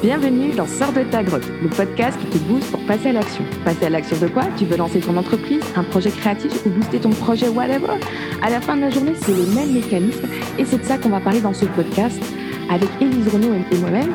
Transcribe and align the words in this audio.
Bienvenue 0.00 0.52
dans 0.52 0.68
Sors 0.68 0.92
de 0.92 1.02
ta 1.02 1.24
grotte, 1.24 1.50
le 1.60 1.68
podcast 1.68 2.16
qui 2.20 2.26
te 2.26 2.38
booste 2.44 2.70
pour 2.70 2.78
passer 2.86 3.08
à 3.08 3.14
l'action. 3.14 3.42
Passer 3.64 3.86
à 3.86 3.90
l'action 3.90 4.16
de 4.18 4.28
quoi? 4.28 4.44
Tu 4.56 4.64
veux 4.64 4.76
lancer 4.76 5.00
ton 5.00 5.16
entreprise, 5.16 5.60
un 5.74 5.82
projet 5.82 6.10
créatif 6.10 6.52
ou 6.64 6.70
booster 6.70 7.00
ton 7.00 7.10
projet 7.10 7.48
whatever? 7.48 7.98
À 8.40 8.48
la 8.48 8.60
fin 8.60 8.76
de 8.76 8.82
la 8.82 8.90
journée, 8.90 9.14
c'est 9.16 9.34
les 9.34 9.46
mêmes 9.56 9.72
mécanismes 9.72 10.28
et 10.56 10.64
c'est 10.64 10.78
de 10.78 10.84
ça 10.84 10.98
qu'on 10.98 11.08
va 11.08 11.18
parler 11.18 11.40
dans 11.40 11.52
ce 11.52 11.64
podcast 11.64 12.22
avec 12.70 12.88
Élise 13.00 13.26
Renaud 13.26 13.54
et 13.72 13.76
moi-même. 13.78 14.12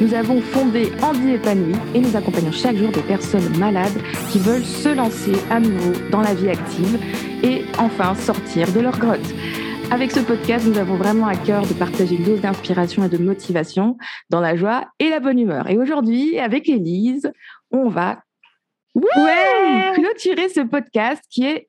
Nous 0.00 0.14
avons 0.14 0.40
fondé 0.40 0.90
Andy 1.00 1.34
Épanoui 1.34 1.74
et 1.94 2.00
nous 2.00 2.16
accompagnons 2.16 2.52
chaque 2.52 2.76
jour 2.76 2.90
des 2.90 3.02
personnes 3.02 3.56
malades 3.56 4.00
qui 4.32 4.40
veulent 4.40 4.64
se 4.64 4.88
lancer 4.88 5.34
à 5.48 5.60
nouveau 5.60 5.92
dans 6.10 6.22
la 6.22 6.34
vie 6.34 6.48
active 6.48 6.98
et 7.44 7.64
enfin 7.78 8.16
sortir 8.16 8.72
de 8.72 8.80
leur 8.80 8.98
grotte. 8.98 9.20
Avec 9.92 10.12
ce 10.12 10.20
podcast, 10.20 10.66
nous 10.68 10.78
avons 10.78 10.94
vraiment 10.94 11.26
à 11.26 11.34
cœur 11.34 11.66
de 11.66 11.74
partager 11.74 12.14
une 12.14 12.22
dose 12.22 12.40
d'inspiration 12.40 13.04
et 13.04 13.08
de 13.08 13.18
motivation 13.18 13.98
dans 14.30 14.40
la 14.40 14.54
joie 14.54 14.86
et 15.00 15.10
la 15.10 15.18
bonne 15.18 15.38
humeur. 15.40 15.68
Et 15.68 15.78
aujourd'hui, 15.78 16.38
avec 16.38 16.68
Élise, 16.68 17.32
on 17.72 17.88
va 17.88 18.22
clôturer 19.94 20.48
ce 20.48 20.60
podcast 20.60 21.24
qui 21.28 21.44
est 21.44 21.68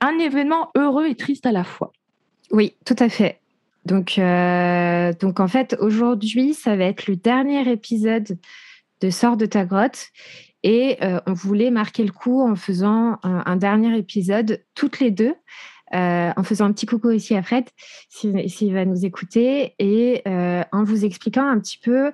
un 0.00 0.18
événement 0.18 0.70
heureux 0.76 1.06
et 1.06 1.14
triste 1.14 1.46
à 1.46 1.52
la 1.52 1.62
fois. 1.62 1.92
Oui, 2.50 2.74
tout 2.84 2.96
à 2.98 3.08
fait. 3.08 3.40
Donc, 3.84 4.18
euh, 4.18 5.12
donc 5.20 5.38
en 5.38 5.48
fait, 5.48 5.76
aujourd'hui, 5.78 6.54
ça 6.54 6.74
va 6.74 6.84
être 6.84 7.06
le 7.06 7.14
dernier 7.14 7.70
épisode 7.70 8.36
de 9.00 9.10
Sors 9.10 9.36
de 9.36 9.46
ta 9.46 9.64
grotte. 9.64 10.08
Et 10.64 10.96
euh, 11.04 11.20
on 11.26 11.34
voulait 11.34 11.70
marquer 11.70 12.02
le 12.02 12.10
coup 12.10 12.42
en 12.42 12.56
faisant 12.56 13.18
un 13.22 13.56
dernier 13.56 13.96
épisode 13.96 14.64
toutes 14.74 14.98
les 14.98 15.12
deux. 15.12 15.34
Euh, 15.94 16.32
en 16.36 16.42
faisant 16.42 16.64
un 16.64 16.72
petit 16.72 16.86
coucou 16.86 17.08
aussi 17.08 17.36
à 17.36 17.42
Fred, 17.42 17.64
s'il 18.08 18.74
va 18.74 18.84
nous 18.84 19.04
écouter, 19.04 19.74
et 19.78 20.22
euh, 20.26 20.64
en 20.72 20.82
vous 20.82 21.04
expliquant 21.04 21.46
un 21.46 21.60
petit 21.60 21.78
peu 21.78 22.10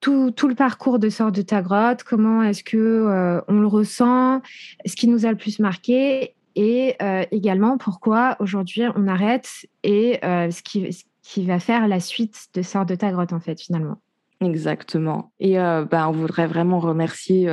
tout, 0.00 0.32
le 0.48 0.54
parcours 0.54 0.98
de 0.98 1.10
Sort 1.10 1.30
de 1.30 1.42
ta 1.42 1.60
grotte, 1.60 2.04
comment 2.04 2.42
est-ce 2.42 2.64
que 2.64 2.76
euh, 2.76 3.40
on 3.48 3.60
le 3.60 3.66
ressent, 3.66 4.40
ce 4.86 4.96
qui 4.96 5.08
nous 5.08 5.26
a 5.26 5.30
le 5.30 5.36
plus 5.36 5.58
marqué, 5.58 6.34
et 6.54 6.96
également 7.30 7.78
pourquoi 7.78 8.36
aujourd'hui 8.38 8.82
on 8.94 9.08
arrête 9.08 9.48
et 9.84 10.18
ce 10.22 10.62
qui, 10.62 10.92
ce, 10.92 11.04
qui, 11.22 11.46
va 11.46 11.58
faire 11.58 11.88
la 11.88 11.98
suite 11.98 12.48
de 12.52 12.60
Sort 12.60 12.84
de 12.84 12.94
ta 12.94 13.10
grotte 13.10 13.32
en 13.32 13.40
fait 13.40 13.58
finalement. 13.58 13.96
Exactement. 14.42 15.32
Et 15.40 15.54
ben, 15.54 16.08
on 16.08 16.12
voudrait 16.12 16.46
vraiment 16.46 16.78
remercier 16.78 17.48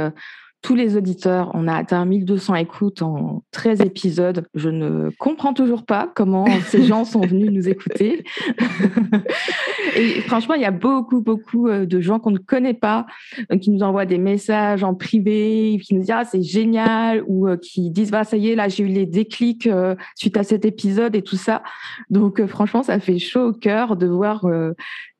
tous 0.61 0.75
les 0.75 0.97
auditeurs. 0.97 1.52
On 1.53 1.67
a 1.67 1.75
atteint 1.75 2.03
1200 2.05 2.55
écoutes 2.55 3.02
en 3.02 3.43
13 3.52 3.81
épisodes. 3.81 4.47
Je 4.53 4.69
ne 4.69 5.09
comprends 5.17 5.53
toujours 5.53 5.85
pas 5.85 6.11
comment 6.13 6.45
ces 6.67 6.83
gens 6.83 7.05
sont 7.05 7.21
venus 7.21 7.51
nous 7.51 7.69
écouter. 7.69 8.23
et 9.95 10.21
franchement, 10.21 10.55
il 10.55 10.61
y 10.61 10.66
a 10.66 10.71
beaucoup, 10.71 11.21
beaucoup 11.21 11.67
euh, 11.67 11.85
de 11.85 12.01
gens 12.01 12.19
qu'on 12.19 12.31
ne 12.31 12.38
connaît 12.38 12.73
pas, 12.73 13.05
euh, 13.51 13.57
qui 13.57 13.71
nous 13.71 13.83
envoient 13.83 14.05
des 14.05 14.17
messages 14.17 14.83
en 14.83 14.95
privé, 14.95 15.79
qui 15.81 15.93
nous 15.93 16.01
disent 16.01 16.11
ah 16.11 16.25
c'est 16.25 16.43
génial, 16.43 17.23
ou 17.27 17.47
euh, 17.47 17.57
qui 17.57 17.89
disent 17.89 18.11
bah 18.11 18.25
ça 18.25 18.35
y 18.35 18.49
est 18.49 18.55
là 18.55 18.67
j'ai 18.67 18.83
eu 18.83 18.88
les 18.88 19.05
déclics 19.05 19.69
suite 20.16 20.38
à 20.38 20.44
cet 20.44 20.66
épisode 20.66 21.16
et 21.16 21.21
tout 21.21 21.38
ça. 21.38 21.63
Donc 22.09 22.45
franchement, 22.47 22.83
ça 22.83 22.99
fait 22.99 23.17
chaud 23.17 23.47
au 23.47 23.53
cœur 23.53 23.95
de 23.95 24.07
voir 24.07 24.45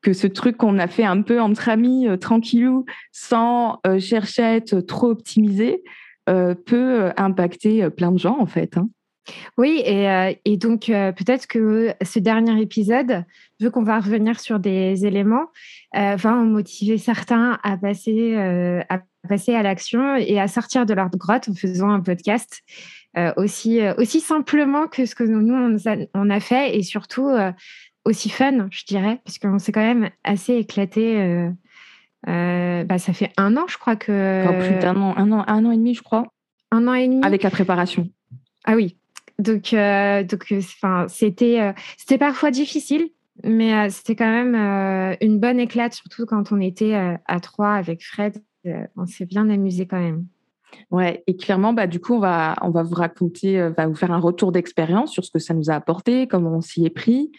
que 0.02 0.12
ce 0.12 0.26
truc 0.26 0.56
qu'on 0.56 0.78
a 0.78 0.86
fait 0.86 1.04
un 1.04 1.22
peu 1.22 1.40
entre 1.40 1.68
amis, 1.68 2.06
tranquillou, 2.20 2.84
sans 3.12 3.80
chercher 3.98 4.42
à 4.42 4.54
être 4.56 4.80
trop 4.80 5.14
euh, 6.28 6.54
peut 6.54 7.10
impacter 7.16 7.88
plein 7.90 8.12
de 8.12 8.18
gens 8.18 8.38
en 8.38 8.46
fait. 8.46 8.76
Hein. 8.76 8.88
Oui, 9.58 9.82
et, 9.84 10.56
donc 10.56 10.86
peut-être 10.86 11.46
que 11.46 11.94
ce 12.02 12.18
dernier 12.18 12.60
épisode, 12.60 13.24
vu 13.60 13.70
qu'on 13.70 13.84
va 13.84 14.00
revenir 14.00 14.40
sur 14.40 14.58
des 14.58 15.06
éléments, 15.06 15.46
va 15.94 16.34
en 16.34 16.46
motiver 16.46 16.98
certains 16.98 17.58
à 17.62 17.76
passer, 17.76 18.34
à 18.34 19.02
passer 19.28 19.54
à 19.54 19.62
l'action 19.62 20.16
et 20.16 20.40
à 20.40 20.48
sortir 20.48 20.84
de 20.84 20.94
leur 20.94 21.10
grotte 21.10 21.48
en 21.48 21.54
faisant 21.54 21.90
un 21.90 22.00
podcast 22.00 22.62
aussi, 23.36 23.80
aussi 23.98 24.20
simplement 24.20 24.88
que 24.88 25.06
ce 25.06 25.14
que 25.14 25.22
nous, 25.22 25.54
on 25.54 25.76
a, 25.76 25.96
on 26.14 26.28
a 26.28 26.40
fait 26.40 26.76
et 26.76 26.82
surtout 26.82 27.30
aussi 28.04 28.30
fun, 28.30 28.68
je 28.70 28.84
dirais, 28.84 29.20
parce 29.24 29.38
qu'on 29.38 29.60
s'est 29.60 29.70
quand 29.72 29.80
même 29.80 30.10
assez 30.24 30.54
éclaté. 30.54 31.50
Euh, 32.28 32.60
euh, 32.80 32.84
bah, 32.84 32.98
ça 32.98 33.12
fait 33.12 33.30
un 33.36 33.56
an, 33.56 33.66
je 33.68 33.78
crois 33.78 33.96
que. 33.96 34.68
plus 34.68 34.80
d'un 34.80 34.96
an, 34.96 35.14
un 35.16 35.32
an, 35.32 35.44
un 35.46 35.64
an 35.64 35.70
et 35.70 35.76
demi, 35.76 35.94
je 35.94 36.02
crois. 36.02 36.26
Un 36.70 36.86
an 36.86 36.94
et 36.94 37.08
demi. 37.08 37.24
Avec 37.24 37.42
la 37.42 37.50
préparation. 37.50 38.08
Ah 38.64 38.74
oui. 38.74 38.96
Donc, 39.38 39.72
euh, 39.72 40.22
donc, 40.22 40.52
enfin, 40.52 41.06
c'était, 41.08 41.74
c'était 41.96 42.18
parfois 42.18 42.50
difficile, 42.50 43.08
mais 43.42 43.88
c'était 43.88 44.14
quand 44.14 44.30
même 44.30 44.54
une 45.20 45.38
bonne 45.38 45.58
éclate, 45.58 45.94
surtout 45.94 46.26
quand 46.26 46.52
on 46.52 46.60
était 46.60 46.94
à 46.94 47.40
trois 47.40 47.72
avec 47.72 48.04
Fred. 48.04 48.42
on 48.96 49.06
s'est 49.06 49.24
bien 49.24 49.48
amusé 49.48 49.86
quand 49.86 50.00
même. 50.00 50.26
Ouais, 50.90 51.24
et 51.26 51.36
clairement, 51.36 51.72
bah, 51.72 51.86
du 51.86 52.00
coup, 52.00 52.14
on 52.14 52.20
va, 52.20 52.54
on 52.60 52.70
va 52.70 52.82
vous 52.82 52.94
raconter, 52.94 53.70
va 53.70 53.86
vous 53.86 53.94
faire 53.94 54.12
un 54.12 54.20
retour 54.20 54.52
d'expérience 54.52 55.10
sur 55.10 55.24
ce 55.24 55.30
que 55.30 55.38
ça 55.38 55.54
nous 55.54 55.70
a 55.70 55.74
apporté, 55.74 56.26
comment 56.26 56.56
on 56.56 56.60
s'y 56.60 56.84
est 56.84 56.90
pris, 56.90 57.32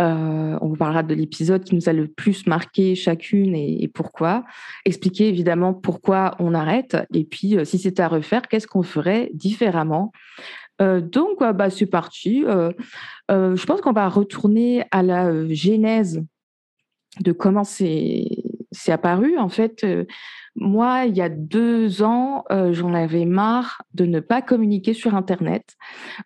euh, 0.00 0.58
on 0.60 0.68
vous 0.68 0.76
parlera 0.76 1.04
de 1.04 1.14
l'épisode 1.14 1.62
qui 1.62 1.74
nous 1.74 1.88
a 1.88 1.92
le 1.92 2.08
plus 2.08 2.46
marqué 2.46 2.94
chacune 2.94 3.54
et, 3.54 3.88
pourquoi. 3.92 4.44
Expliquer 4.84 5.28
évidemment 5.28 5.72
pourquoi 5.72 6.34
on 6.40 6.54
arrête 6.54 6.96
et 7.12 7.24
puis 7.24 7.56
euh, 7.56 7.64
si 7.64 7.78
c'était 7.78 8.02
à 8.02 8.08
refaire, 8.08 8.42
qu'est-ce 8.48 8.66
qu'on 8.66 8.82
ferait 8.82 9.30
différemment? 9.34 10.12
Euh, 10.82 11.00
donc, 11.00 11.38
bah, 11.38 11.70
c'est 11.70 11.86
parti. 11.86 12.44
je 13.28 13.64
pense 13.66 13.80
qu'on 13.80 13.92
va 13.92 14.08
retourner 14.08 14.84
à 14.90 15.02
la 15.02 15.48
genèse 15.48 16.22
de 17.20 17.30
comment 17.30 17.62
c'est 17.62 18.26
apparu. 18.88 19.38
En 19.38 19.48
fait, 19.48 19.86
moi, 20.56 21.04
il 21.04 21.16
y 21.16 21.22
a 21.22 21.28
deux 21.28 22.02
ans, 22.02 22.44
j'en 22.72 22.92
avais 22.92 23.24
marre 23.24 23.82
de 23.94 24.04
ne 24.04 24.18
pas 24.18 24.42
communiquer 24.42 24.94
sur 24.94 25.14
Internet 25.14 25.76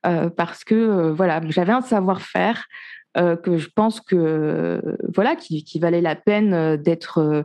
parce 0.03 0.65
que 0.65 1.11
voilà, 1.11 1.43
j'avais 1.50 1.73
un 1.73 1.83
savoir-faire 1.83 2.67
euh, 3.16 3.36
que 3.36 3.56
je 3.56 3.69
pense 3.74 4.00
que 4.00 4.82
voilà 5.14 5.34
qui, 5.34 5.78
valait 5.80 6.02
la 6.02 6.14
peine 6.14 6.52
euh, 6.52 6.76
d'être 6.76 7.19
euh, 7.19 7.42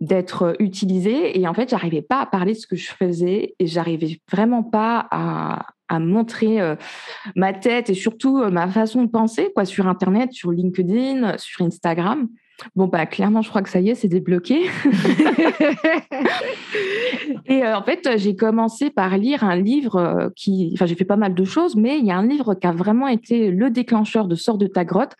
d'être 0.00 0.54
utilisé. 0.60 1.38
Et 1.38 1.46
en 1.48 1.54
fait 1.54 1.70
j'arrivais 1.70 2.02
pas 2.02 2.20
à 2.20 2.26
parler 2.26 2.52
de 2.52 2.58
ce 2.58 2.66
que 2.66 2.76
je 2.76 2.90
faisais 2.90 3.54
et 3.58 3.66
j'arrivais 3.66 4.20
vraiment 4.30 4.62
pas 4.62 5.06
à, 5.10 5.66
à 5.88 5.98
montrer 5.98 6.58
ma 7.36 7.52
tête 7.52 7.88
et 7.90 7.94
surtout 7.94 8.42
ma 8.50 8.66
façon 8.66 9.04
de 9.04 9.10
penser 9.10 9.52
quoi 9.54 9.64
sur 9.64 9.86
internet 9.86 10.32
sur 10.32 10.50
LinkedIn 10.50 11.38
sur 11.38 11.64
Instagram 11.64 12.28
Bon, 12.76 12.86
bah, 12.86 13.06
clairement, 13.06 13.42
je 13.42 13.48
crois 13.48 13.62
que 13.62 13.68
ça 13.68 13.80
y 13.80 13.90
est, 13.90 13.94
c'est 13.94 14.08
débloqué. 14.08 14.64
et 17.46 17.64
euh, 17.64 17.76
en 17.76 17.82
fait, 17.82 18.08
j'ai 18.16 18.36
commencé 18.36 18.90
par 18.90 19.16
lire 19.18 19.44
un 19.44 19.56
livre 19.56 19.96
euh, 19.96 20.28
qui. 20.36 20.70
Enfin, 20.74 20.86
j'ai 20.86 20.94
fait 20.94 21.04
pas 21.04 21.16
mal 21.16 21.34
de 21.34 21.44
choses, 21.44 21.76
mais 21.76 21.98
il 21.98 22.06
y 22.06 22.10
a 22.10 22.16
un 22.16 22.26
livre 22.26 22.54
qui 22.54 22.66
a 22.66 22.72
vraiment 22.72 23.08
été 23.08 23.50
le 23.50 23.70
déclencheur 23.70 24.28
de 24.28 24.34
Sort 24.34 24.58
de 24.58 24.66
ta 24.66 24.84
grotte. 24.84 25.12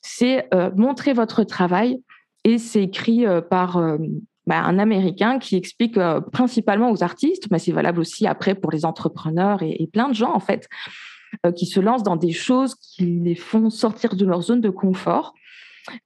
C'est 0.00 0.46
euh, 0.54 0.70
Montrer 0.76 1.12
votre 1.12 1.44
travail. 1.44 2.02
Et 2.44 2.58
c'est 2.58 2.82
écrit 2.82 3.24
par. 3.50 3.80
Bah, 4.48 4.58
un 4.58 4.80
Américain 4.80 5.38
qui 5.38 5.54
explique 5.54 5.96
principalement 6.32 6.90
aux 6.90 7.04
artistes, 7.04 7.46
mais 7.52 7.60
c'est 7.60 7.70
valable 7.70 8.00
aussi 8.00 8.26
après 8.26 8.56
pour 8.56 8.72
les 8.72 8.84
entrepreneurs 8.84 9.62
et, 9.62 9.76
et 9.78 9.86
plein 9.86 10.08
de 10.08 10.14
gens 10.14 10.34
en 10.34 10.40
fait, 10.40 10.68
qui 11.54 11.64
se 11.64 11.78
lancent 11.78 12.02
dans 12.02 12.16
des 12.16 12.32
choses 12.32 12.74
qui 12.74 13.04
les 13.04 13.36
font 13.36 13.70
sortir 13.70 14.16
de 14.16 14.26
leur 14.26 14.42
zone 14.42 14.60
de 14.60 14.70
confort 14.70 15.34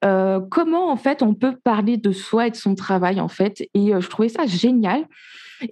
euh, 0.05 0.41
comment 0.51 0.91
en 0.91 0.97
fait 0.97 1.23
on 1.23 1.35
peut 1.35 1.57
parler 1.57 1.97
de 1.97 2.13
soi 2.13 2.49
et 2.49 2.51
de 2.51 2.57
son 2.57 2.75
travail 2.75 3.21
en 3.21 3.29
fait? 3.29 3.69
Et 3.75 3.95
euh, 3.95 4.01
je 4.01 4.09
trouvais 4.09 4.29
ça 4.29 4.47
génial. 4.47 5.07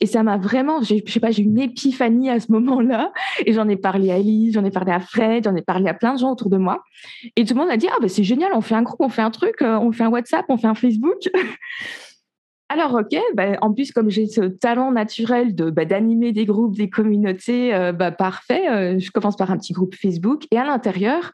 Et 0.00 0.06
ça 0.06 0.22
m'a 0.22 0.38
vraiment 0.38 0.80
je 0.80 0.94
sais 1.06 1.20
pas 1.20 1.30
j'ai 1.30 1.42
une 1.42 1.58
épiphanie 1.58 2.30
à 2.30 2.40
ce 2.40 2.50
moment-là. 2.52 3.12
Et 3.44 3.52
j'en 3.52 3.68
ai 3.68 3.76
parlé 3.76 4.10
à 4.10 4.18
Elise 4.18 4.54
j'en 4.54 4.64
ai 4.64 4.70
parlé 4.70 4.92
à 4.92 5.00
Fred 5.00 5.44
j'en 5.44 5.54
ai 5.54 5.62
parlé 5.62 5.88
à 5.88 5.94
plein 5.94 6.14
de 6.14 6.18
gens 6.18 6.32
autour 6.32 6.48
de 6.50 6.56
moi. 6.56 6.82
Et 7.36 7.44
tout 7.44 7.54
le 7.54 7.60
monde 7.60 7.70
a 7.70 7.76
dit 7.76 7.88
ah 7.90 7.96
ben 8.00 8.08
c'est 8.08 8.24
génial 8.24 8.52
on 8.54 8.60
fait 8.60 8.74
un 8.74 8.82
groupe 8.82 9.00
on 9.00 9.10
fait 9.10 9.22
un 9.22 9.30
truc 9.30 9.60
euh, 9.62 9.78
on 9.78 9.92
fait 9.92 10.04
un 10.04 10.10
WhatsApp 10.10 10.46
on 10.48 10.56
fait 10.56 10.68
un 10.68 10.74
Facebook 10.74 11.28
Alors, 12.74 12.92
ok, 12.94 13.16
bah, 13.34 13.56
en 13.60 13.72
plus, 13.72 13.92
comme 13.92 14.10
j'ai 14.10 14.26
ce 14.26 14.40
talent 14.40 14.90
naturel 14.90 15.54
de 15.54 15.70
bah, 15.70 15.84
d'animer 15.84 16.32
des 16.32 16.44
groupes, 16.44 16.74
des 16.74 16.90
communautés, 16.90 17.72
euh, 17.72 17.92
bah, 17.92 18.10
parfait. 18.10 18.68
Euh, 18.68 18.98
je 18.98 19.12
commence 19.12 19.36
par 19.36 19.52
un 19.52 19.58
petit 19.58 19.72
groupe 19.72 19.94
Facebook 19.94 20.48
et 20.50 20.58
à 20.58 20.64
l'intérieur, 20.64 21.30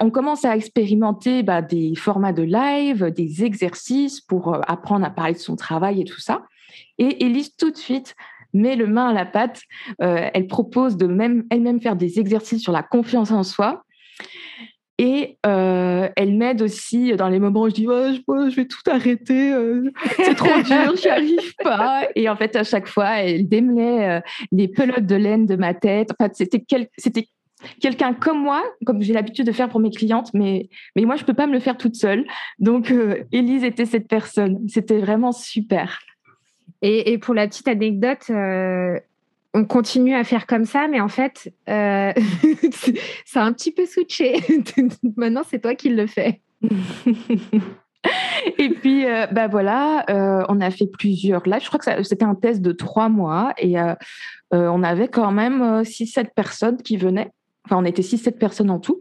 on 0.00 0.10
commence 0.10 0.44
à 0.44 0.56
expérimenter 0.56 1.44
des 1.70 1.94
formats 1.94 2.32
de 2.32 2.42
live, 2.42 3.12
des 3.12 3.44
exercices 3.44 4.20
pour 4.20 4.54
euh, 4.54 4.60
apprendre 4.66 5.06
à 5.06 5.10
parler 5.10 5.34
de 5.34 5.38
son 5.38 5.54
travail 5.54 6.00
et 6.00 6.04
tout 6.04 6.18
ça. 6.18 6.42
Et 6.98 7.24
Elise, 7.24 7.54
tout 7.54 7.70
de 7.70 7.76
suite, 7.76 8.16
met 8.52 8.74
le 8.74 8.88
main 8.88 9.10
à 9.10 9.12
la 9.12 9.24
pâte. 9.24 9.60
elle 10.00 10.48
propose 10.48 10.96
de 10.96 11.06
même 11.06 11.44
elle-même 11.50 11.80
faire 11.80 11.94
des 11.94 12.18
exercices 12.18 12.62
sur 12.62 12.72
la 12.72 12.82
confiance 12.82 13.30
en 13.30 13.44
soi. 13.44 13.84
Et 14.98 15.36
euh, 15.44 16.08
elle 16.16 16.34
m'aide 16.36 16.62
aussi 16.62 17.14
dans 17.16 17.28
les 17.28 17.38
moments 17.38 17.62
où 17.62 17.68
je 17.68 17.74
dis 17.74 17.84
je, 17.84 18.56
vais 18.56 18.64
tout 18.64 18.90
arrêter, 18.90 19.52
euh, 19.52 19.90
c'est 20.16 20.34
trop 20.34 20.62
dur, 20.64 20.96
j'y 20.96 21.08
arrive 21.08 21.54
pas. 21.62 22.08
Et 22.14 22.28
en 22.30 22.36
fait, 22.36 22.56
à 22.56 22.64
chaque 22.64 22.86
fois, 22.86 23.20
elle 23.20 23.46
démenait 23.46 24.08
euh, 24.08 24.20
les 24.52 24.68
pelotes 24.68 25.04
de 25.04 25.16
laine 25.16 25.44
de 25.44 25.56
ma 25.56 25.74
tête. 25.74 26.12
En 26.18 26.24
fait, 26.24 26.32
c'était 26.34 26.64
c'était 26.96 27.28
quelqu'un 27.80 28.14
comme 28.14 28.42
moi, 28.42 28.62
comme 28.84 29.02
j'ai 29.02 29.12
l'habitude 29.12 29.46
de 29.46 29.52
faire 29.52 29.68
pour 29.68 29.80
mes 29.80 29.90
clientes, 29.90 30.30
mais, 30.34 30.68
mais 30.94 31.04
moi, 31.04 31.16
je 31.16 31.22
ne 31.22 31.26
peux 31.26 31.34
pas 31.34 31.46
me 31.46 31.52
le 31.52 31.60
faire 31.60 31.76
toute 31.76 31.96
seule. 31.96 32.26
Donc, 32.58 32.90
euh, 32.90 33.24
Élise 33.32 33.64
était 33.64 33.86
cette 33.86 34.08
personne. 34.08 34.66
C'était 34.68 34.98
vraiment 34.98 35.32
super. 35.32 36.00
Et, 36.82 37.18
pour 37.18 37.34
la 37.34 37.48
petite 37.48 37.68
anecdote, 37.68 38.26
euh, 38.30 39.00
on 39.56 39.64
continue 39.64 40.14
à 40.14 40.22
faire 40.22 40.46
comme 40.46 40.66
ça, 40.66 40.86
mais 40.86 41.00
en 41.00 41.08
fait, 41.08 41.50
euh, 41.70 42.12
ça 43.24 43.42
a 43.42 43.44
un 43.44 43.54
petit 43.54 43.72
peu 43.72 43.86
switché. 43.86 44.34
Maintenant, 45.16 45.40
c'est 45.48 45.60
toi 45.60 45.74
qui 45.74 45.88
le 45.88 46.06
fais. 46.06 46.42
et 48.58 48.68
puis, 48.68 49.06
bah 49.32 49.48
voilà, 49.48 50.04
on 50.50 50.60
a 50.60 50.70
fait 50.70 50.86
plusieurs 50.86 51.42
lives. 51.46 51.62
Je 51.62 51.68
crois 51.68 51.80
que 51.80 52.02
c'était 52.02 52.26
un 52.26 52.34
test 52.34 52.60
de 52.60 52.72
trois 52.72 53.08
mois 53.08 53.54
et 53.56 53.76
on 54.52 54.82
avait 54.82 55.08
quand 55.08 55.32
même 55.32 55.80
6-7 55.82 56.34
personnes 56.34 56.76
qui 56.76 56.98
venaient. 56.98 57.30
Enfin, 57.64 57.78
on 57.78 57.84
était 57.84 58.02
6-7 58.02 58.38
personnes 58.38 58.70
en 58.70 58.78
tout. 58.78 58.98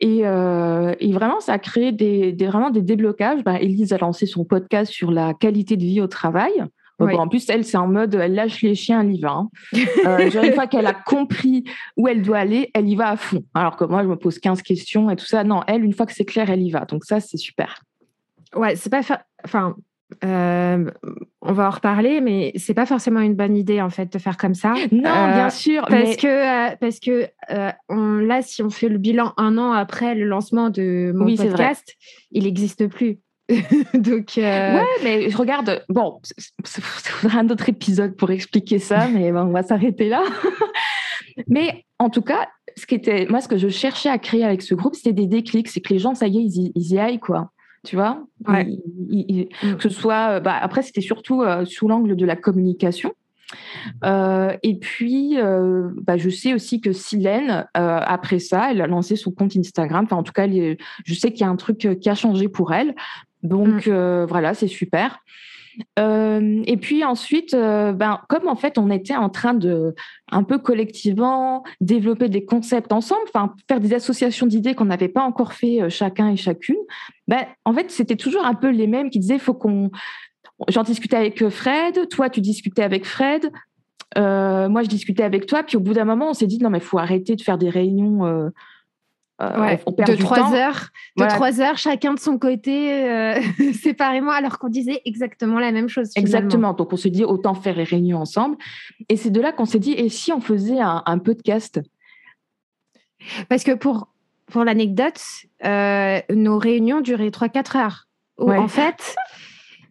Et, 0.00 0.22
vraiment, 0.22 1.40
ça 1.40 1.52
a 1.52 1.58
créé 1.58 1.92
des, 1.92 2.34
vraiment 2.46 2.70
des 2.70 2.82
déblocages. 2.82 3.44
Ben, 3.44 3.56
Elise 3.56 3.92
a 3.92 3.98
lancé 3.98 4.24
son 4.24 4.46
podcast 4.46 4.90
sur 4.90 5.10
la 5.10 5.34
qualité 5.34 5.76
de 5.76 5.84
vie 5.84 6.00
au 6.00 6.06
travail. 6.06 6.64
En 7.10 7.28
plus, 7.28 7.48
elle, 7.48 7.64
c'est 7.64 7.76
en 7.76 7.88
mode, 7.88 8.14
elle 8.14 8.34
lâche 8.34 8.62
les 8.62 8.74
chiens, 8.74 9.02
elle 9.02 9.14
y 9.14 9.20
va. 9.20 9.32
Hein. 9.32 9.48
une 9.72 10.52
fois 10.54 10.66
qu'elle 10.66 10.86
a 10.86 10.94
compris 10.94 11.64
où 11.96 12.08
elle 12.08 12.22
doit 12.22 12.38
aller, 12.38 12.70
elle 12.74 12.88
y 12.88 12.96
va 12.96 13.10
à 13.10 13.16
fond. 13.16 13.44
Alors 13.54 13.76
que 13.76 13.84
moi, 13.84 14.02
je 14.02 14.08
me 14.08 14.16
pose 14.16 14.38
15 14.38 14.62
questions 14.62 15.10
et 15.10 15.16
tout 15.16 15.26
ça. 15.26 15.44
Non, 15.44 15.62
elle, 15.66 15.84
une 15.84 15.92
fois 15.92 16.06
que 16.06 16.12
c'est 16.12 16.24
clair, 16.24 16.50
elle 16.50 16.62
y 16.62 16.70
va. 16.70 16.84
Donc 16.84 17.04
ça, 17.04 17.20
c'est 17.20 17.36
super. 17.36 17.82
Ouais, 18.54 18.76
c'est 18.76 18.90
pas. 18.90 19.00
Enfin, 19.44 19.74
euh, 20.24 20.90
on 21.40 21.52
va 21.52 21.68
en 21.68 21.70
reparler, 21.70 22.20
mais 22.20 22.52
c'est 22.56 22.74
pas 22.74 22.86
forcément 22.86 23.20
une 23.20 23.34
bonne 23.34 23.56
idée 23.56 23.80
en 23.80 23.90
fait 23.90 24.12
de 24.12 24.18
faire 24.18 24.36
comme 24.36 24.54
ça. 24.54 24.74
Non, 24.92 25.10
euh, 25.10 25.34
bien 25.34 25.50
sûr, 25.50 25.84
parce 25.88 26.16
que 26.16 26.26
euh, 26.26 26.76
parce 26.80 27.00
que 27.00 27.28
on, 27.88 28.16
là, 28.16 28.42
si 28.42 28.62
on 28.62 28.70
fait 28.70 28.88
le 28.88 28.98
bilan 28.98 29.32
un 29.36 29.58
an 29.58 29.72
après 29.72 30.14
le 30.14 30.24
lancement 30.24 30.70
de 30.70 31.12
mon 31.14 31.34
podcast, 31.34 31.96
il 32.30 32.44
n'existe 32.44 32.86
plus. 32.88 33.20
Donc 33.94 34.32
ouais, 34.36 34.84
mais 35.02 35.30
je 35.30 35.36
regarde. 35.36 35.84
Bon, 35.88 36.20
il 36.38 36.82
faudra 36.82 37.40
un 37.40 37.48
autre 37.48 37.68
épisode 37.68 38.16
pour 38.16 38.30
expliquer 38.30 38.78
ça, 38.78 39.08
mais 39.12 39.32
on 39.32 39.50
va 39.50 39.62
s'arrêter 39.62 40.08
là. 40.08 40.22
mais 41.48 41.84
en 41.98 42.10
tout 42.10 42.22
cas, 42.22 42.48
ce 42.76 42.86
qui 42.86 42.94
était 42.94 43.26
moi, 43.28 43.40
ce 43.40 43.48
que 43.48 43.58
je 43.58 43.68
cherchais 43.68 44.08
à 44.08 44.18
créer 44.18 44.44
avec 44.44 44.62
ce 44.62 44.74
groupe, 44.74 44.94
c'était 44.94 45.12
des 45.12 45.26
déclics, 45.26 45.68
c'est 45.68 45.80
que 45.80 45.92
les 45.92 45.98
gens, 45.98 46.14
ça 46.14 46.26
y 46.26 46.38
est, 46.38 46.42
ils 46.42 46.72
ils 46.74 46.92
y 46.92 46.98
aillent 46.98 47.20
quoi 47.20 47.50
tu 47.84 47.96
vois? 47.96 48.24
Mm. 48.46 49.76
que 49.76 49.82
ce 49.82 49.88
soit, 49.88 50.36
euh, 50.36 50.40
bah, 50.40 50.56
après, 50.60 50.82
c'était 50.82 51.00
surtout 51.00 51.42
euh, 51.42 51.64
sous 51.64 51.88
l'angle 51.88 52.16
de 52.16 52.26
la 52.26 52.36
communication. 52.36 53.12
Euh, 54.04 54.56
et 54.62 54.78
puis, 54.78 55.36
bah, 56.02 56.16
je 56.16 56.30
sais 56.30 56.54
aussi 56.54 56.80
que 56.80 56.92
Silène, 56.92 57.66
après 57.74 58.38
ça, 58.38 58.70
elle 58.70 58.80
a 58.80 58.86
lancé 58.86 59.14
son 59.16 59.30
compte 59.30 59.56
Instagram. 59.56 60.04
Enfin, 60.04 60.16
en 60.16 60.22
tout 60.22 60.32
cas, 60.32 60.46
je 60.48 61.14
sais 61.14 61.32
qu'il 61.32 61.42
y 61.42 61.44
a 61.44 61.50
un 61.50 61.56
truc 61.56 61.98
qui 62.00 62.08
a 62.08 62.14
changé 62.14 62.48
pour 62.48 62.72
elle. 62.72 62.94
Donc, 63.42 63.86
mm. 63.86 64.24
voilà, 64.24 64.54
c'est 64.54 64.68
super. 64.68 65.20
Euh, 65.98 66.62
et 66.66 66.76
puis 66.76 67.04
ensuite, 67.04 67.54
euh, 67.54 67.92
ben, 67.92 68.20
comme 68.28 68.48
en 68.48 68.56
fait 68.56 68.78
on 68.78 68.90
était 68.90 69.16
en 69.16 69.28
train 69.28 69.54
de 69.54 69.94
un 70.30 70.42
peu 70.42 70.58
collectivement 70.58 71.64
développer 71.80 72.28
des 72.28 72.44
concepts 72.44 72.92
ensemble, 72.92 73.22
enfin 73.28 73.54
faire 73.68 73.80
des 73.80 73.94
associations 73.94 74.46
d'idées 74.46 74.74
qu'on 74.74 74.84
n'avait 74.86 75.08
pas 75.08 75.22
encore 75.22 75.52
fait 75.52 75.82
euh, 75.82 75.88
chacun 75.88 76.28
et 76.28 76.36
chacune, 76.36 76.76
ben, 77.26 77.44
en 77.64 77.72
fait 77.72 77.90
c'était 77.90 78.16
toujours 78.16 78.44
un 78.44 78.54
peu 78.54 78.70
les 78.70 78.86
mêmes 78.86 79.10
qui 79.10 79.18
disaient 79.18 79.38
faut 79.38 79.54
qu'on 79.54 79.90
J'en 80.68 80.84
discutais 80.84 81.16
avec 81.16 81.48
Fred, 81.48 82.08
toi 82.08 82.30
tu 82.30 82.40
discutais 82.40 82.82
avec 82.82 83.04
Fred, 83.04 83.50
moi 84.16 84.82
je 84.82 84.88
discutais 84.88 85.24
avec 85.24 85.46
toi, 85.46 85.64
puis 85.64 85.76
au 85.76 85.80
bout 85.80 85.92
d'un 85.92 86.04
moment 86.04 86.30
on 86.30 86.34
s'est 86.34 86.46
dit 86.46 86.58
non 86.58 86.70
mais 86.70 86.78
il 86.78 86.84
faut 86.84 86.98
arrêter 86.98 87.34
de 87.34 87.42
faire 87.42 87.58
des 87.58 87.68
réunions 87.68 88.50
euh, 89.42 89.76
de 90.06 90.14
trois 90.14 90.54
heures, 90.54 90.90
de 91.16 91.26
trois 91.26 91.60
heures, 91.60 91.76
chacun 91.76 92.14
de 92.14 92.20
son 92.20 92.38
côté, 92.38 93.04
euh, 93.04 93.40
séparément, 93.82 94.30
alors 94.30 94.58
qu'on 94.58 94.68
disait 94.68 95.02
exactement 95.04 95.58
la 95.58 95.72
même 95.72 95.88
chose. 95.88 96.10
Exactement. 96.14 96.74
Donc 96.74 96.92
on 96.92 96.96
se 96.96 97.08
dit 97.08 97.24
autant 97.24 97.54
faire 97.54 97.74
les 97.74 97.84
réunions 97.84 98.18
ensemble. 98.18 98.56
Et 99.08 99.16
c'est 99.16 99.30
de 99.30 99.40
là 99.40 99.52
qu'on 99.52 99.64
s'est 99.64 99.80
dit 99.80 99.92
et 99.92 100.08
si 100.08 100.32
on 100.32 100.40
faisait 100.40 100.80
un, 100.80 101.18
podcast? 101.18 101.80
Parce 103.48 103.64
que 103.64 103.72
pour 103.72 104.08
pour 104.46 104.64
l'anecdote, 104.64 105.20
euh, 105.64 106.20
nos 106.30 106.58
réunions 106.58 107.00
duraient 107.00 107.30
3-4 107.30 107.78
heures. 107.78 108.08
En 108.38 108.68
fait, 108.68 109.14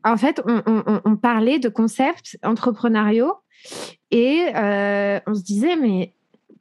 en 0.03 0.17
fait, 0.17 0.41
on, 0.45 1.15
parlait 1.15 1.57
de 1.57 1.69
concepts 1.69 2.37
entrepreneuriaux 2.43 3.33
et 4.11 4.51
on 4.55 5.33
se 5.33 5.43
disait 5.43 5.75
mais 5.75 6.13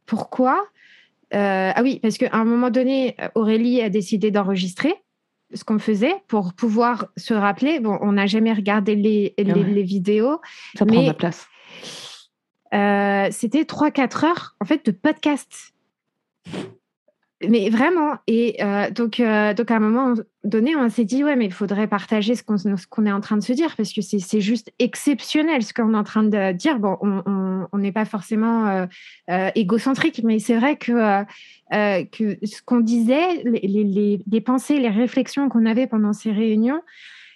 pourquoi 0.07 0.65
euh, 1.32 1.73
ah 1.75 1.82
oui, 1.82 2.00
parce 2.00 2.19
qu'à 2.19 2.31
un 2.32 2.44
moment 2.44 2.71
donné, 2.71 3.17
Aurélie 3.35 3.81
a 3.82 3.88
décidé 3.88 4.31
d'enregistrer 4.31 4.94
ce 5.55 5.65
qu'on 5.65 5.79
faisait 5.79 6.15
pour 6.29 6.55
pouvoir 6.55 7.06
se 7.17 7.35
rappeler. 7.35 7.81
Bon, 7.81 7.99
on 8.00 8.12
n'a 8.12 8.27
jamais 8.27 8.53
regardé 8.53 8.94
les, 8.94 9.35
les, 9.38 9.82
vidéos. 9.82 10.41
Ça 10.77 10.87
prend 10.87 11.03
de 11.03 11.06
la 11.06 11.15
place. 11.15 11.49
Euh, 12.73 13.29
c'était 13.31 13.62
3-4 13.62 14.27
heures 14.27 14.56
en 14.61 14.65
fait 14.65 14.85
de 14.87 14.93
podcast. 14.93 15.73
Mais 17.49 17.71
vraiment, 17.71 18.17
et 18.27 18.63
euh, 18.63 18.91
donc, 18.91 19.19
euh, 19.19 19.55
donc 19.55 19.71
à 19.71 19.77
un 19.77 19.81
moment 19.81 20.15
donné, 20.45 20.77
on 20.77 20.91
s'est 20.91 21.07
dit, 21.07 21.25
ouais, 21.25 21.37
mais 21.37 21.47
il 21.47 21.53
faudrait 21.53 21.87
partager 21.87 22.35
ce 22.35 22.43
qu'on 22.43 23.07
est 23.07 23.13
en 23.13 23.21
train 23.23 23.39
de 23.39 23.43
se 23.43 23.55
dire, 23.55 23.75
parce 23.77 23.95
que 23.95 24.03
c'est 24.03 24.41
juste 24.43 24.71
exceptionnel 24.79 25.63
ce 25.63 25.73
qu'on 25.73 25.95
est 25.95 25.97
en 25.97 26.05
train 26.05 26.23
de 26.23 26.53
dire. 26.53 26.79
Bon, 26.79 26.99
on 27.01 27.79
n'est 27.79 27.93
pas 27.93 28.05
forcément 28.05 28.87
euh, 29.31 29.51
égocentrique, 29.55 30.21
mais 30.23 30.39
c'est 30.39 30.57
vrai 30.57 30.77
que, 30.77 30.93
ce 31.73 32.63
qu'on 32.63 32.81
disait, 32.81 33.43
les, 33.45 34.41
pensées, 34.43 34.79
les 34.79 34.91
réflexions 34.91 35.49
qu'on 35.49 35.65
avait 35.65 35.87
pendant 35.87 36.13
ces 36.13 36.33
réunions, 36.33 36.83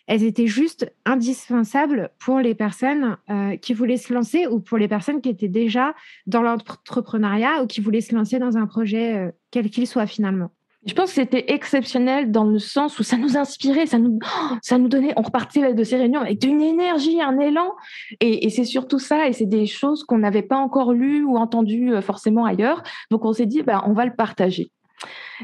elles 0.06 0.24
étaient 0.24 0.46
juste 0.46 0.92
indispensables 1.04 2.10
pour 2.18 2.38
les 2.38 2.54
personnes 2.54 3.16
euh, 3.30 3.56
qui 3.56 3.74
voulaient 3.74 3.96
se 3.96 4.12
lancer 4.12 4.46
ou 4.46 4.60
pour 4.60 4.78
les 4.78 4.88
personnes 4.88 5.20
qui 5.20 5.28
étaient 5.28 5.48
déjà 5.48 5.94
dans 6.26 6.42
l'entrepreneuriat 6.42 7.62
ou 7.62 7.66
qui 7.66 7.80
voulaient 7.80 8.00
se 8.00 8.14
lancer 8.14 8.38
dans 8.38 8.56
un 8.56 8.66
projet, 8.66 9.16
euh, 9.16 9.30
quel 9.50 9.70
qu'il 9.70 9.86
soit 9.86 10.06
finalement. 10.06 10.50
Je 10.86 10.92
pense 10.92 11.10
que 11.10 11.14
c'était 11.14 11.46
exceptionnel 11.48 12.30
dans 12.30 12.44
le 12.44 12.58
sens 12.58 12.98
où 12.98 13.02
ça 13.02 13.16
nous 13.16 13.38
inspirait, 13.38 13.86
ça 13.86 13.98
nous, 13.98 14.18
ça 14.62 14.76
nous 14.76 14.88
donnait, 14.88 15.14
on 15.16 15.22
repartait 15.22 15.72
de 15.72 15.84
ces 15.84 15.96
réunions 15.96 16.20
avec 16.20 16.44
une 16.44 16.60
énergie, 16.60 17.22
un 17.22 17.38
élan. 17.38 17.72
Et, 18.20 18.50
c'est 18.50 18.64
surtout 18.64 18.98
ça, 18.98 19.28
et 19.28 19.32
c'est 19.32 19.46
des 19.46 19.66
choses 19.66 20.04
qu'on 20.04 20.18
n'avait 20.18 20.42
pas 20.42 20.58
encore 20.58 20.92
lues 20.92 21.24
ou 21.24 21.36
entendues 21.38 21.94
euh, 21.94 22.02
forcément 22.02 22.44
ailleurs. 22.44 22.82
Donc 23.10 23.24
on 23.24 23.32
s'est 23.32 23.46
dit, 23.46 23.62
ben, 23.62 23.82
on 23.86 23.94
va 23.94 24.04
le 24.04 24.14
partager. 24.14 24.70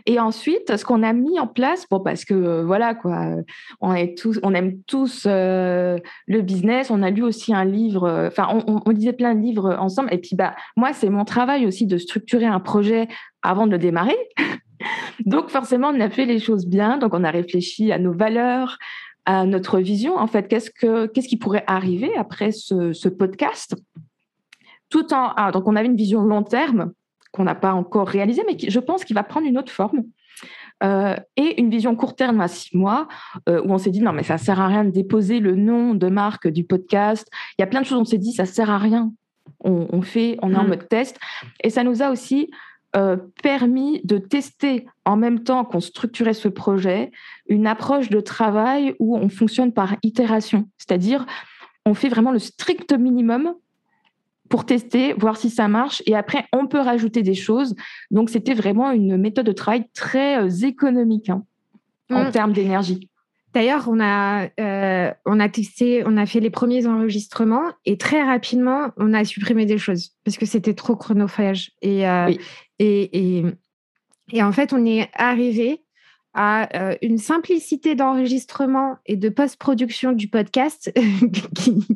Et 0.07 0.19
ensuite, 0.19 0.77
ce 0.77 0.85
qu'on 0.85 1.03
a 1.03 1.13
mis 1.13 1.39
en 1.39 1.47
place, 1.47 1.87
bon, 1.91 2.01
parce 2.01 2.25
que 2.25 2.35
euh, 2.35 2.65
voilà, 2.65 2.95
quoi, 2.95 3.37
on, 3.81 3.95
tous, 4.17 4.39
on 4.43 4.55
aime 4.55 4.83
tous 4.87 5.25
euh, 5.27 5.99
le 6.27 6.43
business. 6.43 6.91
On 6.91 7.03
a 7.03 7.11
lu 7.11 7.23
aussi 7.23 7.55
un 7.55 7.65
livre, 7.65 8.05
euh, 8.05 8.29
enfin, 8.29 8.49
on, 8.67 8.91
lisait 8.91 9.13
plein 9.13 9.35
de 9.35 9.41
livres 9.41 9.77
ensemble. 9.79 10.13
Et 10.13 10.19
puis, 10.19 10.37
bah, 10.37 10.55
moi, 10.77 10.93
c'est 10.93 11.11
mon 11.11 11.25
travail 11.25 11.67
aussi 11.67 11.87
de 11.87 11.99
structurer 11.99 12.47
un 12.47 12.61
projet 12.61 13.09
avant 13.43 13.67
de 13.67 13.73
le 13.73 13.79
démarrer. 13.79 14.19
donc, 15.27 15.51
forcément, 15.51 15.89
on 15.89 16.01
a 16.01 16.11
fait 16.11 16.25
les 16.25 16.39
choses 16.39 16.67
bien. 16.67 16.99
Donc, 16.99 17.15
on 17.15 17.25
a 17.25 17.31
réfléchi 17.31 17.93
à 17.93 17.99
nos 17.99 18.13
valeurs, 18.13 18.79
à 19.27 19.44
notre 19.47 19.81
vision. 19.81 20.17
En 20.17 20.27
fait, 20.27 20.49
qu'est-ce, 20.49 20.70
que, 20.70 21.06
qu'est-ce 21.06 21.29
qui 21.29 21.37
pourrait 21.37 21.65
arriver 21.67 22.11
après 22.17 22.53
ce, 22.53 23.09
podcast? 23.09 23.75
Ah, 25.13 25.53
donc 25.53 25.69
on 25.69 25.77
avait 25.77 25.87
une 25.87 25.97
vision 25.97 26.23
long 26.23 26.43
terme 26.43 26.93
qu'on 27.32 27.44
n'a 27.44 27.55
pas 27.55 27.72
encore 27.72 28.08
réalisé, 28.08 28.43
mais 28.46 28.56
qui, 28.56 28.70
je 28.70 28.81
pense 28.81 29.05
qu'il 29.05 29.15
va 29.15 29.22
prendre 29.22 29.46
une 29.46 29.58
autre 29.58 29.72
forme. 29.72 30.03
Euh, 30.82 31.15
et 31.37 31.60
une 31.60 31.69
vision 31.69 31.94
court 31.94 32.17
terme 32.17 32.41
à 32.41 32.49
six 32.49 32.75
mois, 32.75 33.06
euh, 33.49 33.60
où 33.63 33.72
on 33.72 33.79
s'est 33.79 33.91
dit 33.91 34.01
non, 34.01 34.13
mais 34.13 34.22
ça 34.22 34.39
sert 34.39 34.60
à 34.60 34.67
rien 34.67 34.84
de 34.84 34.91
déposer 34.91 35.39
le 35.39 35.55
nom 35.55 35.94
de 35.94 36.06
marque 36.08 36.49
du 36.49 36.65
podcast. 36.65 37.29
Il 37.58 37.63
y 37.63 37.65
a 37.65 37.67
plein 37.67 37.82
de 37.82 37.87
choses, 37.87 38.01
on 38.01 38.05
s'est 38.05 38.19
dit 38.19 38.32
ça 38.32 38.46
sert 38.46 38.70
à 38.70 38.79
rien. 38.79 39.13
On, 39.63 40.01
fait, 40.01 40.39
on 40.41 40.55
est 40.55 40.56
en 40.56 40.65
mm. 40.65 40.69
mode 40.69 40.89
test. 40.89 41.19
Et 41.63 41.69
ça 41.69 41.84
nous 41.84 42.03
a 42.03 42.10
aussi 42.10 42.51
euh, 42.96 43.17
permis 43.43 44.01
de 44.05 44.17
tester 44.17 44.87
en 45.05 45.17
même 45.17 45.44
temps 45.44 45.65
qu'on 45.65 45.81
structurait 45.81 46.34
ce 46.34 46.49
projet 46.49 47.10
une 47.49 47.67
approche 47.67 48.08
de 48.08 48.20
travail 48.20 48.94
où 48.99 49.17
on 49.17 49.29
fonctionne 49.29 49.72
par 49.72 49.96
itération, 50.03 50.69
c'est-à-dire 50.79 51.27
on 51.87 51.94
fait 51.94 52.08
vraiment 52.08 52.32
le 52.32 52.39
strict 52.39 52.93
minimum 52.93 53.55
pour 54.51 54.67
tester, 54.67 55.15
voir 55.15 55.37
si 55.37 55.49
ça 55.49 55.69
marche. 55.69 56.03
Et 56.07 56.15
après, 56.15 56.45
on 56.53 56.67
peut 56.67 56.81
rajouter 56.81 57.23
des 57.23 57.35
choses. 57.35 57.75
Donc, 58.11 58.29
c'était 58.29 58.53
vraiment 58.53 58.91
une 58.91 59.17
méthode 59.17 59.47
de 59.47 59.53
travail 59.53 59.85
très 59.95 60.43
euh, 60.43 60.67
économique 60.67 61.31
hein, 61.31 61.45
en 62.11 62.25
mm. 62.25 62.31
termes 62.33 62.53
d'énergie. 62.53 63.09
D'ailleurs, 63.55 63.89
on 63.89 64.01
a, 64.01 64.49
euh, 64.61 65.13
on 65.25 65.41
a 65.41 65.49
testé, 65.49 66.03
on 66.05 66.17
a 66.17 66.27
fait 66.27 66.41
les 66.41 66.51
premiers 66.51 66.87
enregistrements 66.87 67.65
et 67.85 67.97
très 67.97 68.23
rapidement, 68.23 68.91
on 68.97 69.13
a 69.13 69.25
supprimé 69.25 69.67
des 69.67 69.79
choses 69.79 70.11
parce 70.25 70.37
que 70.37 70.47
c'était 70.47 70.75
trop 70.75 70.97
chronophage. 70.97 71.73
Et, 71.81 72.09
euh, 72.09 72.33
et, 72.79 73.39
et, 73.39 73.45
et, 74.33 74.43
en 74.43 74.53
fait, 74.53 74.73
on 74.73 74.85
est 74.85 75.09
arrivé 75.15 75.83
à 76.34 76.69
euh, 76.77 76.96
une 77.03 77.19
simplicité 77.19 77.94
d'enregistrement 77.94 78.96
et 79.06 79.17
de 79.17 79.29
post-production 79.29 80.13
du 80.13 80.29
podcast 80.29 80.93
qui, 81.55 81.87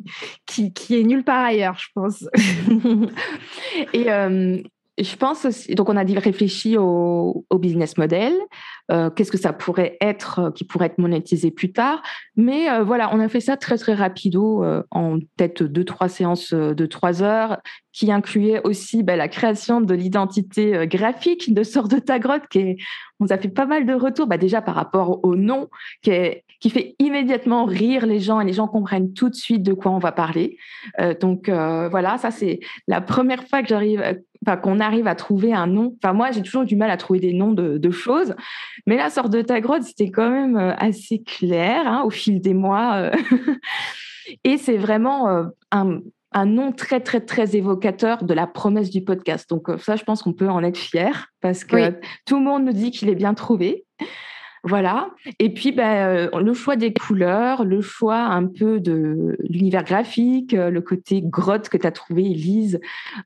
qui, 0.45 0.73
qui, 0.73 0.99
est 0.99 1.03
nulle 1.03 1.23
part 1.23 1.45
ailleurs, 1.45 1.77
je 1.77 1.87
pense. 1.93 2.27
et, 3.93 4.11
euh, 4.11 4.61
je 4.97 5.15
pense 5.17 5.45
donc 5.71 5.89
on 5.89 5.97
a 5.97 6.03
réfléchi 6.03 6.77
au, 6.77 7.45
au 7.49 7.57
business 7.57 7.97
model, 7.97 8.33
euh, 8.91 9.09
qu'est-ce 9.09 9.31
que 9.31 9.37
ça 9.37 9.51
pourrait 9.51 9.97
être, 9.99 10.39
euh, 10.39 10.51
qui 10.51 10.63
pourrait 10.63 10.85
être 10.85 10.99
monétisé 10.99 11.51
plus 11.51 11.73
tard. 11.73 12.01
Mais 12.37 12.69
euh, 12.69 12.83
voilà, 12.83 13.13
on 13.13 13.19
a 13.19 13.27
fait 13.27 13.41
ça 13.41 13.57
très 13.57 13.77
très 13.77 13.93
rapido, 13.93 14.63
en 14.91 15.19
peut-être 15.19 15.63
deux 15.63 15.83
trois 15.83 16.07
séances 16.07 16.53
de 16.53 16.85
trois 16.85 17.21
heures, 17.21 17.57
qui 17.91 18.11
incluait 18.11 18.61
aussi 18.63 19.03
bah, 19.03 19.17
la 19.17 19.27
création 19.27 19.81
de 19.81 19.93
l'identité 19.93 20.87
graphique 20.87 21.53
de 21.53 21.63
Sort 21.63 21.89
de 21.89 21.99
ta 21.99 22.19
grotte, 22.19 22.47
qui 22.49 22.59
est, 22.59 22.77
on 23.19 23.25
a 23.27 23.37
fait 23.37 23.49
pas 23.49 23.65
mal 23.65 23.85
de 23.85 23.93
retours, 23.93 24.27
bah, 24.27 24.37
déjà 24.37 24.61
par 24.61 24.75
rapport 24.75 25.19
au 25.23 25.35
nom, 25.35 25.67
qui, 26.01 26.11
est, 26.11 26.44
qui 26.65 26.71
fait 26.71 26.95
immédiatement 26.97 27.65
rire 27.65 28.07
les 28.07 28.19
gens 28.19 28.39
et 28.39 28.45
les 28.45 28.53
gens 28.53 28.67
comprennent 28.67 29.13
tout 29.13 29.29
de 29.29 29.35
suite 29.35 29.61
de 29.61 29.73
quoi 29.73 29.91
on 29.91 29.99
va 29.99 30.11
parler. 30.11 30.57
donc 31.21 31.47
voilà, 31.47 32.17
ça 32.17 32.31
c'est 32.31 32.59
la 32.87 33.01
première 33.01 33.47
fois 33.47 33.61
que 33.61 33.67
j'arrive 33.67 34.01
enfin, 34.45 34.57
qu'on 34.57 34.79
arrive 34.79 35.07
à 35.07 35.15
trouver 35.15 35.53
un 35.53 35.67
nom. 35.67 35.95
Enfin, 36.03 36.13
moi, 36.13 36.31
j'ai 36.31 36.41
toujours 36.41 36.65
du 36.65 36.75
mal 36.75 36.89
à 36.91 36.97
trouver 36.97 37.19
des 37.19 37.33
noms 37.33 37.51
de, 37.51 37.91
choses. 37.91 38.35
Mais 38.85 38.97
la 38.97 39.09
sorte 39.09 39.31
de 39.31 39.41
ta 39.41 39.61
grotte, 39.61 39.83
c'était 39.83 40.11
quand 40.11 40.29
même 40.29 40.57
euh, 40.57 40.73
assez 40.77 41.21
clair 41.23 41.87
hein, 41.87 42.03
au 42.03 42.09
fil 42.09 42.41
des 42.41 42.53
mois. 42.53 42.95
Euh. 42.95 43.11
Et 44.43 44.57
c'est 44.57 44.77
vraiment 44.77 45.29
euh, 45.29 45.43
un, 45.71 46.45
nom 46.45 46.71
très, 46.71 46.99
très, 46.99 47.21
très 47.21 47.55
évocateur 47.55 48.23
de 48.23 48.33
la 48.33 48.47
promesse 48.47 48.89
du 48.89 49.03
podcast. 49.03 49.49
Donc, 49.49 49.67
ça, 49.79 49.95
je 49.95 50.03
pense 50.03 50.23
qu'on 50.23 50.33
peut 50.33 50.49
en 50.49 50.63
être 50.63 50.77
fier 50.77 51.27
parce 51.41 51.63
que 51.63 51.99
tout 52.25 52.37
le 52.37 52.43
monde 52.43 52.65
nous 52.65 52.73
dit 52.73 52.91
qu'il 52.91 53.09
est 53.09 53.15
bien 53.15 53.33
trouvé. 53.33 53.85
Voilà. 54.67 55.11
Et 55.37 55.53
puis, 55.53 55.71
ben, 55.71 56.29
le 56.33 56.53
choix 56.53 56.75
des 56.75 56.91
couleurs, 56.91 57.63
le 57.63 57.81
choix 57.81 58.17
un 58.17 58.47
peu 58.47 58.79
de 58.79 59.37
l'univers 59.47 59.83
graphique, 59.83 60.53
le 60.53 60.81
côté 60.81 61.21
grotte 61.21 61.69
que 61.69 61.77
tu 61.77 61.85
as 61.85 61.91
trouvé, 61.91 62.23
Elise. 62.23 62.79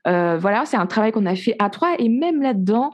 voilà, 0.04 0.64
c'est 0.66 0.76
un 0.76 0.86
travail 0.86 1.12
qu'on 1.12 1.24
a 1.24 1.34
fait 1.34 1.56
à 1.58 1.70
trois. 1.70 1.94
Et 1.98 2.10
même 2.10 2.42
là-dedans, 2.42 2.92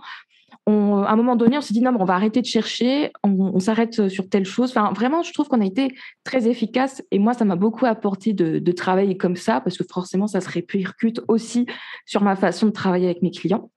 à 0.69 1.13
un 1.13 1.17
moment 1.17 1.37
donné, 1.37 1.57
on 1.57 1.61
s'est 1.61 1.75
dit 1.75 1.81
non, 1.81 1.93
mais 1.93 2.01
on 2.01 2.05
va 2.05 2.15
arrêter 2.15 2.41
de 2.41 2.47
chercher, 2.47 3.13
on, 3.23 3.61
s'arrête 3.61 4.09
sur 4.09 4.29
telle 4.29 4.45
chose. 4.45 4.71
Enfin, 4.71 4.93
vraiment, 4.93 5.23
je 5.23 5.33
trouve 5.33 5.47
qu'on 5.49 5.61
a 5.61 5.65
été 5.65 5.95
très 6.25 6.49
efficace. 6.49 7.05
Et 7.13 7.21
moi, 7.21 7.35
ça 7.35 7.45
m'a 7.45 7.55
beaucoup 7.55 7.87
apporté 7.87 8.33
de, 8.33 8.73
travailler 8.73 9.17
comme 9.17 9.37
ça, 9.37 9.61
parce 9.61 9.79
que 9.79 9.85
forcément, 9.85 10.27
ça 10.27 10.41
se 10.41 10.51
répercute 10.51 11.21
aussi 11.29 11.67
sur 12.05 12.23
ma 12.23 12.35
façon 12.35 12.67
de 12.67 12.73
travailler 12.73 13.07
avec 13.07 13.23
mes 13.23 13.31
clients. 13.31 13.71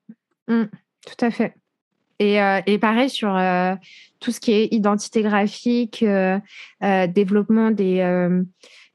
Mmh, 0.48 0.64
tout 1.06 1.26
à 1.26 1.30
fait. 1.30 1.54
Euh, 2.22 2.62
et, 2.66 2.78
pareil 2.78 3.10
sur 3.10 3.36
euh, 3.36 3.76
tout 4.20 4.32
ce 4.32 4.40
qui 4.40 4.52
est 4.52 4.74
identité 4.74 5.22
graphique, 5.22 6.04
euh, 6.04 6.40
développement 6.82 7.72
des, 7.72 8.30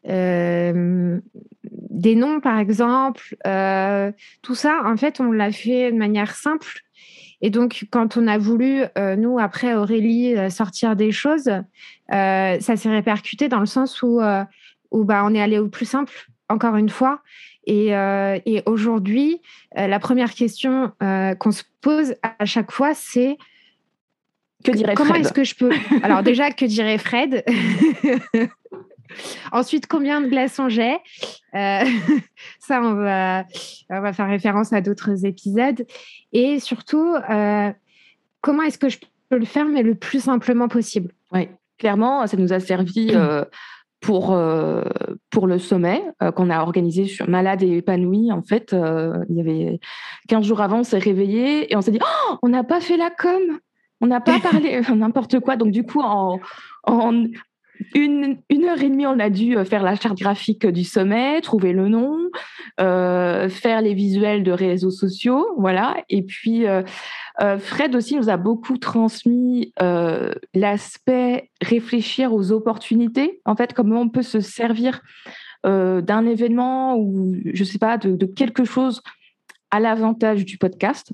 des 0.04 2.14
noms, 2.14 2.40
par 2.40 2.58
exemple. 2.58 3.36
tout 4.42 4.54
ça, 4.54 4.82
en 4.84 4.96
fait, 4.96 5.20
on 5.20 5.32
l'a 5.32 5.52
fait 5.52 5.90
de 5.90 5.96
manière 5.96 6.34
simple. 6.34 6.80
Et 7.40 7.50
donc, 7.50 7.86
quand 7.90 8.16
on 8.16 8.26
a 8.26 8.38
voulu, 8.38 8.84
nous, 9.16 9.38
après 9.38 9.74
Aurélie, 9.74 10.34
sortir 10.50 10.94
des 10.94 11.10
choses, 11.10 11.50
ça 12.10 12.76
s'est 12.76 12.90
répercuté 12.90 13.48
dans 13.48 13.60
le 13.60 13.66
sens 13.66 14.02
où, 14.02 14.20
où 14.90 15.04
bah, 15.04 15.22
on 15.24 15.34
est 15.34 15.40
allé 15.40 15.58
au 15.58 15.68
plus 15.68 15.86
simple, 15.86 16.26
encore 16.48 16.76
une 16.76 16.88
fois. 16.88 17.20
Euh, 17.68 18.38
et, 18.44 18.62
aujourd'hui, 18.66 19.40
euh, 19.78 19.86
la 19.86 19.98
première 19.98 20.32
question 20.32 20.92
euh, 21.02 21.34
qu'on 21.34 21.52
se 21.52 21.62
pose 21.80 22.14
à 22.22 22.44
chaque 22.44 22.70
fois, 22.70 22.94
c'est 22.94 23.36
que 24.64 24.72
dirait 24.72 24.94
comment 24.94 25.14
est-ce 25.14 25.32
que 25.32 25.44
je 25.44 25.54
peux 25.54 25.72
Alors 26.02 26.22
déjà, 26.22 26.50
que 26.50 26.64
dirait 26.64 26.98
Fred? 26.98 27.44
Ensuite, 29.52 29.86
combien 29.86 30.20
de 30.20 30.28
glaçons 30.28 30.68
j'ai 30.68 30.96
Ça, 31.52 32.80
on 32.82 32.94
va, 32.94 33.44
on 33.90 34.00
va 34.00 34.12
faire 34.12 34.28
référence 34.28 34.72
à 34.72 34.80
d'autres 34.80 35.24
épisodes. 35.24 35.86
Et 36.32 36.58
surtout, 36.60 37.14
comment 38.40 38.62
est-ce 38.62 38.78
que 38.78 38.88
je 38.88 38.98
peux 39.28 39.38
le 39.38 39.44
faire, 39.44 39.66
mais 39.66 39.82
le 39.82 39.94
plus 39.94 40.24
simplement 40.24 40.68
possible? 40.68 41.12
Oui, 41.32 41.48
clairement, 41.78 42.26
ça 42.26 42.36
nous 42.36 42.52
a 42.52 42.60
servi 42.60 43.10
euh, 43.14 43.44
pour 44.04 45.46
le 45.46 45.58
sommet 45.58 46.02
euh, 46.22 46.30
qu'on 46.30 46.50
a 46.50 46.60
organisé 46.60 47.06
sur 47.06 47.28
Malade 47.28 47.62
et 47.62 47.78
épanoui. 47.78 48.30
En 48.30 48.42
fait, 48.42 48.72
euh, 48.72 49.24
il 49.28 49.36
y 49.36 49.40
avait 49.40 49.80
15 50.28 50.46
jours 50.46 50.60
avant, 50.60 50.80
on 50.80 50.84
s'est 50.84 50.98
réveillé 50.98 51.72
et 51.72 51.76
on 51.76 51.80
s'est 51.80 51.90
dit 51.90 52.00
oh, 52.02 52.36
on 52.42 52.48
n'a 52.48 52.64
pas 52.64 52.80
fait 52.80 52.96
la 52.96 53.10
com, 53.10 53.40
on 54.00 54.06
n'a 54.06 54.20
pas 54.20 54.38
parlé 54.50 54.80
n'importe 54.94 55.40
quoi. 55.40 55.56
Donc, 55.56 55.70
du 55.72 55.84
coup, 55.84 56.00
en, 56.00 56.38
en 56.84 57.24
une, 57.94 58.38
une, 58.48 58.64
heure 58.64 58.80
et 58.82 58.88
demie, 58.88 59.06
on 59.06 59.18
a 59.18 59.30
dû 59.30 59.56
faire 59.64 59.82
la 59.82 59.96
charte 59.96 60.18
graphique 60.18 60.66
du 60.66 60.84
sommet, 60.84 61.40
trouver 61.40 61.72
le 61.72 61.88
nom, 61.88 62.18
faire 62.78 63.80
les 63.80 63.94
visuels 63.94 64.44
de 64.44 64.52
réseaux 64.52 64.90
sociaux, 64.90 65.46
voilà. 65.58 65.96
Et 66.08 66.22
puis, 66.22 66.66
euh, 66.66 66.82
Fred 67.38 67.96
aussi 67.96 68.16
nous 68.16 68.30
a 68.30 68.36
beaucoup 68.36 68.78
transmis 68.78 69.72
euh, 69.82 70.32
l'aspect 70.54 71.50
réfléchir 71.60 72.32
aux 72.32 72.52
opportunités, 72.52 73.40
en 73.44 73.56
fait, 73.56 73.72
comment 73.72 74.02
on 74.02 74.08
peut 74.08 74.22
se 74.22 74.40
servir 74.40 75.00
euh, 75.66 76.00
d'un 76.00 76.26
événement 76.26 76.96
ou, 76.96 77.34
je 77.52 77.64
sais 77.64 77.78
pas, 77.78 77.98
de, 77.98 78.26
quelque 78.26 78.64
chose 78.64 79.02
à 79.70 79.80
l'avantage 79.80 80.44
du 80.44 80.58
podcast. 80.58 81.12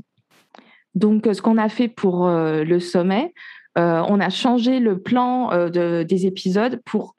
Donc, 0.94 1.26
ce 1.32 1.40
qu'on 1.40 1.56
a 1.56 1.68
fait 1.68 1.88
pour 1.88 2.28
le 2.28 2.78
sommet, 2.80 3.32
on 3.76 4.20
a 4.20 4.28
changé 4.28 4.80
le 4.80 5.00
plan 5.00 5.68
des 5.70 6.26
épisodes 6.26 6.80
pour 6.84 7.14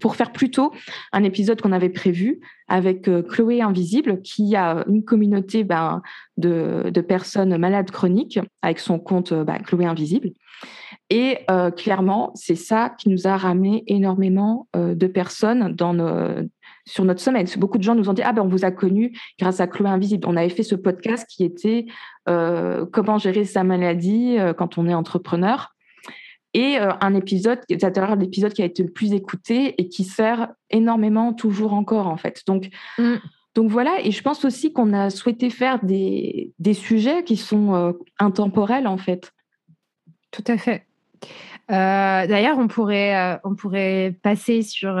pour 0.00 0.16
faire 0.16 0.32
plutôt 0.32 0.72
un 1.12 1.24
épisode 1.24 1.60
qu'on 1.60 1.72
avait 1.72 1.88
prévu 1.88 2.40
avec 2.68 3.08
euh, 3.08 3.22
Chloé 3.22 3.62
Invisible, 3.62 4.20
qui 4.22 4.54
a 4.56 4.84
une 4.88 5.04
communauté 5.04 5.64
ben, 5.64 6.02
de, 6.36 7.00
personnes 7.00 7.56
malades 7.56 7.90
chroniques 7.90 8.38
avec 8.62 8.78
son 8.78 8.98
compte 8.98 9.32
ben, 9.32 9.58
Chloé 9.58 9.86
Invisible. 9.86 10.30
Et 11.10 11.38
euh, 11.50 11.70
clairement, 11.70 12.32
c'est 12.34 12.54
ça 12.54 12.90
qui 12.90 13.08
nous 13.08 13.26
a 13.26 13.36
ramené 13.36 13.84
énormément 13.86 14.68
euh, 14.76 14.94
de 14.94 15.06
personnes 15.06 15.74
sur 16.84 17.04
notre 17.04 17.20
semaine. 17.20 17.46
Beaucoup 17.56 17.78
de 17.78 17.82
gens 17.82 17.94
nous 17.94 18.10
ont 18.10 18.12
dit 18.12 18.22
Ah 18.22 18.32
ben 18.32 18.42
on 18.42 18.48
vous 18.48 18.64
a 18.64 18.70
connu 18.70 19.16
grâce 19.38 19.60
à 19.60 19.66
Chloé 19.66 19.88
Invisible. 19.88 20.26
On 20.28 20.36
avait 20.36 20.48
fait 20.50 20.62
ce 20.62 20.74
podcast 20.74 21.26
qui 21.28 21.44
était 21.44 21.86
Comment 22.26 23.16
gérer 23.16 23.46
sa 23.46 23.64
maladie 23.64 24.36
quand 24.58 24.76
on 24.76 24.86
est 24.86 24.92
entrepreneur 24.92 25.74
et 26.54 26.78
euh, 26.78 26.92
un 27.00 27.14
épisode, 27.14 27.60
c'est 27.68 28.16
l'épisode 28.16 28.52
qui 28.52 28.62
a 28.62 28.64
été 28.64 28.82
le 28.82 28.90
plus 28.90 29.12
écouté 29.12 29.74
et 29.80 29.88
qui 29.88 30.04
sert 30.04 30.48
énormément 30.70 31.32
toujours 31.32 31.74
encore 31.74 32.06
en 32.06 32.16
fait. 32.16 32.42
Donc, 32.46 32.70
mm. 32.98 33.16
donc 33.54 33.70
voilà, 33.70 33.98
et 34.02 34.10
je 34.10 34.22
pense 34.22 34.44
aussi 34.44 34.72
qu'on 34.72 34.92
a 34.92 35.10
souhaité 35.10 35.50
faire 35.50 35.84
des, 35.84 36.52
des 36.58 36.74
sujets 36.74 37.24
qui 37.24 37.36
sont 37.36 37.74
euh, 37.74 37.92
intemporels 38.18 38.86
en 38.86 38.98
fait. 38.98 39.32
Tout 40.30 40.44
à 40.46 40.58
fait. 40.58 40.86
Euh, 41.70 42.26
d'ailleurs, 42.26 42.58
on 42.58 42.68
pourrait, 42.68 43.38
on 43.44 43.54
pourrait 43.54 44.16
passer 44.22 44.62
sur, 44.62 44.98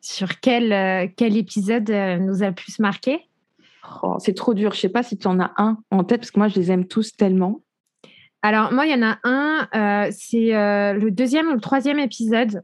sur 0.00 0.40
quel, 0.40 1.12
quel 1.16 1.36
épisode 1.36 1.90
nous 2.20 2.42
a 2.42 2.48
le 2.48 2.54
plus 2.54 2.78
marqué? 2.78 3.20
Oh, 4.02 4.16
c'est 4.18 4.34
trop 4.34 4.54
dur. 4.54 4.72
Je 4.72 4.80
sais 4.80 4.88
pas 4.88 5.02
si 5.02 5.18
tu 5.18 5.26
en 5.26 5.40
as 5.40 5.52
un 5.56 5.78
en 5.90 6.04
tête 6.04 6.20
parce 6.20 6.30
que 6.30 6.38
moi 6.38 6.48
je 6.48 6.58
les 6.58 6.70
aime 6.70 6.86
tous 6.86 7.16
tellement. 7.16 7.60
Alors, 8.44 8.74
moi, 8.74 8.84
il 8.84 8.92
y 8.92 8.94
en 8.94 9.02
a 9.02 9.18
un, 9.24 9.68
euh, 9.74 10.10
c'est 10.12 10.54
euh, 10.54 10.92
le 10.92 11.10
deuxième 11.10 11.48
ou 11.48 11.54
le 11.54 11.62
troisième 11.62 11.98
épisode 11.98 12.62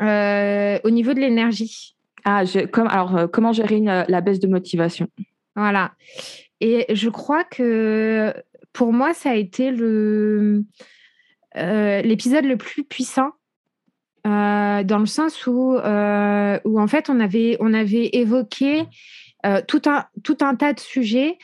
euh, 0.00 0.78
au 0.84 0.90
niveau 0.90 1.12
de 1.12 1.20
l'énergie. 1.20 1.94
Ah, 2.24 2.44
comme, 2.72 2.86
alors, 2.86 3.30
comment 3.30 3.52
gérer 3.52 3.80
la 3.80 4.20
baisse 4.22 4.40
de 4.40 4.46
motivation? 4.46 5.08
Voilà. 5.54 5.92
Et 6.62 6.86
je 6.94 7.10
crois 7.10 7.44
que 7.44 8.32
pour 8.72 8.94
moi, 8.94 9.12
ça 9.12 9.32
a 9.32 9.34
été 9.34 9.70
le, 9.70 10.64
l'épisode 11.54 12.46
le 12.46 12.56
plus 12.56 12.82
puissant. 12.82 13.32
dans 14.24 14.98
le 14.98 15.04
sens 15.04 15.46
où, 15.46 15.74
où 15.74 16.80
en 16.80 16.86
fait 16.88 17.10
on 17.10 17.20
avait, 17.20 17.58
on 17.60 17.74
avait 17.74 18.08
évoqué 18.14 18.84
tout, 19.68 19.82
un, 19.84 20.06
tout 20.24 20.38
un 20.40 20.54
tas 20.54 20.72
de 20.72 20.80
sujets 20.80 21.36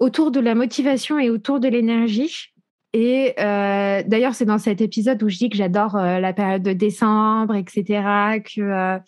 autour 0.00 0.32
de 0.32 0.40
la 0.40 0.56
motivation 0.56 1.20
et 1.20 1.30
autour 1.30 1.60
de 1.60 1.68
l'énergie 1.68 2.52
et 2.92 3.34
euh, 3.38 4.02
d'ailleurs, 4.06 4.34
c'est 4.34 4.44
dans 4.44 4.58
cet 4.58 4.80
épisode 4.80 5.22
où 5.22 5.28
je 5.28 5.36
dis 5.36 5.50
que 5.50 5.56
j'adore 5.56 5.96
euh, 5.96 6.18
la 6.18 6.32
période 6.32 6.62
de 6.62 6.72
décembre, 6.72 7.54
etc. 7.54 8.40
Que, 8.40 8.60
euh, 8.60 8.98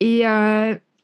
et, 0.00 0.22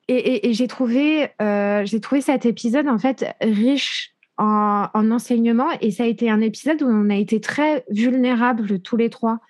et, 0.09 0.49
et 0.49 0.54
j'ai 0.54 0.66
trouvé, 0.69 1.28
j'ai 1.40 2.00
trouvé 2.00 2.21
cet 2.21 2.47
épisode 2.47 2.88
en 2.88 2.99
fait 2.99 3.26
riche 3.40 4.12
en, 4.38 5.10
enseignement 5.10 5.68
et 5.80 5.90
ça 5.90 6.04
a 6.04 6.06
été 6.06 6.30
un 6.30 6.40
épisode 6.40 6.82
où 6.82 6.86
on 6.88 7.10
a 7.10 7.16
été 7.16 7.40
très 7.40 7.84
vulnérables 7.90 8.80
tous 8.80 8.96
les 8.96 9.10
trois, 9.10 9.40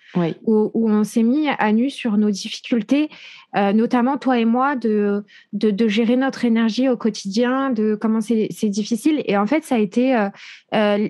où, 0.44 0.70
on 0.74 1.04
s'est 1.04 1.22
mis 1.22 1.48
à 1.48 1.72
nu 1.72 1.88
sur 1.88 2.16
nos 2.16 2.30
difficultés, 2.30 3.08
euh, 3.56 3.72
notamment 3.72 4.18
toi 4.18 4.38
et 4.38 4.44
moi, 4.44 4.76
de, 4.76 5.24
de, 5.52 5.88
gérer 5.88 6.16
notre 6.16 6.44
énergie 6.44 6.88
au 6.88 6.96
quotidien, 6.96 7.70
de 7.70 7.94
comment 7.94 8.20
c'est 8.20 8.68
difficile. 8.68 9.22
Et 9.26 9.36
en 9.36 9.46
fait, 9.46 9.64
ça 9.64 9.76
a 9.76 9.78
été 9.78 10.16
euh, 10.16 10.28
euh, 10.74 11.08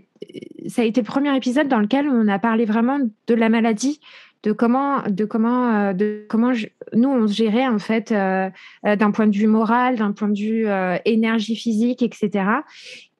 ça 0.68 0.82
a 0.82 0.84
été 0.84 1.00
le 1.00 1.06
premier 1.06 1.36
épisode 1.36 1.68
dans 1.68 1.80
lequel 1.80 2.08
on 2.08 2.28
a 2.28 2.38
parlé 2.38 2.64
vraiment 2.64 2.98
de 3.26 3.34
la 3.34 3.48
maladie, 3.48 4.00
de 4.42 4.52
comment, 4.52 5.02
de 5.08 5.24
comment, 5.24 5.92
de 5.92 6.26
comment 6.28 6.52
nous 6.92 7.08
on 7.08 7.28
se 7.28 7.34
gérait 7.34 7.66
en 7.66 7.78
fait 7.78 8.12
d'un 8.12 9.10
point 9.12 9.26
de 9.26 9.36
vue 9.36 9.46
moral, 9.46 9.96
d'un 9.96 10.12
point 10.12 10.28
de 10.28 10.38
vue 10.38 10.66
énergie 11.04 11.56
physique, 11.56 12.02
etc. 12.02 12.44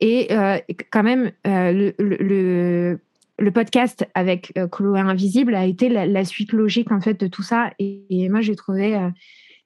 Et 0.05 0.29
quand 0.91 1.05
même, 1.05 1.31
le, 1.45 1.95
le, 1.99 2.99
le, 3.39 3.51
podcast 3.53 4.05
avec 4.15 4.53
Chloé 4.73 4.99
Invisible 4.99 5.55
a 5.55 5.65
été 5.65 5.89
la, 5.89 6.25
suite 6.25 6.53
logique 6.53 6.91
en 6.91 7.01
fait 7.01 7.21
de 7.21 7.29
tout 7.29 7.45
ça. 7.45 7.73
Et, 7.79 8.29
moi, 8.29 8.41
j'ai 8.41 8.57
trouvé, 8.57 8.99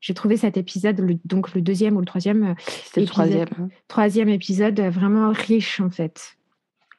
j'ai 0.01 0.13
trouvé 0.13 0.37
cet 0.37 0.59
épisode, 0.59 1.01
donc 1.25 1.55
le 1.55 1.63
deuxième 1.63 1.97
ou 1.97 2.01
le 2.01 2.07
troisième, 2.07 2.55
C'était 2.59 3.01
le 3.01 3.07
troisième, 3.07 3.49
hein. 3.59 3.69
troisième 3.89 4.29
épisode, 4.29 4.79
vraiment 4.79 5.33
riche 5.33 5.81
en 5.81 5.89
fait. 5.89 6.37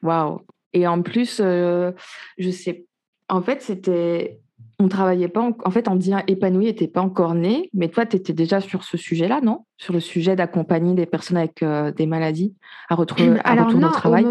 Waouh 0.02 0.40
Et 0.72 0.88
en 0.88 1.00
plus, 1.02 1.36
je 1.38 2.50
sais, 2.50 2.86
en 3.28 3.40
fait, 3.40 3.62
c'était 3.62 4.40
on 4.80 4.88
travaillait 4.88 5.28
pas, 5.28 5.50
en, 5.64 5.70
fait, 5.70 5.88
en 5.88 5.96
disant 5.96 6.22
épanoui 6.28 6.66
n'était 6.66 6.86
pas 6.86 7.00
encore 7.00 7.34
né, 7.34 7.68
mais 7.74 7.88
toi, 7.88 8.06
tu 8.06 8.16
étais 8.16 8.32
déjà 8.32 8.60
sur 8.60 8.84
ce 8.84 8.96
sujet-là, 8.96 9.40
non? 9.40 9.64
Sur 9.76 9.92
le 9.92 10.00
sujet 10.00 10.36
d'accompagner 10.36 10.94
des 10.94 11.06
personnes 11.06 11.36
avec 11.36 11.62
euh, 11.62 11.90
des 11.90 12.06
maladies 12.06 12.54
à, 12.88 12.94
retrouver, 12.94 13.38
à 13.40 13.50
Alors, 13.50 13.74
au 13.74 13.88
travail? 13.88 14.24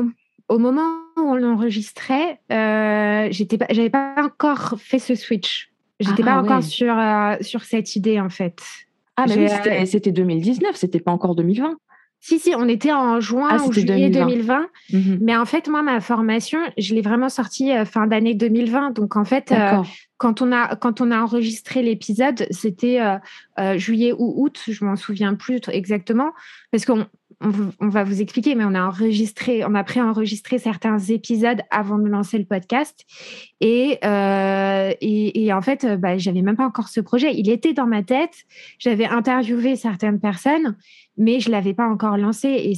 au, 0.48 0.58
moment 0.58 0.90
où 1.18 1.22
on 1.22 1.36
l'enregistrait, 1.36 2.40
euh, 2.52 3.28
j'étais 3.30 3.58
pas, 3.58 3.66
j'avais 3.70 3.90
pas 3.90 4.16
encore 4.18 4.76
fait 4.78 5.00
ce 5.00 5.16
switch. 5.16 5.70
J'étais 6.00 6.12
n'étais 6.12 6.24
pas 6.24 6.36
ah, 6.36 6.42
encore 6.42 6.64
sur, 6.64 6.98
euh, 6.98 7.36
sur 7.42 7.64
cette 7.64 7.96
idée, 7.96 8.20
en 8.22 8.30
fait. 8.30 8.62
Ah, 9.18 9.26
mais 9.28 9.36
oui, 9.36 9.50
c'était, 9.50 9.86
c'était 9.86 10.12
2019, 10.12 10.76
c'était 10.76 11.00
pas 11.00 11.12
encore 11.12 11.36
2020. 11.36 11.76
Si, 12.20 12.40
si, 12.40 12.54
on 12.56 12.68
était 12.68 12.92
en 12.92 13.20
juin 13.20 13.50
ah, 13.52 13.64
ou 13.64 13.72
juillet 13.72 14.10
2020. 14.10 14.68
Mhm. 14.92 15.20
Mais 15.22 15.38
en 15.38 15.46
fait, 15.46 15.70
moi, 15.70 15.82
ma 15.82 16.02
formation, 16.02 16.60
je 16.78 16.94
l'ai 16.94 17.02
vraiment 17.02 17.30
sortie 17.30 17.72
euh, 17.72 17.86
fin 17.86 18.08
d'année 18.08 18.34
2020. 18.34 18.92
Donc, 18.92 19.16
en 19.16 19.24
fait, 19.24 19.52
euh, 19.52 19.82
quand, 20.18 20.42
on 20.42 20.52
a, 20.52 20.76
quand 20.76 21.00
on 21.00 21.12
a 21.12 21.20
enregistré 21.20 21.84
l'épisode, 21.84 22.48
c'était 22.50 23.00
euh, 23.00 23.78
juillet 23.78 24.14
ou 24.18 24.34
août, 24.44 24.62
je 24.68 24.84
m'en 24.84 24.96
souviens 24.96 25.36
plus 25.36 25.62
exactement, 25.70 26.32
parce 26.72 26.86
qu'on 26.86 27.08
on, 27.42 27.90
va 27.90 28.04
vous 28.04 28.22
expliquer, 28.22 28.56
mais 28.56 28.66
on 28.66 28.74
a 28.74 28.84
enregistré, 28.84 29.64
on 29.64 29.76
a 29.76 29.84
pré-enregistré 29.84 30.58
certains 30.58 30.98
épisodes 30.98 31.62
avant 31.70 32.00
de 32.00 32.08
lancer 32.08 32.38
le 32.38 32.46
podcast. 32.46 33.06
Et, 33.62 34.00
euh, 34.04 34.92
et, 35.02 35.54
en 35.54 35.62
fait, 35.62 35.86
bah, 36.00 36.18
j'avais 36.18 36.42
même 36.42 36.56
pas 36.56 36.66
encore 36.66 36.88
ce 36.88 37.00
projet. 37.00 37.34
Il 37.36 37.50
était 37.50 37.74
dans 37.74 37.86
ma 37.86 38.04
tête. 38.04 38.34
J'avais 38.80 39.06
interviewé 39.06 39.76
certaines 39.76 40.20
personnes, 40.20 40.76
mais 41.18 41.40
je 41.40 41.52
l'avais 41.52 41.74
pas 41.74 41.88
encore 41.88 42.18
lancé. 42.18 42.74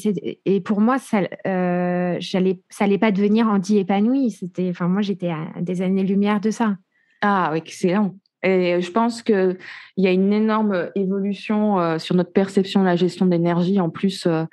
Et, 0.45 0.61
pour 0.61 0.81
moi, 0.81 0.99
ça, 0.99 1.21
euh, 1.47 2.17
j'allais, 2.19 2.59
ça 2.69 2.83
allait 2.83 2.97
pas 2.97 3.11
devenir 3.11 3.47
anti 3.47 3.77
épanoui. 3.77 4.31
C'était, 4.31 4.69
enfin, 4.69 4.87
moi, 4.87 5.01
j'étais 5.01 5.29
à 5.29 5.61
des 5.61 5.81
années-lumière 5.81 6.41
de 6.41 6.51
ça. 6.51 6.77
Ah, 7.21 7.51
excellent. 7.55 8.15
Et 8.43 8.81
je 8.81 8.91
pense 8.91 9.21
qu'il 9.21 9.57
y 9.97 10.07
a 10.07 10.11
une 10.11 10.31
énorme 10.31 10.89
évolution 10.95 11.79
euh, 11.79 11.99
sur 11.99 12.15
notre 12.15 12.31
perception 12.31 12.81
de 12.81 12.85
la 12.85 12.95
gestion 12.95 13.25
d'énergie 13.25 13.79
en 13.79 13.89
plus 13.89 14.25
euh, 14.25 14.45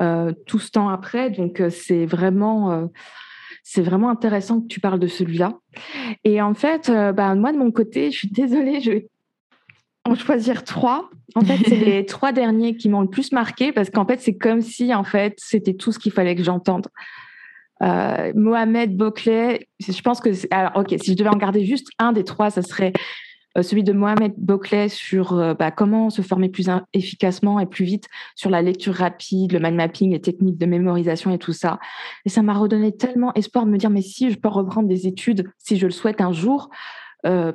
euh, 0.00 0.32
tout 0.46 0.58
ce 0.58 0.70
temps 0.70 0.88
après. 0.88 1.30
Donc 1.30 1.62
c'est 1.70 2.04
vraiment, 2.04 2.90
c'est 3.62 3.82
vraiment 3.82 4.10
intéressant 4.10 4.60
que 4.60 4.66
tu 4.66 4.80
parles 4.80 5.00
de 5.00 5.06
celui-là. 5.06 5.58
Et 6.24 6.42
en 6.42 6.54
fait, 6.54 6.90
bah, 6.90 7.34
moi 7.34 7.52
de 7.52 7.58
mon 7.58 7.70
côté, 7.70 8.10
je 8.10 8.18
suis 8.18 8.30
désolée, 8.30 8.80
je 8.80 8.90
vais 8.90 9.08
en 10.04 10.14
choisir 10.14 10.64
trois. 10.64 11.08
En 11.34 11.42
fait, 11.42 11.58
c'est 11.66 11.76
les 11.76 12.04
trois 12.06 12.32
derniers 12.32 12.76
qui 12.76 12.88
m'ont 12.88 13.00
le 13.00 13.08
plus 13.08 13.32
marqué 13.32 13.72
parce 13.72 13.88
qu'en 13.88 14.06
fait, 14.06 14.20
c'est 14.20 14.36
comme 14.36 14.60
si 14.60 14.94
en 14.94 15.04
fait 15.04 15.34
c'était 15.38 15.74
tout 15.74 15.92
ce 15.92 15.98
qu'il 15.98 16.12
fallait 16.12 16.34
que 16.34 16.42
j'entende. 16.42 16.88
Euh, 17.82 18.32
Mohamed 18.34 18.96
Boclet, 18.96 19.68
je 19.80 20.00
pense 20.02 20.20
que. 20.20 20.30
Alors, 20.50 20.72
ok, 20.76 20.94
si 21.02 21.12
je 21.12 21.16
devais 21.16 21.30
en 21.30 21.36
garder 21.36 21.64
juste 21.64 21.88
un 21.98 22.12
des 22.12 22.24
trois, 22.24 22.50
ça 22.50 22.62
serait 22.62 22.92
euh, 23.58 23.62
celui 23.62 23.82
de 23.82 23.92
Mohamed 23.92 24.34
Boclet 24.36 24.88
sur 24.88 25.38
euh, 25.38 25.54
bah, 25.54 25.70
comment 25.70 26.08
se 26.08 26.22
former 26.22 26.48
plus 26.48 26.68
efficacement 26.92 27.58
et 27.58 27.66
plus 27.66 27.84
vite 27.84 28.08
sur 28.36 28.50
la 28.50 28.62
lecture 28.62 28.94
rapide, 28.94 29.52
le 29.52 29.58
mind 29.58 29.74
mapping, 29.74 30.12
les 30.12 30.20
techniques 30.20 30.58
de 30.58 30.66
mémorisation 30.66 31.32
et 31.32 31.38
tout 31.38 31.52
ça. 31.52 31.80
Et 32.24 32.28
ça 32.28 32.42
m'a 32.42 32.54
redonné 32.54 32.96
tellement 32.96 33.34
espoir 33.34 33.66
de 33.66 33.70
me 33.70 33.78
dire, 33.78 33.90
mais 33.90 34.02
si 34.02 34.30
je 34.30 34.38
peux 34.38 34.48
reprendre 34.48 34.88
des 34.88 35.06
études, 35.06 35.50
si 35.58 35.76
je 35.76 35.86
le 35.86 35.92
souhaite 35.92 36.20
un 36.20 36.32
jour, 36.32 36.70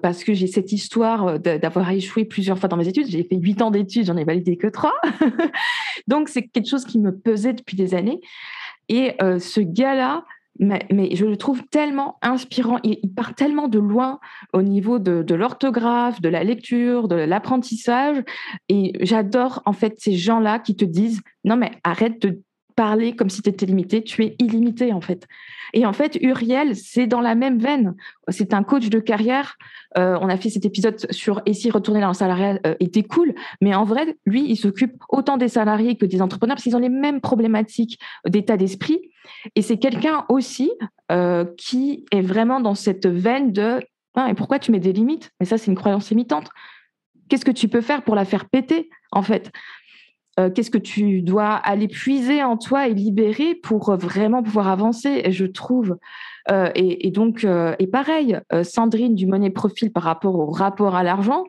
parce 0.01 0.23
que 0.23 0.33
j'ai 0.33 0.47
cette 0.47 0.71
histoire 0.71 1.41
d'avoir 1.41 1.91
échoué 1.91 2.23
plusieurs 2.23 2.57
fois 2.57 2.69
dans 2.69 2.77
mes 2.77 2.87
études. 2.87 3.07
J'ai 3.09 3.25
fait 3.25 3.35
huit 3.35 3.61
ans 3.61 3.69
d'études, 3.69 4.05
j'en 4.05 4.15
ai 4.15 4.23
validé 4.23 4.55
que 4.55 4.67
trois. 4.67 4.93
Donc, 6.07 6.29
c'est 6.29 6.47
quelque 6.47 6.69
chose 6.69 6.85
qui 6.85 6.99
me 6.99 7.11
pesait 7.11 7.51
depuis 7.51 7.75
des 7.75 7.93
années. 7.93 8.21
Et 8.89 9.13
euh, 9.21 9.39
ce 9.39 9.59
gars-là, 9.59 10.23
mais, 10.59 11.15
je 11.15 11.25
le 11.25 11.37
trouve 11.37 11.63
tellement 11.67 12.17
inspirant. 12.21 12.79
Il, 12.83 13.13
part 13.13 13.35
tellement 13.35 13.67
de 13.67 13.79
loin 13.79 14.19
au 14.53 14.61
niveau 14.61 14.99
de, 14.99 15.35
l'orthographe, 15.35 16.21
de 16.21 16.29
la 16.29 16.43
lecture, 16.43 17.07
de 17.07 17.15
l'apprentissage. 17.15 18.23
Et 18.69 18.93
j'adore 19.01 19.61
en 19.65 19.73
fait 19.73 19.95
ces 19.99 20.13
gens-là 20.13 20.59
qui 20.59 20.75
te 20.75 20.85
disent 20.85 21.21
non 21.43 21.57
mais 21.57 21.71
arrête 21.83 22.21
de 22.21 22.41
parler 22.77 23.15
comme 23.15 23.29
si 23.29 23.41
tu 23.41 23.49
étais 23.49 23.65
limité, 23.65 24.03
tu 24.03 24.23
es 24.23 24.35
illimité 24.39 24.93
en 24.93 25.01
fait. 25.01 25.27
Et 25.73 25.85
en 25.85 25.91
fait, 25.91 26.17
Uriel, 26.21 26.75
c'est 26.75 27.07
dans 27.07 27.19
la 27.19 27.35
même 27.35 27.59
veine. 27.59 27.95
C'est 28.29 28.53
un 28.53 28.63
coach 28.63 28.87
de 28.87 28.99
carrière. 28.99 29.57
Euh, 29.97 30.17
on 30.21 30.29
a 30.29 30.37
fait 30.37 30.49
cet 30.49 30.63
épisode 30.63 30.95
sur 31.11 31.41
et 31.45 31.53
si 31.53 31.69
retourner 31.71 31.99
dans 31.99 32.09
le 32.09 32.13
salariat 32.13 32.59
euh, 32.65 32.75
était 32.79 33.03
cool, 33.03 33.33
mais 33.61 33.75
en 33.75 33.83
vrai, 33.83 34.15
lui, 34.25 34.49
il 34.49 34.55
s'occupe 34.55 34.93
autant 35.09 35.37
des 35.37 35.49
salariés 35.49 35.97
que 35.97 36.05
des 36.05 36.21
entrepreneurs 36.21 36.55
parce 36.55 36.63
qu'ils 36.63 36.75
ont 36.75 36.79
les 36.79 36.87
mêmes 36.87 37.19
problématiques 37.19 37.99
d'état 38.25 38.55
d'esprit. 38.55 39.01
Et 39.55 39.61
c'est 39.61 39.77
quelqu'un 39.77 40.25
aussi 40.29 40.71
euh, 41.11 41.45
qui 41.57 42.05
est 42.11 42.21
vraiment 42.21 42.61
dans 42.61 42.75
cette 42.75 43.07
veine 43.07 43.51
de 43.51 43.81
ah, 44.13 44.29
et 44.29 44.33
pourquoi 44.33 44.57
tu 44.59 44.71
mets 44.71 44.79
des 44.79 44.93
limites? 44.93 45.31
Mais 45.39 45.45
ça, 45.45 45.57
c'est 45.57 45.67
une 45.67 45.77
croyance 45.77 46.09
limitante. 46.09 46.49
Qu'est-ce 47.29 47.45
que 47.45 47.51
tu 47.51 47.67
peux 47.67 47.81
faire 47.81 48.03
pour 48.03 48.15
la 48.15 48.25
faire 48.25 48.45
péter 48.49 48.89
en 49.11 49.21
fait? 49.21 49.51
Euh, 50.39 50.51
qu'est-ce 50.51 50.69
que 50.69 50.77
tu 50.77 51.21
dois 51.21 51.49
aller 51.49 51.87
puiser 51.87 52.43
en 52.43 52.57
toi 52.57 52.87
et 52.87 52.93
libérer 52.93 53.55
pour 53.55 53.89
euh, 53.89 53.97
vraiment 53.97 54.43
pouvoir 54.43 54.67
avancer, 54.67 55.31
je 55.31 55.45
trouve. 55.45 55.97
Euh, 56.51 56.69
et, 56.75 57.11
donc, 57.11 57.45
et 57.45 57.87
pareil, 57.87 58.39
Sandrine 58.63 59.15
du 59.15 59.27
Money 59.27 59.49
Profil 59.49 59.91
par 59.91 60.03
rapport 60.03 60.35
au 60.35 60.49
rapport 60.49 60.95
à 60.95 61.03
l'argent, 61.03 61.43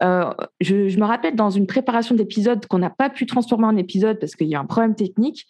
je, 0.00 0.98
me 0.98 1.04
rappelle 1.04 1.36
dans 1.36 1.50
une 1.50 1.68
préparation 1.68 2.16
d'épisode 2.16 2.66
qu'on 2.66 2.78
n'a 2.78 2.90
pas 2.90 3.08
pu 3.08 3.26
transformer 3.26 3.66
en 3.66 3.76
épisode 3.76 4.18
parce 4.18 4.34
qu'il 4.34 4.48
y 4.48 4.56
a 4.56 4.60
un 4.60 4.66
problème 4.66 4.96
technique. 4.96 5.46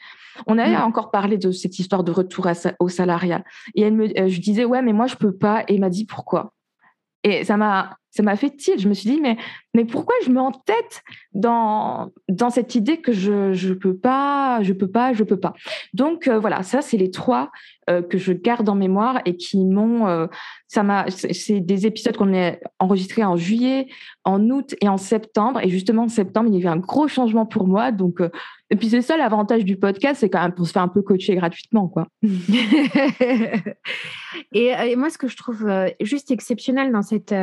On 0.46 0.58
avait 0.58 0.76
mmh. 0.76 0.82
encore 0.82 1.10
parlé 1.10 1.38
de 1.38 1.52
cette 1.52 1.78
histoire 1.78 2.04
de 2.04 2.12
retour 2.12 2.46
au 2.78 2.88
salariat. 2.90 3.42
Et 3.74 3.80
elle 3.80 3.94
me, 3.94 4.08
je 4.08 4.40
disais, 4.40 4.66
ouais, 4.66 4.82
mais 4.82 4.92
moi, 4.92 5.06
je 5.06 5.16
peux 5.16 5.32
pas. 5.32 5.62
Et 5.68 5.74
elle 5.74 5.80
m'a 5.80 5.88
dit, 5.88 6.04
pourquoi? 6.04 6.52
Et 7.26 7.44
ça 7.44 7.56
m'a 7.56 7.98
ça 8.10 8.22
m'a 8.22 8.36
fait 8.36 8.50
tilt. 8.50 8.80
Je 8.80 8.88
me 8.88 8.94
suis 8.94 9.10
dit, 9.10 9.20
mais, 9.20 9.36
mais 9.74 9.84
pourquoi 9.84 10.14
je 10.24 10.30
me 10.30 10.40
tête 10.64 11.02
dans, 11.34 12.12
dans 12.30 12.50
cette 12.50 12.74
idée 12.74 12.98
que 13.02 13.12
je 13.12 13.68
ne 13.68 13.74
peux 13.74 13.96
pas, 13.96 14.62
je 14.62 14.72
peux 14.72 14.88
pas, 14.88 15.12
je 15.12 15.22
peux 15.22 15.38
pas? 15.38 15.52
Donc 15.92 16.26
euh, 16.26 16.38
voilà, 16.38 16.62
ça, 16.62 16.80
c'est 16.80 16.96
les 16.96 17.10
trois 17.10 17.50
euh, 17.90 18.00
que 18.00 18.16
je 18.16 18.32
garde 18.32 18.68
en 18.68 18.74
mémoire 18.74 19.20
et 19.26 19.36
qui 19.36 19.64
m'ont. 19.66 20.06
Euh, 20.06 20.28
ça 20.66 20.82
m'a. 20.82 21.04
C'est 21.10 21.60
des 21.60 21.86
épisodes 21.86 22.16
qu'on 22.16 22.34
a 22.34 22.52
enregistrés 22.78 23.24
en 23.24 23.36
juillet, 23.36 23.88
en 24.24 24.48
août 24.50 24.74
et 24.80 24.88
en 24.88 24.96
septembre. 24.96 25.60
Et 25.62 25.68
justement, 25.68 26.04
en 26.04 26.08
septembre, 26.08 26.48
il 26.50 26.58
y 26.58 26.62
a 26.62 26.70
eu 26.70 26.72
un 26.72 26.78
gros 26.78 27.08
changement 27.08 27.44
pour 27.44 27.66
moi. 27.66 27.92
Donc, 27.92 28.22
et 28.70 28.76
puis 28.76 28.88
c'est 28.88 29.02
ça 29.02 29.16
l'avantage 29.16 29.64
du 29.64 29.76
podcast, 29.76 30.20
c'est 30.20 30.28
quand 30.28 30.42
même 30.42 30.52
pour 30.52 30.66
se 30.66 30.72
faire 30.72 30.82
un 30.82 30.88
peu 30.88 31.02
coacher 31.02 31.36
gratuitement, 31.36 31.86
quoi. 31.88 32.08
et, 34.52 34.96
moi, 34.96 35.08
ce 35.10 35.18
que 35.18 35.28
je 35.28 35.36
trouve 35.36 35.70
juste 36.00 36.32
exceptionnel 36.32 36.90
dans 36.92 37.02
cette 37.02 37.34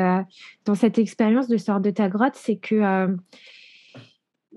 dans 0.66 0.76
cette 0.76 0.98
expérience 1.00 1.48
de 1.48 1.56
sort 1.58 1.80
de 1.80 1.92
ta 1.92 2.10
grotte, 2.10 2.36
c'est 2.36 2.58
que 2.58 3.08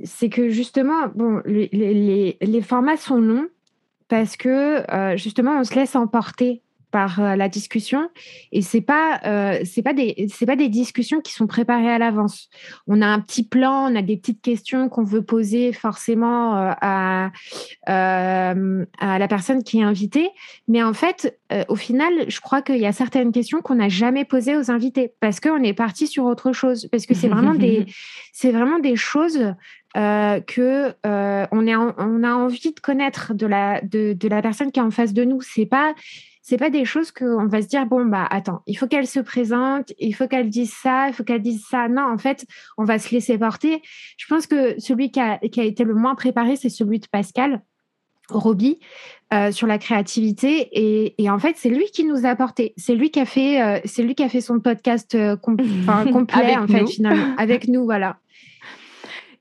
c'est 0.03 0.29
que 0.29 0.49
justement, 0.49 1.09
bon, 1.15 1.41
les, 1.47 2.37
les, 2.41 2.63
formats 2.63 2.97
sont 2.97 3.19
longs 3.19 3.47
parce 4.09 4.37
que 4.37 4.85
justement, 5.17 5.61
on 5.61 5.65
se 5.65 5.75
laisse 5.75 5.95
emporter 5.95 6.63
par 6.97 7.21
euh, 7.21 7.37
la 7.37 7.51
discussion 7.51 8.09
et 8.53 8.63
c'est 8.63 8.81
pas 8.81 9.21
euh, 9.27 9.61
c'est 9.67 9.83
pas 9.83 9.93
des 9.93 10.29
c'est 10.33 10.47
pas 10.47 10.57
des 10.57 10.71
discussions 10.71 11.21
qui 11.21 11.35
sont 11.35 11.47
préparées 11.47 11.91
à 11.91 11.99
l'avance. 11.99 12.49
On 12.87 13.03
a 13.03 13.07
un 13.07 13.21
petit 13.21 13.47
plan, 13.47 13.93
on 13.93 13.95
a 13.95 14.01
des 14.01 14.17
petites 14.17 14.41
questions 14.41 14.89
qu'on 14.89 15.05
veut 15.05 15.21
poser 15.21 15.75
forcément 15.75 16.57
euh, 16.57 16.73
à 16.81 17.33
à 17.87 19.19
la 19.19 19.29
personne 19.29 19.63
qui 19.63 19.81
est 19.81 19.83
invitée, 19.83 20.31
mais 20.69 20.83
en 20.83 20.95
fait 20.95 21.39
au 21.69 21.77
final, 21.77 22.13
je 22.29 22.41
crois 22.41 22.63
qu'il 22.63 22.79
y 22.79 22.87
a 22.87 22.93
certaines 22.93 23.31
questions 23.31 23.61
qu'on 23.61 23.77
n'a 23.77 23.91
jamais 23.91 24.25
posées 24.25 24.57
aux 24.57 24.71
invités 24.71 25.13
parce 25.21 25.39
qu'on 25.39 25.63
est 25.63 25.75
parti 25.75 26.07
sur 26.07 26.25
autre 26.25 26.53
chose 26.53 26.89
parce 26.91 27.05
que 27.05 27.15
c'est 27.15 27.29
vraiment 27.29 27.55
des 27.55 27.85
c'est 28.33 28.53
vraiment 28.53 28.79
des 28.79 28.97
choses 28.97 29.55
que 29.95 30.95
on, 31.05 31.67
est 31.67 31.77
on 31.77 32.23
a 32.25 32.33
envie 32.33 32.73
de 32.73 32.81
connaître 32.81 33.35
de 33.35 33.47
la 33.47 33.83
de, 33.83 34.15
de 34.15 34.29
la 34.29 34.41
personne 34.41 34.73
qui 34.73 34.81
est 34.81 34.83
en 34.83 34.91
face 34.91 35.13
de 35.13 35.25
nous. 35.25 35.43
C'est 35.43 35.67
pas 35.67 35.95
c'est 36.49 36.59
pas 36.59 36.71
des 36.71 36.85
choses 36.85 37.11
qu'on 37.11 37.47
va 37.47 37.61
se 37.61 37.67
dire 37.67 37.87
bon 37.87 38.05
bah 38.05 38.25
attends, 38.31 38.63
il 38.69 38.79
faut 38.79 38.87
qu'elle 38.87 39.09
se 39.09 39.19
présente, 39.19 39.93
il 39.99 40.13
faut 40.13 40.29
qu'elle 40.29 40.49
dise 40.49 40.73
ça, 40.73 41.09
il 41.09 41.13
faut 41.13 41.25
qu'elle 41.25 41.43
dise 41.43 41.65
ça. 41.69 41.89
Non, 41.89 42.03
en 42.03 42.19
fait, 42.19 42.47
on 42.79 42.85
va 42.85 43.01
se 43.01 43.13
laisser 43.13 43.37
porter. 43.37 43.83
Je 44.17 44.27
pense 44.29 44.47
que 44.47 44.79
celui 44.79 45.11
qui 45.11 45.19
a, 45.19 45.41
été 45.43 45.83
le 45.83 45.95
moins 45.95 46.15
préparé, 46.15 46.55
c'est 46.55 46.69
celui 46.69 47.01
de 47.01 47.09
Pascal. 47.09 47.63
Roby. 48.29 48.81
sur 49.53 49.69
la 49.69 49.79
créativité 49.79 50.69
et, 51.17 51.31
en 51.31 51.39
fait 51.39 51.55
c'est 51.57 51.69
lui 51.69 51.85
qui 51.93 52.03
nous 52.03 52.27
a 52.27 52.31
apporté 52.31 52.75
c'est 52.77 52.97
lui 52.97 53.13
qui 53.13 53.21
a 53.21 53.25
fait 53.25 53.81
c'est 53.85 54.03
lui 54.03 54.17
qui 54.17 54.25
a 54.25 54.29
fait 54.29 54.41
son 54.41 54.59
podcast 54.59 55.17
complet 55.43 56.57
en 56.57 56.67
fait 56.67 56.87
finalement 56.89 57.35
avec 57.39 57.69
nous 57.69 57.85
voilà 57.85 58.19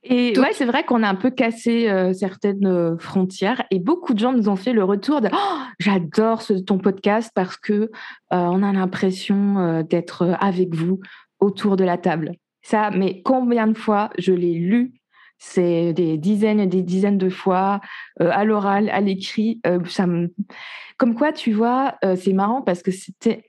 et 0.08 0.38
ouais, 0.38 0.54
c'est 0.54 0.66
vrai 0.66 0.84
qu'on 0.84 1.02
a 1.02 1.10
un 1.10 1.16
peu 1.16 1.32
cassé 1.32 1.90
euh, 1.90 2.14
certaines 2.14 2.68
euh, 2.68 2.96
frontières 3.00 3.64
et 3.72 3.80
beaucoup 3.80 4.14
de 4.14 4.20
gens 4.20 4.34
nous 4.34 4.50
ont 4.50 4.56
fait 4.56 4.74
le 4.74 4.84
retour 4.84 5.20
de 5.20 5.30
oh, 5.34 5.58
j'adore 5.80 6.44
ton 6.68 6.78
podcast 6.78 7.32
parce 7.34 7.58
que 7.58 7.74
euh, 7.74 7.90
on 8.30 8.62
a 8.62 8.72
l'impression 8.72 9.84
d'être 9.90 10.36
avec 10.40 10.76
vous 10.76 11.00
autour 11.40 11.76
de 11.76 11.84
la 11.84 11.98
table. 11.98 12.34
Ça, 12.62 12.92
mais 12.92 13.22
combien 13.24 13.68
de 13.68 13.78
fois 13.78 14.12
je 14.18 14.32
l'ai 14.32 14.54
lu? 14.54 14.94
C'est 15.38 15.94
des 15.94 16.18
dizaines 16.18 16.60
et 16.60 16.68
des 16.68 16.82
dizaines 16.82 17.18
de 17.18 17.30
fois 17.30 17.82
à 18.20 18.46
l'oral, 18.46 18.90
à 18.90 19.02
l'écrit. 19.02 19.60
ça 19.88 20.06
Comme 20.98 21.16
quoi, 21.16 21.34
tu 21.34 21.52
vois, 21.52 21.96
c'est 22.16 22.34
marrant 22.34 22.62
parce 22.62 22.82
que 22.82 22.92
c'était 22.92 23.44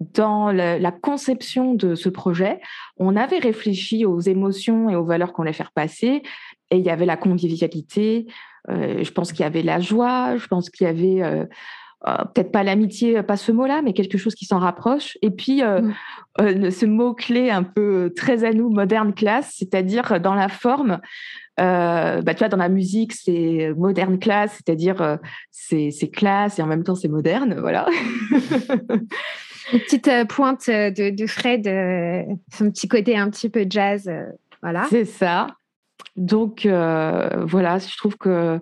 dans 0.00 0.52
la, 0.52 0.92
conception 0.92 1.74
de 1.74 1.94
ce 1.94 2.08
projet, 2.08 2.60
on 2.98 3.16
avait 3.16 3.38
réfléchi 3.38 4.04
aux 4.04 4.20
émotions 4.20 4.88
et 4.88 4.96
aux 4.96 5.04
valeurs 5.04 5.32
qu'on 5.32 5.42
allait 5.42 5.52
faire 5.52 5.72
passer. 5.72 6.22
Et 6.70 6.76
il 6.76 6.84
y 6.84 6.90
avait 6.90 7.06
la 7.06 7.16
convivialité, 7.16 8.26
euh, 8.70 9.02
je 9.02 9.10
pense 9.10 9.32
qu'il 9.32 9.40
y 9.40 9.46
avait 9.46 9.62
la 9.62 9.80
joie, 9.80 10.36
je 10.36 10.46
pense 10.46 10.70
qu'il 10.70 10.86
y 10.86 10.90
avait 10.90 11.22
euh, 11.22 11.44
euh, 12.06 12.16
peut-être 12.32 12.52
pas 12.52 12.62
l'amitié, 12.62 13.22
pas 13.22 13.36
ce 13.36 13.50
mot-là, 13.50 13.82
mais 13.82 13.92
quelque 13.92 14.18
chose 14.18 14.34
qui 14.34 14.44
s'en 14.44 14.58
rapproche. 14.58 15.18
Et 15.22 15.30
puis 15.30 15.62
mm. 15.62 16.70
ce 16.70 16.86
mot-clé 16.86 17.50
un 17.50 17.64
peu 17.64 18.12
très 18.14 18.44
à 18.44 18.52
nous, 18.52 18.70
moderne 18.70 19.14
classe, 19.14 19.54
c'est-à-dire 19.56 20.20
dans 20.20 20.34
la 20.34 20.48
forme. 20.48 21.00
bah, 21.56 22.22
tu 22.24 22.38
vois, 22.38 22.48
dans 22.48 22.56
la 22.56 22.68
musique, 22.68 23.14
c'est 23.14 23.72
moderne 23.76 24.20
classe, 24.20 24.52
c'est-à-dire 24.52 25.18
c'est 25.50 26.10
classe 26.12 26.60
et 26.60 26.62
en 26.62 26.66
même 26.66 26.84
temps 26.84 26.94
c'est 26.94 27.08
moderne, 27.08 27.56
voilà. 27.58 27.86
Une 29.72 29.80
petite 29.80 30.08
euh, 30.08 30.24
pointe 30.24 30.68
euh, 30.68 30.90
de, 30.90 31.26
Fred, 31.26 31.66
euh, 31.66 32.22
son 32.52 32.70
petit 32.70 32.88
côté 32.88 33.16
un 33.16 33.30
petit 33.30 33.48
peu 33.48 33.66
jazz. 33.68 34.10
voilà. 34.62 34.86
C'est 34.90 35.04
ça. 35.04 35.48
Donc, 36.16 36.66
voilà, 36.66 37.78
je 37.78 37.96
trouve 37.96 38.16
que 38.16 38.60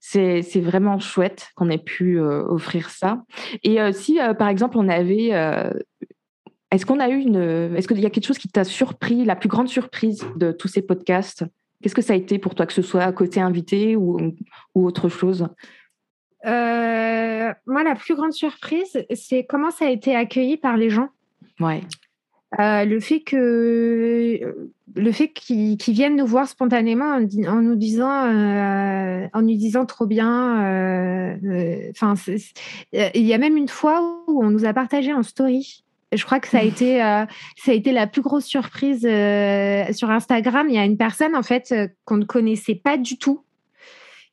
c'est 0.00 0.60
vraiment 0.60 0.98
chouette 0.98 1.50
qu'on 1.56 1.70
ait 1.70 1.78
pu 1.78 2.18
offrir 2.20 2.90
ça. 2.90 3.22
Et 3.62 3.78
si, 3.92 4.18
par 4.38 4.48
exemple, 4.48 4.78
on 4.78 4.88
avait. 4.88 5.30
est-ce 6.70 6.86
qu'on 6.86 7.00
a 7.00 7.08
eu 7.08 7.16
une. 7.16 7.74
Est-ce 7.76 7.88
qu'il 7.88 8.00
y 8.00 8.06
a 8.06 8.10
quelque 8.10 8.26
chose 8.26 8.38
qui 8.38 8.48
t'a 8.48 8.64
surpris, 8.64 9.24
la 9.24 9.36
plus 9.36 9.48
grande 9.48 9.68
surprise 9.68 10.24
de 10.36 10.52
tous 10.52 10.68
ces 10.68 10.82
podcasts? 10.82 11.44
Qu'est-ce 11.82 11.94
que 11.94 12.02
ça 12.02 12.12
a 12.12 12.16
été 12.16 12.38
pour 12.38 12.54
toi, 12.54 12.66
que 12.66 12.72
ce 12.72 12.82
soit 12.82 13.10
côté 13.12 13.40
invité 13.40 13.96
ou 13.96 14.32
autre 14.74 15.08
chose? 15.08 15.48
Euh, 16.44 17.52
moi, 17.66 17.84
la 17.84 17.94
plus 17.94 18.14
grande 18.14 18.32
surprise, 18.32 19.04
c'est 19.14 19.44
comment 19.44 19.70
ça 19.70 19.86
a 19.86 19.90
été 19.90 20.16
accueilli 20.16 20.56
par 20.56 20.76
les 20.76 20.90
gens. 20.90 21.08
Ouais. 21.60 21.82
Euh, 22.60 22.84
le 22.84 23.00
fait 23.00 23.20
que 23.20 24.68
le 24.94 25.12
fait 25.12 25.28
qu'ils 25.28 25.78
viennent 25.88 26.16
nous 26.16 26.26
voir 26.26 26.46
spontanément 26.46 27.14
en, 27.14 27.62
nous 27.62 27.76
disant 27.76 28.26
euh, 28.26 29.26
en 29.32 29.40
nous 29.40 29.56
disant 29.56 29.86
trop 29.86 30.04
bien 30.04 31.38
enfin 31.92 32.12
il 32.92 33.22
y 33.22 33.32
a 33.32 33.38
même 33.38 33.56
une 33.56 33.68
fois 33.68 34.22
où 34.28 34.44
on 34.44 34.50
nous 34.50 34.66
a 34.66 34.74
partagé 34.74 35.14
en 35.14 35.22
story 35.22 35.82
je 36.12 36.22
crois 36.26 36.40
que 36.40 36.48
ça 36.48 36.58
a 36.58 36.62
été 36.62 36.98
ça 36.98 37.26
a 37.70 37.72
été 37.72 37.90
la 37.90 38.06
plus 38.06 38.20
grosse 38.20 38.44
surprise 38.44 39.00
sur 39.00 40.10
Instagram 40.10 40.66
il 40.68 40.74
y 40.74 40.78
a 40.78 40.84
une 40.84 40.98
personne 40.98 41.34
en 41.34 41.42
fait 41.42 41.74
qu'on 42.04 42.18
ne 42.18 42.26
connaissait 42.26 42.74
pas 42.74 42.98
du 42.98 43.16
tout 43.16 43.42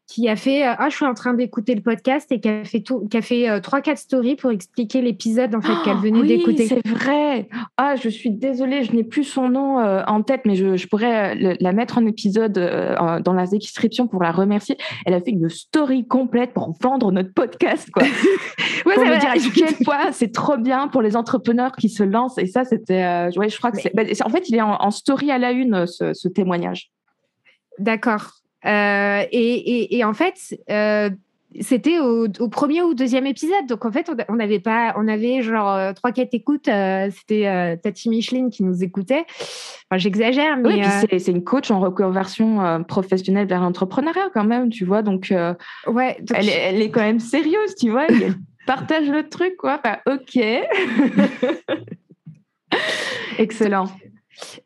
qui 0.10 0.28
a 0.28 0.36
fait 0.36 0.68
euh, 0.68 0.74
ah 0.80 0.90
je 0.90 0.96
suis 0.96 1.06
en 1.06 1.14
train 1.14 1.36
d'écouter 1.36 1.76
le 1.76 1.82
podcast 1.82 2.32
et 2.32 2.40
qui 2.40 2.50
a 2.50 2.64
fait 2.64 2.82
tout 2.82 3.08
qui 3.10 3.18
a 3.18 3.22
fait 3.22 3.48
euh, 3.48 3.60
trois 3.60 3.80
quatre 3.80 4.00
stories 4.00 4.36
pour 4.36 4.50
expliquer 4.50 5.04
l'épisode 5.04 5.54
en 5.54 5.62
fait 5.62 5.74
qu'elle 5.84 5.98
oh, 5.98 6.02
venait 6.02 6.22
oui, 6.22 6.28
d'écouter. 6.28 6.66
C'est 6.66 6.86
vrai. 6.88 7.48
Ah 7.78 7.96
je 7.96 8.10
suis 8.10 8.32
désolée, 8.32 8.84
je 8.84 8.92
n'ai 8.94 9.04
plus 9.04 9.24
son 9.24 9.50
nom 9.50 9.80
euh, 9.80 10.02
en 10.08 10.24
tête 10.24 10.42
mais 10.46 10.56
je, 10.56 10.76
je 10.78 10.88
pourrais 10.88 11.36
la 11.36 11.74
mettre 11.74 12.00
en 12.00 12.08
épisode 12.08 12.54
dans 12.54 13.34
la 13.34 13.46
description 13.46 14.08
pour 14.08 14.24
la 14.24 14.32
remercier. 14.32 14.78
Elle 15.06 15.14
a 15.14 15.22
fait 15.22 15.30
une 15.30 15.48
story 15.48 16.08
complète 16.08 16.54
pour 16.54 16.76
vendre 16.82 17.12
notre 17.12 17.32
podcast 17.32 17.92
quoi. 17.92 18.02
ouais, 18.88 18.96
pour 18.96 19.04
ça 19.04 19.06
me 19.06 19.20
dire 19.20 19.30
à 19.30 19.54
quel 19.54 19.86
point 19.86 20.12
c'est 20.12 20.34
trop 20.34 20.58
bien 20.58 20.88
pour 20.88 21.04
les 21.04 21.16
entrepreneurs 21.16 21.74
qui 21.74 21.88
se 21.88 22.02
lancent 22.02 22.40
et 22.40 22.48
ça 22.48 22.66
c'était 22.66 23.30
ouais, 23.38 23.50
je 23.50 23.58
crois 23.60 23.72
que 23.72 23.80
c'est 23.80 23.96
bah, 23.96 24.04
en 24.26 24.30
fait 24.30 24.50
il 24.50 24.56
est 24.56 24.62
en, 24.62 24.90
story 24.90 25.30
à 25.30 25.38
la 25.38 25.52
une 25.52 25.86
ce, 25.86 26.16
ce 26.16 26.28
témoignage. 26.28 26.90
D'accord. 27.78 28.40
Euh, 28.66 29.24
et, 29.32 30.04
en 30.04 30.14
fait, 30.14 30.58
euh, 30.70 31.10
c'était 31.62 32.00
au, 32.00 32.28
premier 32.50 32.82
ou 32.82 32.94
deuxième 32.94 33.26
épisode. 33.26 33.66
Donc 33.68 33.86
en 33.86 33.92
fait, 33.92 34.12
on 34.28 34.40
avait 34.40 34.60
pas, 34.60 34.94
on 34.98 35.08
avait 35.08 35.42
genre 35.42 35.72
euh, 35.72 35.94
trois 35.94 36.12
quatre 36.12 36.34
écoutes. 36.34 36.66
c'était 36.66 37.78
Tati 37.82 38.10
Micheline 38.10 38.50
qui 38.50 38.64
nous 38.64 38.84
écoutait. 38.84 39.26
Enfin, 39.90 39.98
j'exagère, 39.98 40.58
mais 40.58 40.84
oui, 40.84 41.20
c'est 41.20 41.32
une 41.32 41.44
coach 41.44 41.72
en 41.72 41.80
reconversion 41.80 42.84
professionnelle 42.88 43.48
vers 43.48 43.62
l'entrepreneuriat 43.62 44.30
quand 44.34 44.46
même, 44.46 44.70
tu 44.70 44.86
vois. 44.86 45.02
Donc 45.02 45.34
ouais, 45.88 46.18
elle, 46.34 46.50
elle, 46.50 46.82
est 46.82 46.92
quand 46.92 47.02
même 47.02 47.20
sérieuse, 47.20 47.76
tu 47.80 47.90
vois. 47.90 48.06
Elle 48.08 48.36
partage 48.68 49.10
le 49.10 49.28
truc, 49.28 49.56
quoi. 49.58 49.80
Enfin, 49.84 49.98
ok. 50.06 50.38
Excellent. 53.40 53.88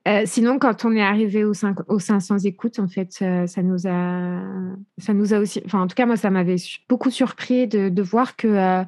Euh, 0.07 0.23
sinon, 0.25 0.59
quand 0.59 0.85
on 0.85 0.95
est 0.95 1.01
arrivé 1.01 1.43
aux, 1.43 1.53
500 1.53 2.39
écoutes, 2.39 2.79
en 2.79 2.87
fait, 2.87 3.17
euh, 3.21 3.47
ça 3.47 3.61
nous 3.61 3.87
a, 3.87 4.41
ça 4.97 5.13
nous 5.13 5.33
a 5.33 5.39
aussi, 5.39 5.61
enfin, 5.65 5.81
en 5.81 5.87
tout 5.87 5.95
cas, 5.95 6.05
moi, 6.05 6.17
ça 6.17 6.29
m'avait 6.29 6.57
beaucoup 6.89 7.09
surpris 7.09 7.67
de, 7.67 8.01
voir 8.01 8.35
que, 8.35 8.47
euh, 8.47 8.83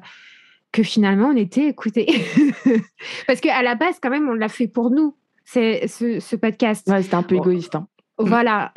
que 0.72 0.82
finalement, 0.82 1.28
on 1.28 1.36
était 1.36 1.66
écoutés. 1.66 2.06
Parce 3.26 3.40
qu'à 3.40 3.62
la 3.62 3.74
base, 3.74 3.98
quand 4.00 4.10
même, 4.10 4.28
on 4.28 4.34
l'a 4.34 4.48
fait 4.48 4.68
pour 4.68 4.90
nous, 4.90 5.16
c'est 5.44 5.86
ce, 5.88 6.36
podcast. 6.36 6.88
Ouais, 6.88 7.02
c'était 7.02 7.14
un 7.14 7.22
peu 7.22 7.36
égoïste. 7.36 7.74
Hein. 7.74 7.86
Voilà. 8.18 8.72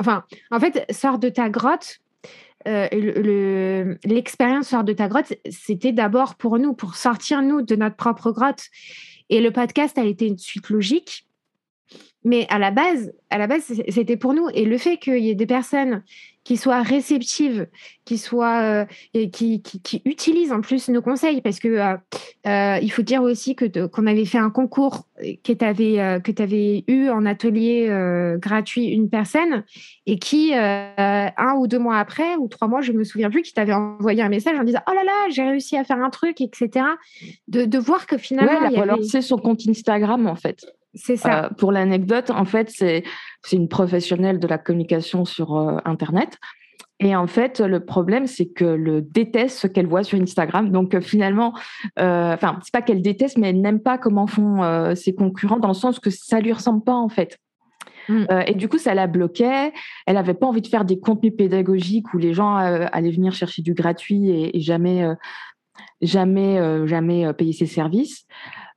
enfin, 0.00 0.24
en 0.50 0.60
fait, 0.60 0.86
sors 0.90 1.18
de 1.18 1.28
ta 1.28 1.48
grotte. 1.48 2.00
L'expérience 2.64 4.68
sort 4.68 4.82
de 4.82 4.92
ta 4.92 5.06
grotte, 5.06 5.32
c'était 5.50 5.92
d'abord 5.92 6.34
pour 6.34 6.58
nous, 6.58 6.74
pour 6.74 6.96
sortir 6.96 7.42
nous 7.42 7.62
de 7.62 7.76
notre 7.76 7.94
propre 7.94 8.32
grotte. 8.32 8.64
Et 9.28 9.40
le 9.40 9.50
podcast 9.50 9.98
a 9.98 10.04
été 10.04 10.26
une 10.26 10.38
suite 10.38 10.70
logique. 10.70 11.26
Mais 12.24 12.46
à 12.48 12.58
la 12.58 12.70
base, 12.70 13.12
à 13.30 13.38
la 13.38 13.46
base, 13.46 13.80
c'était 13.88 14.16
pour 14.16 14.34
nous. 14.34 14.48
Et 14.54 14.64
le 14.64 14.78
fait 14.78 14.98
qu'il 14.98 15.18
y 15.18 15.30
ait 15.30 15.34
des 15.34 15.46
personnes 15.46 16.02
qui 16.46 16.56
soient 16.56 16.80
réceptives, 16.80 17.66
qui 18.04 18.18
soient, 18.18 18.86
euh, 19.16 19.26
qui, 19.32 19.62
qui, 19.62 20.00
utilisent 20.04 20.52
en 20.52 20.60
plus 20.60 20.88
nos 20.90 21.02
conseils, 21.02 21.40
parce 21.40 21.58
que 21.58 21.66
euh, 21.66 21.96
euh, 22.46 22.78
il 22.80 22.92
faut 22.92 23.02
dire 23.02 23.24
aussi 23.24 23.56
que 23.56 23.86
qu'on 23.88 24.06
avait 24.06 24.24
fait 24.24 24.38
un 24.38 24.50
concours 24.50 25.08
que 25.42 25.52
tu 25.52 25.64
avais 25.64 26.20
que 26.22 26.40
avais 26.40 26.84
eu 26.86 27.08
en 27.08 27.26
atelier 27.26 27.88
gratuit 28.38 28.86
une 28.86 29.10
personne 29.10 29.64
et 30.06 30.20
qui 30.20 30.54
un 30.54 31.54
ou 31.58 31.66
deux 31.66 31.80
mois 31.80 31.98
après 31.98 32.36
ou 32.36 32.46
trois 32.46 32.68
mois, 32.68 32.80
je 32.80 32.92
me 32.92 33.02
souviens 33.02 33.28
plus, 33.28 33.42
qui 33.42 33.52
t'avait 33.52 33.72
envoyé 33.72 34.22
un 34.22 34.28
message 34.28 34.56
en 34.56 34.62
disant 34.62 34.82
oh 34.88 34.94
là 34.94 35.02
là, 35.02 35.28
j'ai 35.30 35.42
réussi 35.42 35.76
à 35.76 35.82
faire 35.82 35.98
un 35.98 36.10
truc, 36.10 36.40
etc. 36.40 36.86
De, 37.48 37.64
de 37.64 37.78
voir 37.78 38.06
que 38.06 38.18
finalement, 38.18 38.68
ouais, 38.68 38.78
alors 38.78 39.02
c'est 39.02 39.20
son 39.20 39.38
compte 39.38 39.62
Instagram 39.68 40.28
en 40.28 40.36
fait. 40.36 40.64
C'est 40.96 41.16
ça. 41.16 41.44
Euh, 41.44 41.48
pour 41.50 41.72
l'anecdote, 41.72 42.30
en 42.30 42.44
fait, 42.44 42.70
c'est 42.70 43.04
une 43.52 43.68
professionnelle 43.68 44.40
de 44.40 44.48
la 44.48 44.58
communication 44.58 45.24
sur 45.24 45.56
euh, 45.56 45.76
Internet. 45.84 46.38
Et 46.98 47.14
en 47.14 47.26
fait, 47.26 47.60
le 47.60 47.84
problème, 47.84 48.26
c'est 48.26 48.46
que 48.46 48.64
le 48.64 49.02
déteste 49.02 49.58
ce 49.58 49.66
qu'elle 49.66 49.86
voit 49.86 50.02
sur 50.02 50.18
Instagram. 50.18 50.70
Donc 50.70 50.94
euh, 50.94 51.02
finalement, 51.02 51.52
enfin, 51.98 52.58
c'est 52.62 52.72
pas 52.72 52.80
qu'elle 52.80 53.02
déteste, 53.02 53.36
mais 53.36 53.50
elle 53.50 53.60
n'aime 53.60 53.80
pas 53.80 53.98
comment 53.98 54.26
font 54.26 54.94
ses 54.94 55.14
concurrents, 55.14 55.58
dans 55.58 55.68
le 55.68 55.74
sens 55.74 56.00
que 56.00 56.08
ça 56.08 56.40
lui 56.40 56.52
ressemble 56.52 56.82
pas 56.82 56.94
en 56.94 57.10
fait. 57.10 57.38
Mm. 58.08 58.26
et 58.46 58.54
du 58.54 58.68
coup, 58.68 58.78
ça 58.78 58.94
la 58.94 59.08
bloquait. 59.08 59.72
Elle 60.06 60.14
n'avait 60.14 60.32
pas 60.32 60.46
envie 60.46 60.62
de 60.62 60.68
faire 60.68 60.86
des 60.86 60.98
contenus 60.98 61.34
pédagogiques 61.36 62.14
où 62.14 62.18
les 62.18 62.32
gens 62.32 62.56
allaient 62.56 63.10
venir 63.10 63.34
chercher 63.34 63.60
du 63.60 63.74
gratuit 63.74 64.30
et, 64.30 64.56
et 64.56 64.60
jamais, 64.60 65.06
jamais, 66.00 66.86
jamais 66.86 67.30
payer 67.34 67.52
ses 67.52 67.66
services. 67.66 68.26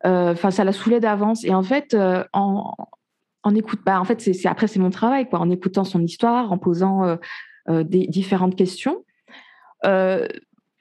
Euh, 0.05 0.31
enfin, 0.31 0.51
ça 0.51 0.63
la 0.63 0.71
saoulait 0.71 0.99
d'avance. 0.99 1.43
Et 1.43 1.53
en 1.53 1.63
fait, 1.63 1.93
euh, 1.93 2.23
en, 2.33 2.73
en 3.43 3.55
écoute, 3.55 3.81
bah, 3.85 3.99
en 3.99 4.05
fait, 4.05 4.21
c'est 4.21 4.47
après 4.47 4.67
c'est 4.67 4.79
mon 4.79 4.89
travail, 4.89 5.27
quoi. 5.29 5.39
En 5.39 5.49
écoutant 5.49 5.83
son 5.83 6.01
histoire, 6.01 6.51
en 6.51 6.57
posant 6.57 7.17
euh, 7.69 7.83
des 7.83 8.07
différentes 8.07 8.55
questions, 8.55 9.03
je 9.83 10.27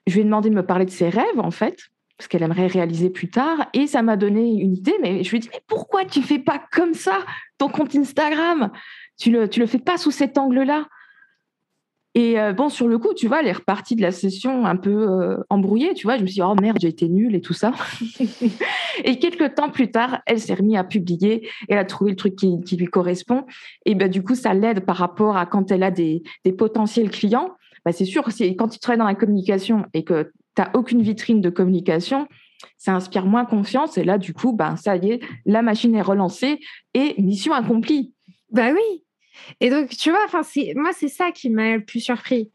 lui 0.07 0.21
ai 0.21 0.23
demandé 0.23 0.49
de 0.49 0.55
me 0.55 0.65
parler 0.65 0.85
de 0.85 0.91
ses 0.91 1.09
rêves, 1.09 1.39
en 1.39 1.51
fait, 1.51 1.77
parce 2.17 2.27
qu'elle 2.27 2.43
aimerait 2.43 2.67
réaliser 2.67 3.09
plus 3.09 3.29
tard. 3.29 3.67
Et 3.73 3.87
ça 3.87 4.01
m'a 4.01 4.17
donné 4.17 4.41
une 4.41 4.73
idée. 4.75 4.95
Mais 5.01 5.23
je 5.23 5.29
lui 5.29 5.37
ai 5.37 5.39
dit, 5.39 5.49
mais 5.53 5.61
pourquoi 5.67 6.05
tu 6.05 6.21
fais 6.21 6.39
pas 6.39 6.61
comme 6.71 6.93
ça 6.93 7.19
ton 7.57 7.69
compte 7.69 7.95
Instagram? 7.95 8.71
Tu 9.17 9.31
le, 9.31 9.49
tu 9.49 9.59
le 9.59 9.67
fais 9.67 9.79
pas 9.79 9.97
sous 9.97 10.11
cet 10.11 10.37
angle-là. 10.37 10.85
Et 12.15 12.39
euh, 12.39 12.53
bon, 12.53 12.69
sur 12.69 12.87
le 12.87 12.97
coup, 12.97 13.13
tu 13.13 13.27
vois, 13.27 13.41
elle 13.41 13.47
est 13.47 13.53
repartie 13.53 13.95
de 13.95 14.01
la 14.01 14.11
session 14.11 14.65
un 14.65 14.75
peu 14.75 15.07
euh, 15.09 15.37
embrouillée, 15.49 15.93
tu 15.93 16.07
vois. 16.07 16.17
Je 16.17 16.23
me 16.23 16.27
suis 16.27 16.35
dit, 16.35 16.41
oh 16.41 16.55
merde, 16.59 16.77
j'ai 16.81 16.87
été 16.87 17.07
nulle 17.07 17.35
et 17.35 17.41
tout 17.41 17.53
ça. 17.53 17.71
et 19.03 19.19
quelques 19.19 19.55
temps 19.55 19.69
plus 19.69 19.91
tard, 19.91 20.21
elle 20.25 20.39
s'est 20.39 20.55
remise 20.55 20.77
à 20.77 20.83
publier 20.83 21.45
et 21.45 21.49
elle 21.69 21.77
a 21.77 21.85
trouvé 21.85 22.11
le 22.11 22.17
truc 22.17 22.35
qui, 22.35 22.77
lui 22.77 22.87
correspond. 22.87 23.45
Et 23.85 23.93
ben, 23.93 24.09
du 24.09 24.23
coup, 24.23 24.33
ça 24.33 24.53
l'aide 24.53 24.85
par 24.85 24.97
rapport 24.97 25.37
à 25.37 25.45
quand 25.45 25.71
elle 25.71 25.83
a 25.83 25.91
des, 25.91 26.23
potentiels 26.57 27.11
clients. 27.11 27.51
bah, 27.85 27.91
c'est 27.91 28.05
sûr, 28.05 28.23
quand 28.57 28.67
tu 28.67 28.79
travailles 28.79 28.99
dans 28.99 29.05
la 29.05 29.15
communication 29.15 29.85
et 29.93 30.03
que 30.03 30.31
tu 30.55 30.61
n'as 30.61 30.71
aucune 30.73 31.03
vitrine 31.03 31.41
de 31.41 31.51
communication, 31.51 32.27
ça 32.77 32.93
inspire 32.93 33.25
moins 33.27 33.45
confiance. 33.45 33.99
Et 33.99 34.03
là, 34.03 34.17
du 34.17 34.33
coup, 34.33 34.51
ben, 34.51 34.75
ça 34.77 34.95
y 34.95 35.11
est, 35.11 35.19
la 35.45 35.61
machine 35.61 35.93
est 35.95 36.01
relancée 36.01 36.59
et 36.95 37.21
mission 37.21 37.53
accomplie. 37.53 38.13
Bah 38.51 38.71
oui. 38.73 39.03
Et 39.59 39.69
donc, 39.69 39.89
tu 39.89 40.09
vois, 40.09 40.25
moi, 40.75 40.91
c'est 40.93 41.07
ça 41.07 41.31
qui 41.31 41.49
m'a 41.49 41.77
le 41.77 41.83
plus 41.83 41.99
surpris. 41.99 42.51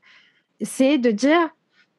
C'est 0.61 0.99
de 0.99 1.11
dire, 1.11 1.51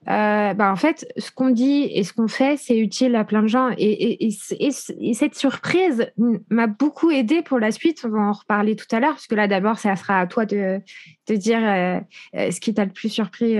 euh, 0.07 0.53
bah, 0.53 0.71
en 0.71 0.75
fait, 0.75 1.07
ce 1.17 1.31
qu'on 1.31 1.49
dit 1.49 1.89
et 1.91 2.03
ce 2.03 2.13
qu'on 2.13 2.27
fait, 2.27 2.57
c'est 2.57 2.77
utile 2.77 3.15
à 3.15 3.23
plein 3.23 3.41
de 3.41 3.47
gens. 3.47 3.71
Et, 3.77 4.29
cette 4.29 5.35
surprise 5.35 6.11
m'a 6.49 6.67
beaucoup 6.67 7.09
aidé 7.09 7.41
pour 7.41 7.59
la 7.59 7.71
suite. 7.71 8.03
On 8.05 8.09
va 8.09 8.19
en 8.19 8.31
reparler 8.31 8.75
tout 8.75 8.85
à 8.91 8.99
l'heure, 8.99 9.13
parce 9.13 9.27
que 9.27 9.35
là, 9.35 9.47
d'abord, 9.47 9.79
ça 9.79 9.95
sera 9.95 10.19
à 10.19 10.27
toi 10.27 10.45
de, 10.45 10.79
de 11.27 11.35
dire 11.35 11.59
euh, 11.63 11.99
euh, 12.35 12.51
ce 12.51 12.59
qui 12.59 12.73
t'a 12.73 12.85
le 12.85 12.91
plus 12.91 13.09
surpris 13.09 13.55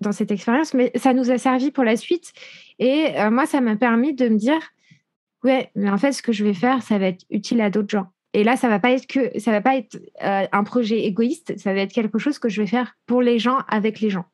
dans 0.00 0.12
cette 0.12 0.30
expérience. 0.30 0.74
Mais 0.74 0.92
ça 0.94 1.14
nous 1.14 1.30
a 1.30 1.38
servi 1.38 1.70
pour 1.70 1.84
la 1.84 1.96
suite. 1.96 2.32
Et 2.78 3.12
moi, 3.30 3.46
ça 3.46 3.60
m'a 3.60 3.76
permis 3.76 4.14
de 4.14 4.28
me 4.28 4.36
dire, 4.36 4.60
ouais, 5.42 5.70
mais 5.74 5.90
en 5.90 5.98
fait, 5.98 6.12
ce 6.12 6.22
que 6.22 6.32
je 6.32 6.44
vais 6.44 6.54
faire, 6.54 6.82
ça 6.82 6.98
va 6.98 7.06
être 7.06 7.24
utile 7.30 7.60
à 7.60 7.70
d'autres 7.70 7.90
gens. 7.90 8.08
Et 8.38 8.44
là, 8.44 8.54
ça 8.54 8.68
va 8.68 8.78
pas 8.78 8.92
être 8.92 9.08
que, 9.08 9.36
ça 9.40 9.50
va 9.50 9.60
pas 9.60 9.76
être 9.76 9.98
un 10.20 10.62
projet 10.62 11.00
égoïste. 11.00 11.58
Ça 11.58 11.74
va 11.74 11.80
être 11.80 11.92
quelque 11.92 12.18
chose 12.18 12.38
que 12.38 12.48
je 12.48 12.62
vais 12.62 12.68
faire 12.68 12.94
pour 13.04 13.20
les 13.20 13.40
gens, 13.40 13.58
avec 13.68 13.98
les 13.98 14.10
gens. 14.10 14.26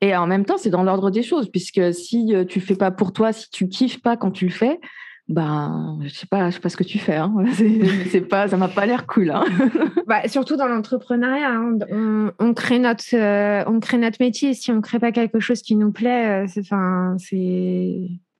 Et 0.00 0.16
en 0.16 0.26
même 0.26 0.46
temps, 0.46 0.56
c'est 0.56 0.70
dans 0.70 0.82
l'ordre 0.82 1.10
des 1.10 1.22
choses, 1.22 1.50
puisque 1.50 1.92
si 1.92 2.34
euh, 2.34 2.46
tu 2.46 2.60
fais 2.60 2.74
pas 2.74 2.90
pour 2.90 3.12
toi, 3.12 3.34
si 3.34 3.50
tu 3.50 3.68
kiffes 3.68 4.00
pas 4.00 4.16
quand 4.16 4.30
tu 4.30 4.46
le 4.46 4.50
fais, 4.50 4.80
ben, 5.28 5.98
je 6.04 6.08
sais 6.08 6.26
pas, 6.26 6.48
je 6.48 6.54
sais 6.54 6.60
pas 6.60 6.70
ce 6.70 6.78
que 6.78 6.84
tu 6.84 6.98
fais. 6.98 7.16
Hein. 7.16 7.34
C'est 8.08 8.22
pas, 8.22 8.48
ça 8.48 8.56
m'a 8.56 8.68
pas 8.68 8.86
l'air 8.86 9.06
cool. 9.06 9.30
Hein. 9.30 9.44
Bah, 10.06 10.26
surtout 10.26 10.56
dans 10.56 10.68
l'entrepreneuriat, 10.68 11.50
hein. 11.50 12.32
on, 12.38 12.54
crée 12.54 12.78
notre, 12.78 13.14
euh, 13.14 13.62
on 13.66 13.78
crée 13.78 13.98
notre 13.98 14.16
métier. 14.24 14.54
Si 14.54 14.72
on 14.72 14.80
crée 14.80 14.98
pas 14.98 15.12
quelque 15.12 15.38
chose 15.38 15.60
qui 15.60 15.76
nous 15.76 15.92
plaît, 15.92 16.44
euh, 16.44 16.46
c'est, 16.48 16.62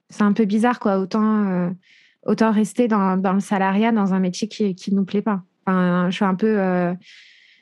c'est, 0.08 0.22
un 0.22 0.32
peu 0.32 0.46
bizarre, 0.46 0.80
quoi. 0.80 0.98
Autant, 0.98 1.70
autant 2.26 2.52
rester 2.52 2.88
dans, 2.88 3.16
dans, 3.16 3.32
le 3.32 3.40
salariat, 3.40 3.92
dans 3.92 4.14
un 4.14 4.20
métier 4.20 4.48
qui, 4.48 4.74
qui 4.74 4.94
nous 4.94 5.04
plaît 5.04 5.22
pas. 5.22 5.42
Enfin, 5.66 6.08
je 6.10 6.16
suis 6.16 6.24
un 6.24 6.34
peu 6.34 6.96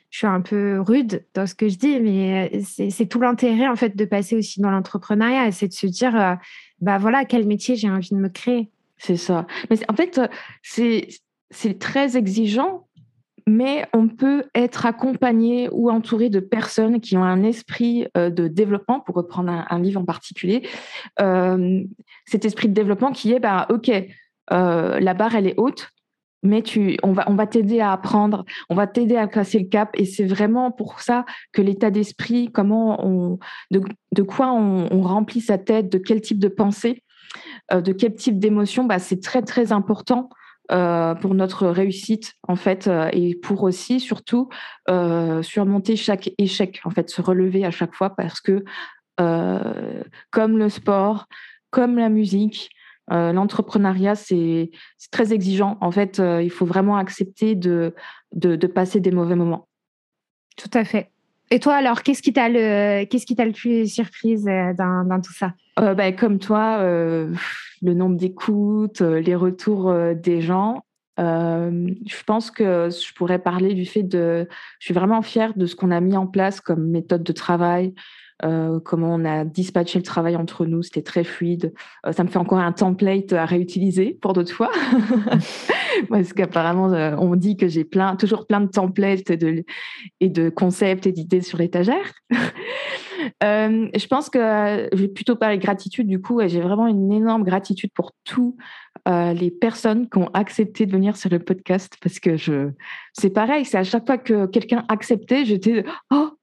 je 0.09 0.19
suis 0.19 0.27
un 0.27 0.41
peu 0.41 0.79
rude 0.79 1.25
dans 1.33 1.45
ce 1.45 1.55
que 1.55 1.67
je 1.67 1.77
dis, 1.77 1.99
mais 1.99 2.49
euh, 2.53 2.61
c'est 2.89 3.05
tout 3.07 3.19
l'intérêt 3.19 3.67
en 3.67 3.75
fait 3.75 3.95
de 3.95 4.05
passer 4.05 4.35
aussi 4.35 4.61
dans 4.61 4.71
l'entrepreneuriat, 4.71 5.51
c'est 5.51 5.67
de 5.67 5.73
se 5.73 5.87
dire, 5.87 6.15
euh, 6.19 6.35
bah 6.79 6.97
voilà, 6.97 7.25
quel 7.25 7.45
métier 7.45 7.75
j'ai 7.75 7.89
envie 7.89 8.09
de 8.09 8.15
me 8.15 8.29
créer. 8.29 8.69
C'est 8.97 9.17
ça. 9.17 9.45
Mais 9.69 9.77
en 9.89 9.93
fait, 9.93 10.19
c'est 10.63 11.79
très 11.79 12.17
exigeant, 12.17 12.87
mais 13.45 13.85
on 13.93 14.07
peut 14.07 14.45
être 14.55 14.85
accompagné 14.85 15.69
ou 15.71 15.91
entouré 15.91 16.29
de 16.29 16.39
personnes 16.39 16.99
qui 16.99 17.15
ont 17.15 17.23
un 17.23 17.43
esprit 17.43 18.07
euh, 18.17 18.29
de 18.29 18.47
développement, 18.47 18.99
pour 18.99 19.15
reprendre 19.15 19.65
un, 19.69 19.79
livre 19.79 20.01
en 20.01 20.05
particulier, 20.05 20.67
cet 22.25 22.45
esprit 22.45 22.69
de 22.69 22.73
développement 22.73 23.11
qui 23.11 23.33
est, 23.33 23.39
bah, 23.39 23.67
ok, 23.69 23.91
la 24.49 25.13
barre 25.13 25.35
elle 25.35 25.47
est 25.47 25.57
haute, 25.57 25.91
mais 26.43 26.61
tu, 26.61 26.97
on 27.03 27.13
va, 27.13 27.25
on 27.27 27.45
t'aider 27.45 27.79
à 27.79 27.91
apprendre, 27.91 28.45
on 28.69 28.75
va 28.75 28.87
t'aider 28.87 29.17
à 29.17 29.27
casser 29.27 29.59
le 29.59 29.67
cap. 29.67 29.89
Et 29.95 30.05
c'est 30.05 30.25
vraiment 30.25 30.71
pour 30.71 31.01
ça 31.01 31.25
que 31.51 31.61
l'état 31.61 31.91
d'esprit, 31.91 32.49
comment 32.51 33.05
on, 33.05 33.39
de, 33.71 34.23
quoi 34.23 34.51
on, 34.51 35.01
remplit 35.01 35.41
sa 35.41 35.57
tête, 35.57 35.91
de 35.91 35.97
quel 35.97 36.21
type 36.21 36.39
de 36.39 36.47
pensée, 36.47 37.03
euh, 37.71 37.81
de 37.81 37.91
quel 37.91 38.15
type 38.15 38.39
d'émotion, 38.39 38.85
bah, 38.85 38.99
c'est 38.99 39.21
très 39.21 39.41
très 39.41 39.71
important 39.71 40.29
euh, 40.71 41.15
pour 41.15 41.33
notre 41.33 41.67
réussite 41.67 42.33
en 42.47 42.55
fait, 42.57 42.87
euh, 42.87 43.09
et 43.13 43.35
pour 43.35 43.63
aussi 43.63 43.99
surtout 43.99 44.49
surmonter 45.41 45.95
chaque 45.95 46.29
échec, 46.37 46.81
en 46.85 46.89
fait, 46.89 47.09
se 47.09 47.21
relever 47.21 47.65
à 47.65 47.71
chaque 47.71 47.95
fois 47.95 48.15
parce 48.15 48.41
que 48.41 48.63
comme 49.17 50.59
le 50.59 50.69
sport, 50.69 51.25
comme 51.71 51.97
la 51.97 52.09
musique, 52.09 52.69
euh, 53.11 53.31
l'entrepreneuriat, 53.31 54.15
c'est 54.15 54.71
très 55.11 55.33
exigeant. 55.33 55.77
En 55.81 55.91
fait, 55.91 56.19
euh, 56.19 56.41
il 56.41 56.51
faut 56.51 56.65
vraiment 56.65 56.97
accepter 56.97 57.55
de, 57.55 57.93
de, 58.33 58.67
passer 58.67 58.99
des 58.99 59.11
mauvais 59.11 59.35
moments. 59.35 59.67
Tout 60.57 60.69
à 60.73 60.83
fait. 60.83 61.09
Et 61.49 61.59
toi, 61.59 61.75
alors, 61.75 62.03
qu'est-ce 62.03 62.21
qui 62.21 62.33
t'a 62.33 62.49
le, 62.49 63.05
qu'est-ce 63.05 63.25
qui 63.25 63.35
t'a 63.35 63.45
le 63.45 63.53
plus 63.53 63.87
surprise 63.87 64.45
euh, 64.47 64.73
dans, 64.77 65.21
tout 65.21 65.33
ça? 65.33 65.53
Ben, 65.77 66.13
Comme 66.15 66.39
toi, 66.39 66.79
le 66.81 67.93
nombre 67.93 68.17
d'écoutes, 68.17 69.01
les 69.01 69.35
retours 69.35 69.93
des 70.15 70.41
gens. 70.41 70.83
je 71.17 72.23
pense 72.25 72.51
que 72.51 72.89
je 72.89 73.13
pourrais 73.13 73.39
parler 73.39 73.73
du 73.73 73.85
fait 73.85 74.03
de... 74.03 74.47
Je 74.79 74.85
suis 74.85 74.93
vraiment 74.93 75.21
fière 75.21 75.53
de 75.55 75.65
ce 75.65 75.75
qu'on 75.75 75.91
a 75.91 76.01
mis 76.01 76.17
en 76.17 76.27
place 76.27 76.59
comme 76.59 76.89
méthode 76.89 77.23
de 77.23 77.31
travail, 77.31 77.93
euh, 78.45 78.79
comment 78.79 79.15
on 79.15 79.25
a 79.25 79.45
dispatché 79.45 79.97
le 79.97 80.03
travail 80.03 80.35
entre 80.35 80.65
nous, 80.65 80.83
c'était 80.83 81.01
très 81.01 81.23
fluide. 81.23 81.73
Euh, 82.05 82.11
ça 82.11 82.23
me 82.23 82.29
fait 82.29 82.37
encore 82.37 82.59
un 82.59 82.71
template 82.71 83.33
à 83.33 83.45
réutiliser 83.45 84.17
pour 84.21 84.33
d'autres 84.33 84.53
fois, 84.53 84.71
parce 86.09 86.33
qu'apparemment 86.33 86.93
euh, 86.93 87.15
on 87.17 87.35
dit 87.35 87.57
que 87.57 87.67
j'ai 87.67 87.83
plein, 87.83 88.15
toujours 88.15 88.45
plein 88.45 88.61
de 88.61 88.69
templates 88.69 89.31
et 90.19 90.29
de 90.29 90.49
concepts 90.49 91.07
et 91.07 91.11
d'idées 91.11 91.41
sur 91.41 91.57
l'étagère. 91.57 92.13
je 93.41 94.07
pense 94.07 94.29
que 94.29 94.87
je 94.93 94.97
vais 94.97 95.07
plutôt 95.07 95.35
parler 95.35 95.57
de 95.57 95.63
gratitude 95.63 96.07
du 96.07 96.21
coup, 96.21 96.39
et 96.39 96.47
j'ai 96.47 96.61
vraiment 96.61 96.85
une 96.87 97.11
énorme 97.11 97.43
gratitude 97.43 97.91
pour 97.93 98.11
tous 98.23 98.55
les 99.07 99.51
personnes 99.51 100.09
qui 100.09 100.17
ont 100.17 100.29
accepté 100.33 100.85
de 100.85 100.91
venir 100.91 101.15
sur 101.15 101.29
le 101.29 101.39
podcast, 101.39 101.95
parce 102.01 102.19
que 102.19 102.35
je, 102.35 102.69
c'est 103.13 103.29
pareil, 103.29 103.65
c'est 103.65 103.77
à 103.77 103.83
chaque 103.83 104.05
fois 104.05 104.17
que 104.17 104.45
quelqu'un 104.47 104.83
acceptait, 104.89 105.45
j'étais 105.45 105.85
oh 106.11 106.36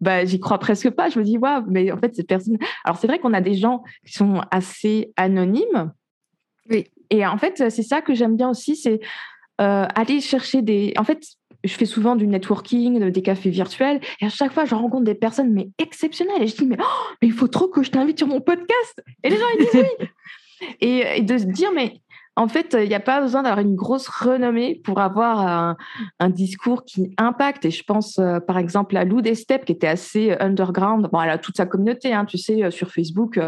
bah, 0.00 0.24
j'y 0.24 0.40
crois 0.40 0.58
presque 0.58 0.90
pas. 0.90 1.08
Je 1.08 1.18
me 1.18 1.24
dis, 1.24 1.38
waouh, 1.38 1.64
mais 1.68 1.90
en 1.90 1.96
fait, 1.98 2.14
cette 2.14 2.28
personne. 2.28 2.58
Alors, 2.84 2.98
c'est 2.98 3.06
vrai 3.06 3.18
qu'on 3.18 3.34
a 3.34 3.40
des 3.40 3.54
gens 3.54 3.82
qui 4.04 4.12
sont 4.12 4.40
assez 4.50 5.12
anonymes. 5.16 5.92
Oui. 6.70 6.86
Et 7.10 7.26
en 7.26 7.38
fait, 7.38 7.70
c'est 7.70 7.82
ça 7.82 8.00
que 8.00 8.14
j'aime 8.14 8.36
bien 8.36 8.50
aussi, 8.50 8.76
c'est 8.76 9.00
euh, 9.60 9.86
aller 9.94 10.20
chercher 10.20 10.62
des. 10.62 10.92
En 10.98 11.04
fait, 11.04 11.22
je 11.64 11.72
fais 11.72 11.86
souvent 11.86 12.16
du 12.16 12.26
networking, 12.26 13.10
des 13.10 13.22
cafés 13.22 13.50
virtuels, 13.50 14.00
et 14.20 14.26
à 14.26 14.28
chaque 14.28 14.52
fois, 14.52 14.64
je 14.64 14.74
rencontre 14.74 15.04
des 15.04 15.14
personnes 15.14 15.52
mais 15.52 15.68
exceptionnelles. 15.78 16.42
Et 16.42 16.46
je 16.46 16.56
dis, 16.56 16.66
mais, 16.66 16.76
oh, 16.80 17.12
mais 17.22 17.28
il 17.28 17.34
faut 17.34 17.48
trop 17.48 17.68
que 17.68 17.82
je 17.82 17.90
t'invite 17.90 18.18
sur 18.18 18.26
mon 18.26 18.40
podcast. 18.40 19.02
Et 19.22 19.30
les 19.30 19.36
gens, 19.36 19.46
ils 19.58 19.64
disent 19.64 19.84
oui. 20.00 20.08
et, 20.80 21.18
et, 21.18 21.22
de 21.22 21.38
se 21.38 21.44
dire, 21.44 21.70
mais 21.74 22.00
en 22.38 22.48
fait, 22.48 22.76
il 22.78 22.88
n'y 22.88 22.94
a 22.94 23.00
pas 23.00 23.22
besoin 23.22 23.42
d'avoir 23.42 23.64
une 23.64 23.74
grosse 23.74 24.08
renommée 24.08 24.78
pour 24.84 25.00
avoir 25.00 25.76
un, 26.18 26.28
discours 26.28 26.84
qui 26.84 27.14
impacte. 27.16 27.64
Et 27.64 27.70
je 27.70 27.82
pense, 27.82 28.18
euh, 28.18 28.40
par 28.40 28.58
exemple, 28.58 28.94
à 28.98 29.04
Lou 29.04 29.22
Steppes, 29.34 29.64
qui 29.64 29.72
était 29.72 29.86
assez 29.86 30.32
euh, 30.32 30.36
underground. 30.40 31.08
Bon, 31.10 31.22
elle 31.22 31.30
a 31.30 31.38
toute 31.38 31.56
sa 31.56 31.64
communauté, 31.64 32.12
hein, 32.12 32.26
tu 32.26 32.36
sais, 32.36 32.62
euh, 32.62 32.70
sur 32.70 32.90
Facebook. 32.90 33.40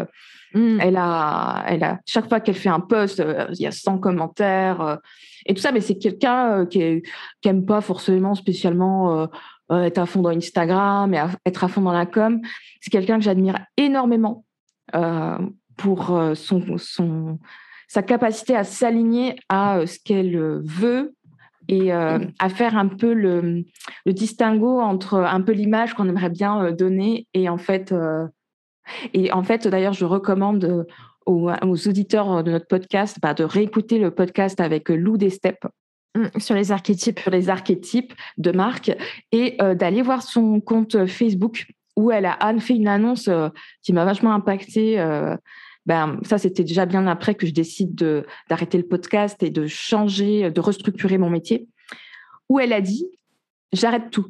Mm. 0.55 0.79
Elle, 0.81 0.97
a, 0.97 1.63
elle 1.67 1.83
a, 1.83 1.99
chaque 2.07 2.27
fois 2.27 2.39
qu'elle 2.39 2.55
fait 2.55 2.69
un 2.69 2.79
post, 2.79 3.23
il 3.51 3.61
y 3.61 3.67
a 3.67 3.71
100 3.71 3.99
commentaires 3.99 4.97
et 5.45 5.53
tout 5.53 5.61
ça. 5.61 5.71
Mais 5.71 5.81
c'est 5.81 5.99
quelqu'un 5.99 6.65
qui 6.65 7.03
n'aime 7.45 7.65
pas 7.65 7.81
forcément 7.81 8.33
spécialement 8.33 9.27
être 9.69 9.99
à 9.99 10.07
fond 10.07 10.23
dans 10.23 10.31
Instagram 10.31 11.13
et 11.13 11.21
être 11.45 11.63
à 11.63 11.67
fond 11.67 11.81
dans 11.81 11.93
la 11.93 12.07
com. 12.07 12.41
C'est 12.81 12.89
quelqu'un 12.89 13.19
que 13.19 13.23
j'admire 13.23 13.59
énormément 13.77 14.43
pour 15.77 16.19
son, 16.33 16.77
son 16.77 17.37
sa 17.89 18.03
capacité 18.03 18.55
à 18.55 18.63
s'aligner 18.63 19.35
à 19.49 19.79
euh, 19.79 19.85
ce 19.85 19.97
qu'elle 19.99 20.37
euh, 20.37 20.61
veut 20.63 21.15
et 21.67 21.91
euh, 21.91 22.19
à 22.37 22.49
faire 22.49 22.77
un 22.77 22.87
peu 22.87 23.13
le, 23.13 23.65
distinguo 24.05 24.79
entre 24.79 25.15
un 25.19 25.41
peu 25.41 25.51
l'image 25.51 25.93
qu'on 25.93 26.07
aimerait 26.07 26.29
bien 26.29 26.71
donner 26.71 27.27
et 27.35 27.47
en 27.47 27.59
fait 27.59 27.93
et 29.13 29.31
en 29.31 29.43
fait 29.43 29.67
d'ailleurs 29.67 29.93
je 29.93 30.05
recommande 30.05 30.87
aux, 31.27 31.51
auditeurs 31.87 32.43
de 32.43 32.53
notre 32.53 32.65
podcast 32.65 33.17
bah, 33.21 33.35
de 33.35 33.43
réécouter 33.43 33.99
le 33.99 34.09
podcast 34.09 34.59
avec 34.59 34.89
Lou 34.89 35.17
des 35.17 35.29
Steppes. 35.29 35.67
Mmh, 36.17 36.39
sur 36.39 36.55
les 36.55 36.71
archétypes. 36.71 37.19
Sur 37.19 37.29
les 37.29 37.49
archétypes 37.49 38.13
de 38.39 38.51
marque 38.51 38.91
et 39.31 39.55
d'aller 39.75 40.01
voir 40.01 40.23
son 40.23 40.59
compte 40.61 41.05
Facebook 41.05 41.67
où 41.95 42.09
elle 42.09 42.25
a 42.25 42.39
fait 42.57 42.75
une 42.75 42.87
annonce 42.87 43.29
qui 43.83 43.93
m'a 43.93 44.05
vachement 44.05 44.33
impactée 44.33 44.97
ben, 45.89 46.19
ça, 46.23 46.37
c'était 46.37 46.63
déjà 46.63 46.85
bien 46.85 47.07
après 47.07 47.33
que 47.33 47.47
je 47.47 47.51
décide 47.51 47.95
d'arrêter 48.47 48.77
le 48.77 48.85
podcast 48.87 49.41
et 49.41 49.49
de 49.49 49.65
changer, 49.65 50.51
de 50.51 50.61
restructurer 50.61 51.17
mon 51.17 51.31
métier, 51.31 51.67
où 52.47 52.59
elle 52.59 52.73
a 52.73 52.79
dit, 52.79 53.07
j'arrête 53.73 54.11
tout. 54.11 54.27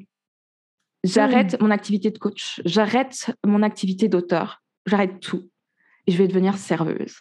J'arrête 1.04 1.60
mmh. 1.60 1.64
mon 1.66 1.70
activité 1.70 2.12
de 2.12 2.18
coach, 2.18 2.62
j'arrête 2.64 3.36
mon 3.46 3.62
activité 3.62 4.08
d'auteur, 4.08 4.64
j'arrête 4.86 5.20
tout. 5.20 5.50
Et 6.08 6.14
je 6.14 6.18
vais 6.18 6.30
devenir 6.30 6.58
serveuse. 6.58 7.20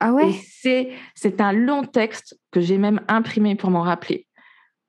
Ah 0.00 0.14
ouais? 0.14 0.32
C'est 1.14 1.40
un 1.42 1.52
long 1.52 1.84
texte 1.84 2.40
que 2.52 2.62
j'ai 2.62 2.78
même 2.78 3.02
imprimé 3.06 3.54
pour 3.54 3.70
m'en 3.70 3.82
rappeler. 3.82 4.26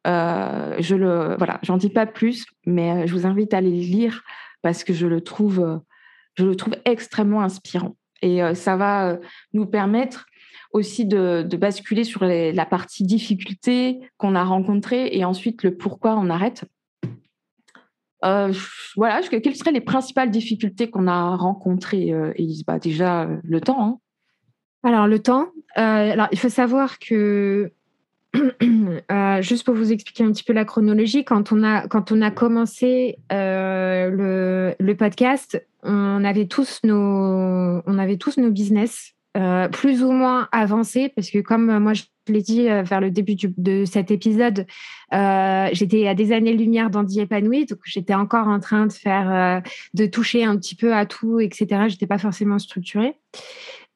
Euh, 0.07 0.77
je 0.79 0.95
le 0.95 1.35
voilà, 1.37 1.59
j'en 1.63 1.75
dis 1.75 1.89
pas 1.89 2.05
plus, 2.05 2.45
mais 2.65 2.91
euh, 2.91 3.07
je 3.07 3.13
vous 3.13 3.25
invite 3.25 3.53
à 3.53 3.57
aller 3.57 3.71
le 3.71 3.75
lire 3.75 4.23
parce 4.61 4.85
que 4.85 4.93
je 4.93 5.05
le 5.05 5.19
trouve 5.19 5.59
euh, 5.59 5.77
je 6.37 6.45
le 6.45 6.55
trouve 6.55 6.75
extrêmement 6.85 7.41
inspirant. 7.41 7.95
Et 8.21 8.43
euh, 8.43 8.53
ça 8.53 8.77
va 8.77 9.09
euh, 9.09 9.17
nous 9.53 9.65
permettre 9.65 10.25
aussi 10.71 11.05
de, 11.05 11.47
basculer 11.57 12.03
sur 12.03 12.25
la 12.25 12.65
partie 12.65 13.03
difficulté 13.03 13.99
qu'on 14.17 14.35
a 14.35 14.43
rencontrée 14.43 15.09
et 15.11 15.23
ensuite 15.25 15.63
le 15.63 15.75
pourquoi 15.75 16.15
on 16.17 16.29
arrête. 16.29 16.65
voilà, 18.21 19.21
quelles 19.21 19.55
seraient 19.55 19.71
les 19.71 19.81
principales 19.81 20.29
difficultés 20.29 20.89
qu'on 20.89 21.07
a 21.07 21.35
rencontrées, 21.37 22.13
Elise 22.35 22.65
bah, 22.65 22.79
Déjà, 22.79 23.27
le 23.43 23.61
temps. 23.61 23.81
Hein. 23.81 23.99
Alors, 24.83 25.07
le 25.07 25.19
temps. 25.19 25.47
alors, 25.75 26.27
il 26.31 26.37
faut 26.37 26.49
savoir 26.49 26.99
que 26.99 27.71
Euh, 29.11 29.41
juste 29.41 29.63
pour 29.63 29.75
vous 29.75 29.91
expliquer 29.91 30.23
un 30.23 30.31
petit 30.31 30.43
peu 30.43 30.53
la 30.53 30.65
chronologie, 30.65 31.23
quand 31.23 31.51
on 31.51 31.63
a, 31.63 31.87
quand 31.87 32.11
on 32.11 32.21
a 32.21 32.31
commencé 32.31 33.17
euh, 33.31 34.75
le, 34.79 34.95
podcast, 34.95 35.63
on 35.83 36.23
avait 36.23 36.47
tous 36.47 36.79
nos, 36.83 37.81
on 37.85 37.99
avait 37.99 38.17
tous 38.17 38.37
nos 38.37 38.49
business 38.51 39.13
euh, 39.37 39.67
plus 39.69 40.03
ou 40.03 40.11
moins 40.11 40.47
avancés, 40.51 41.11
parce 41.15 41.29
que 41.29 41.39
comme 41.39 41.79
moi 41.79 41.93
je 41.93 42.03
l'ai 42.27 42.41
dit 42.41 42.63
vers 42.63 42.99
le 42.99 43.11
début 43.11 43.35
de 43.35 43.85
cet 43.85 44.11
épisode, 44.11 44.65
j'étais 45.11 46.07
à 46.07 46.15
des 46.15 46.31
années-lumière 46.31 46.89
d'Andy 46.89 47.21
épanoui, 47.21 47.65
donc 47.65 47.79
j'étais 47.85 48.15
encore 48.15 48.47
en 48.47 48.59
train 48.59 48.87
de 48.87 48.93
faire, 48.93 49.61
de 49.93 50.05
toucher 50.05 50.43
un 50.43 50.57
petit 50.57 50.75
peu 50.75 50.93
à 50.93 51.05
tout, 51.05 51.39
etc. 51.39 51.83
J'étais 51.87 52.07
pas 52.07 52.17
forcément 52.17 52.59
structurée. 52.59 53.15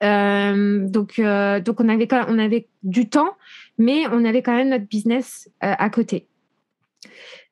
donc, 0.02 1.20
donc 1.20 1.80
on 1.80 1.90
avait, 1.90 2.08
on 2.28 2.40
avait 2.40 2.68
du 2.84 3.10
temps, 3.10 3.36
mais 3.82 4.06
on 4.12 4.24
avait 4.26 4.44
quand 4.44 4.56
même 4.56 4.70
notre 4.70 4.86
business 4.86 5.50
euh, 5.64 5.74
à 5.78 5.90
côté. 5.90 6.28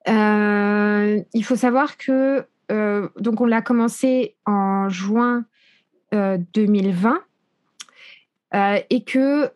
Euh, 0.07 1.21
il 1.33 1.43
faut 1.43 1.55
savoir 1.55 1.97
que 1.97 2.45
euh, 2.71 3.09
donc 3.19 3.41
on 3.41 3.45
l'a 3.45 3.61
commencé 3.61 4.35
en 4.45 4.89
juin 4.89 5.45
2020 6.11 7.21
et 8.89 9.03
que 9.03 9.49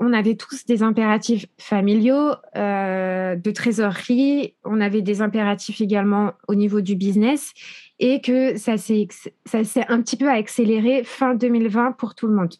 on 0.00 0.12
avait 0.12 0.36
tous 0.36 0.66
des 0.66 0.84
impératifs 0.84 1.46
familiaux 1.58 2.34
de 2.54 3.50
trésorerie, 3.50 4.54
on 4.64 4.80
avait 4.80 5.02
des 5.02 5.20
impératifs 5.20 5.80
également 5.80 6.34
au 6.46 6.54
niveau 6.54 6.80
du 6.80 6.94
business 6.94 7.52
et 7.98 8.20
que 8.20 8.56
ça 8.56 8.76
s'est 8.76 9.08
un 9.88 10.00
petit 10.00 10.16
peu 10.16 10.30
accéléré 10.30 11.02
fin 11.02 11.34
2020 11.34 11.92
pour 11.92 12.14
tout 12.14 12.28
le 12.28 12.34
monde. 12.34 12.54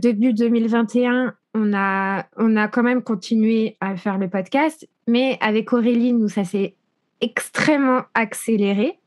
début 0.00 0.32
2021, 0.32 1.37
on 1.54 1.72
a, 1.74 2.26
on 2.36 2.56
a 2.56 2.68
quand 2.68 2.82
même 2.82 3.02
continué 3.02 3.76
à 3.80 3.96
faire 3.96 4.18
le 4.18 4.28
podcast, 4.28 4.88
mais 5.06 5.38
avec 5.40 5.72
Aurélie, 5.72 6.12
nous, 6.12 6.28
ça 6.28 6.44
s'est 6.44 6.74
extrêmement 7.20 8.02
accéléré. 8.14 8.98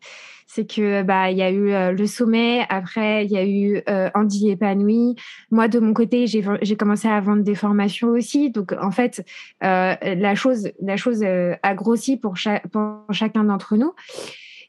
C'est 0.48 0.70
que 0.70 1.02
bah 1.04 1.32
il 1.32 1.38
y 1.38 1.42
a 1.44 1.50
eu 1.50 1.72
euh, 1.72 1.94
le 1.94 2.06
sommet, 2.06 2.66
après 2.68 3.24
il 3.24 3.32
y 3.32 3.38
a 3.38 3.46
eu 3.46 3.82
euh, 3.88 4.10
Andy 4.14 4.50
épanoui. 4.50 5.16
Moi 5.50 5.70
de 5.70 5.80
mon 5.80 5.94
côté, 5.94 6.28
j'ai 6.28 6.76
commencé 6.76 7.08
à 7.08 7.22
vendre 7.22 7.44
des 7.44 7.56
formations 7.56 8.10
aussi. 8.10 8.50
Donc 8.50 8.74
en 8.74 8.92
fait, 8.92 9.26
euh, 9.64 9.96
la 10.02 10.36
chose 10.36 10.70
la 10.82 10.98
chose 10.98 11.24
a 11.24 11.74
grossi 11.74 12.18
pour, 12.18 12.34
pour 12.70 13.14
chacun 13.14 13.46
d'entre 13.46 13.78
nous. 13.78 13.94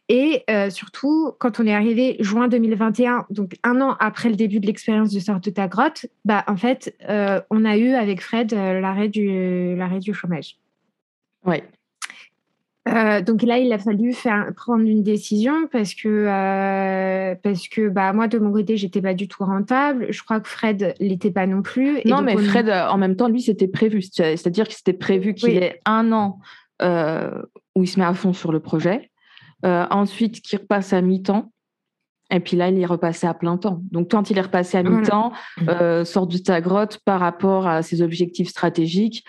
Et 0.09 0.43
euh, 0.51 0.69
surtout, 0.71 1.33
quand 1.39 1.61
on 1.61 1.67
est 1.67 1.75
arrivé 1.75 2.17
juin 2.21 2.49
2021, 2.49 3.27
donc 3.31 3.57
un 3.63 3.81
an 3.81 3.97
après 4.01 4.29
le 4.29 4.37
début 4.37 4.61
de 4.61 4.67
l'expérience 4.67 5.13
de 5.13 5.21
Sorte 5.21 5.45
de 5.45 5.51
ta 5.51 5.69
grotte, 5.69 6.07
bah, 6.25 6.45
en 6.49 6.57
fait, 6.57 6.95
euh, 7.09 7.41
on 7.51 7.65
a 7.65 7.77
eu 7.77 7.91
avec 7.93 8.21
Fred 8.21 8.53
euh, 8.53 8.81
l'arrêt 8.81 9.09
du, 9.09 9.77
l'arrêt 9.77 10.01
du 10.01 10.13
chômage. 10.13 10.57
Oui. 11.47 11.63
donc 13.25 13.43
là, 13.43 13.59
il 13.59 13.73
a 13.73 13.79
fallu 13.79 14.13
faire, 14.13 14.51
prendre 14.57 14.85
une 14.85 15.05
décision 15.05 15.69
parce 15.71 15.95
que, 15.95 17.35
parce 17.43 17.69
que 17.69 17.89
bah, 17.89 18.13
moi, 18.13 18.27
de 18.27 18.39
mon 18.39 18.53
côté, 18.53 18.77
j'étais 18.77 19.01
pas 19.01 19.15
du 19.15 19.29
tout 19.29 19.45
rentable. 19.45 20.09
Je 20.11 20.23
crois 20.23 20.41
que 20.41 20.49
Fred 20.49 20.95
l'était 20.99 21.31
pas 21.31 21.47
non 21.47 21.63
plus. 21.63 22.01
non, 22.05 22.23
mais 22.23 22.37
Fred, 22.37 22.69
en 22.69 22.99
même 22.99 23.15
temps, 23.15 23.29
lui, 23.29 23.41
c'était 23.41 23.69
prévu. 23.69 24.03
C'est-à-dire 24.03 24.67
que 24.67 24.75
c'était 24.75 24.93
prévu 24.93 25.35
qu'il 25.35 25.57
ait 25.57 25.81
un 25.87 26.11
an 26.13 26.41
où 27.75 27.83
il 27.83 27.87
se 27.87 28.01
met 28.01 28.05
à 28.05 28.15
fond 28.15 28.33
sur 28.33 28.51
le 28.51 28.59
projet. 28.59 29.12
Euh, 29.65 29.87
ensuite, 29.91 30.41
qui 30.43 30.57
repasse 30.57 30.93
à 30.93 31.01
mi-temps. 31.01 31.53
Et 32.31 32.41
puis 32.41 32.57
là, 32.57 32.69
il 32.69 32.79
est 32.79 32.87
repassé 32.87 33.27
à 33.27 33.35
plein 33.35 33.57
temps. 33.59 33.81
Donc, 33.91 34.11
quand 34.11 34.31
il 34.31 34.39
est 34.39 34.43
repassé 34.43 34.79
à 34.79 34.83
mi-temps, 34.83 35.33
euh, 35.69 36.05
sort 36.05 36.27
de 36.27 36.39
ta 36.39 36.61
grotte 36.61 36.99
par 37.05 37.21
rapport 37.21 37.67
à 37.67 37.83
ses 37.83 38.03
objectifs 38.03 38.49
stratégiques, 38.49 39.25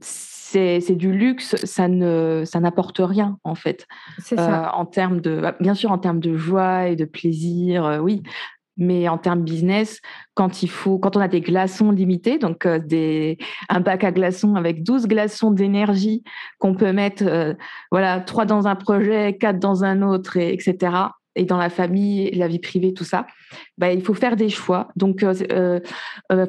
c'est 0.00 0.94
du 0.94 1.12
luxe, 1.12 1.56
ça 1.64 1.88
ne 1.88 2.42
ça 2.44 2.60
n'apporte 2.60 2.98
rien 2.98 3.38
en 3.42 3.54
fait. 3.54 3.86
C'est 4.18 4.36
ça. 4.36 4.68
Euh, 4.68 4.72
en 4.74 4.84
termes 4.84 5.20
de, 5.20 5.40
bah, 5.40 5.56
bien 5.60 5.74
sûr, 5.74 5.90
en 5.90 5.98
termes 5.98 6.20
de 6.20 6.36
joie 6.36 6.88
et 6.88 6.96
de 6.96 7.06
plaisir, 7.06 8.00
oui, 8.02 8.22
mais 8.76 9.08
en 9.08 9.18
termes 9.18 9.42
business, 9.42 10.00
quand 10.34 10.62
il 10.62 10.70
faut, 10.70 10.98
quand 10.98 11.16
on 11.16 11.20
a 11.20 11.28
des 11.28 11.40
glaçons 11.40 11.90
limités, 11.90 12.38
donc 12.38 12.66
euh, 12.66 12.78
des, 12.78 13.38
un 13.68 13.80
bac 13.80 14.04
à 14.04 14.12
glaçons 14.12 14.54
avec 14.54 14.82
12 14.82 15.06
glaçons 15.06 15.50
d'énergie 15.50 16.22
qu'on 16.58 16.74
peut 16.74 16.92
mettre, 16.92 17.24
euh, 17.26 17.54
voilà, 17.90 18.20
trois 18.20 18.46
dans 18.46 18.66
un 18.66 18.76
projet, 18.76 19.36
quatre 19.38 19.58
dans 19.58 19.84
un 19.84 20.02
autre, 20.02 20.36
et, 20.36 20.52
etc. 20.52 20.94
Et 21.34 21.44
dans 21.44 21.58
la 21.58 21.70
famille, 21.70 22.30
la 22.32 22.48
vie 22.48 22.58
privée, 22.58 22.92
tout 22.92 23.04
ça, 23.04 23.26
bah, 23.78 23.92
il 23.92 24.02
faut 24.02 24.14
faire 24.14 24.36
des 24.36 24.50
choix. 24.50 24.88
Donc, 24.96 25.22
euh, 25.22 25.80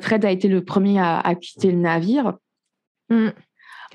Fred 0.01 0.25
a 0.25 0.31
été 0.31 0.47
le 0.47 0.63
premier 0.63 0.99
à, 0.99 1.19
à 1.19 1.36
quitter 1.36 1.71
le 1.71 1.77
navire. 1.77 2.33
Mmh. 3.09 3.29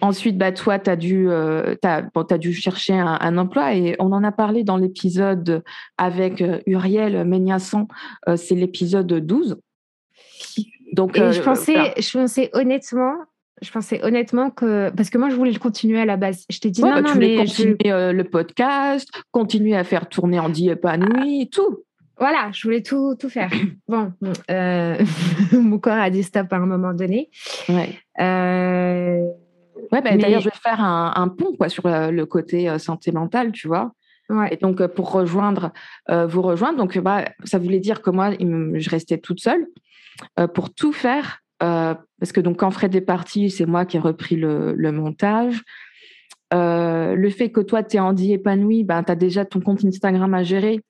Ensuite, 0.01 0.39
bah, 0.39 0.53
toi, 0.53 0.79
tu 0.79 0.91
as, 0.91 0.97
dû, 0.97 1.29
euh, 1.29 1.75
as, 1.83 2.39
dû 2.39 2.53
chercher 2.53 2.95
un, 2.95 3.39
emploi 3.39 3.75
et 3.75 3.97
on 3.99 4.13
en 4.13 4.23
a 4.25 4.33
parlé 4.33 4.65
dans 4.65 4.77
l'épisode 4.77 5.63
avec 5.97 6.41
euh, 6.41 6.61
Uriel 6.67 7.25
Méniasson, 7.25 7.89
euh, 8.29 8.37
c'est 8.37 8.55
l'épisode 8.55 9.13
12. 9.13 9.59
Donc, 10.93 11.17
je, 11.17 11.41
pensais, 11.41 11.95
je 11.99 12.19
pensais 12.19 12.51
honnêtement, 12.55 13.15
je 13.61 13.71
pensais 13.71 14.03
honnêtement 14.05 14.51
que 14.51 14.91
parce 14.91 15.11
que 15.11 15.19
moi 15.19 15.29
je 15.29 15.35
voulais 15.35 15.53
le 15.53 15.59
continuer 15.59 16.01
à 16.01 16.07
la 16.07 16.17
base. 16.17 16.47
Je 16.49 16.59
t'ai 16.61 16.71
dit 16.71 16.81
non, 16.81 16.93
bah, 16.93 17.03
non, 17.03 17.13
tu 17.13 17.19
mais 17.19 17.37
continuer 17.37 17.77
le 17.85 18.23
podcast, 18.23 19.09
continuer 19.31 19.77
à 19.77 19.85
faire 19.85 20.09
tourner 20.09 20.39
Andy 20.39 20.71
épanoui, 20.71 21.51
tout. 21.51 21.85
Voilà, 22.19 22.51
je 22.53 22.63
voulais 22.63 22.83
tout, 22.83 23.15
tout 23.19 23.29
faire. 23.29 23.51
Bon, 23.89 24.13
mon 25.53 25.79
corps 25.79 25.93
a 25.93 26.11
dit 26.11 26.23
stop 26.23 26.53
à 26.53 26.57
un 26.57 26.67
moment 26.67 26.95
donné. 26.95 27.31
Ouais. 27.69 28.01
Ouais, 29.93 30.03
bah, 30.03 30.17
d'ailleurs, 30.17 30.41
je 30.41 30.49
vais 30.49 30.57
faire 30.63 30.81
un, 30.81 31.29
pont 31.29 31.55
quoi, 31.57 31.69
sur 31.69 31.85
le, 31.87 32.25
côté 32.25 32.69
euh, 32.69 32.79
santé 32.79 33.13
mentale, 33.13 33.53
tu 33.53 33.69
vois. 33.69 33.93
Ouais. 34.29 34.53
Et 34.53 34.57
donc, 34.57 34.81
euh, 34.81 34.89
pour 34.89 35.11
rejoindre, 35.11 35.73
euh, 36.11 36.27
vous 36.27 36.43
rejoindre, 36.43 36.79
donc, 36.79 36.99
bah, 36.99 37.25
ça 37.45 37.59
voulait 37.59 37.81
dire 37.81 38.03
que 38.03 38.11
moi, 38.11 38.33
je 38.39 38.91
restais 38.91 39.19
toute 39.19 39.41
seule 39.41 39.67
pour 40.55 40.75
tout 40.75 40.93
faire. 40.93 41.41
parce 41.59 42.33
que 42.33 42.41
donc, 42.41 42.59
quand 42.59 42.71
Fred 42.71 42.95
est 42.95 43.01
parti, 43.01 43.51
c'est 43.51 43.67
moi 43.67 43.85
qui 43.85 43.97
ai 43.97 44.01
repris 44.01 44.37
le, 44.37 44.91
montage. 44.93 45.63
le 46.53 47.31
fait 47.31 47.51
que 47.51 47.61
toi, 47.61 47.83
tu 47.83 47.97
es 47.97 48.01
Andy 48.01 48.33
épanoui, 48.33 48.85
ben, 48.85 49.03
tu 49.03 49.13
as 49.13 49.17
déjà 49.17 49.45
ton 49.45 49.61
compte 49.61 49.85
Instagram 49.85 50.35
à 50.35 50.43
gérer. 50.43 50.81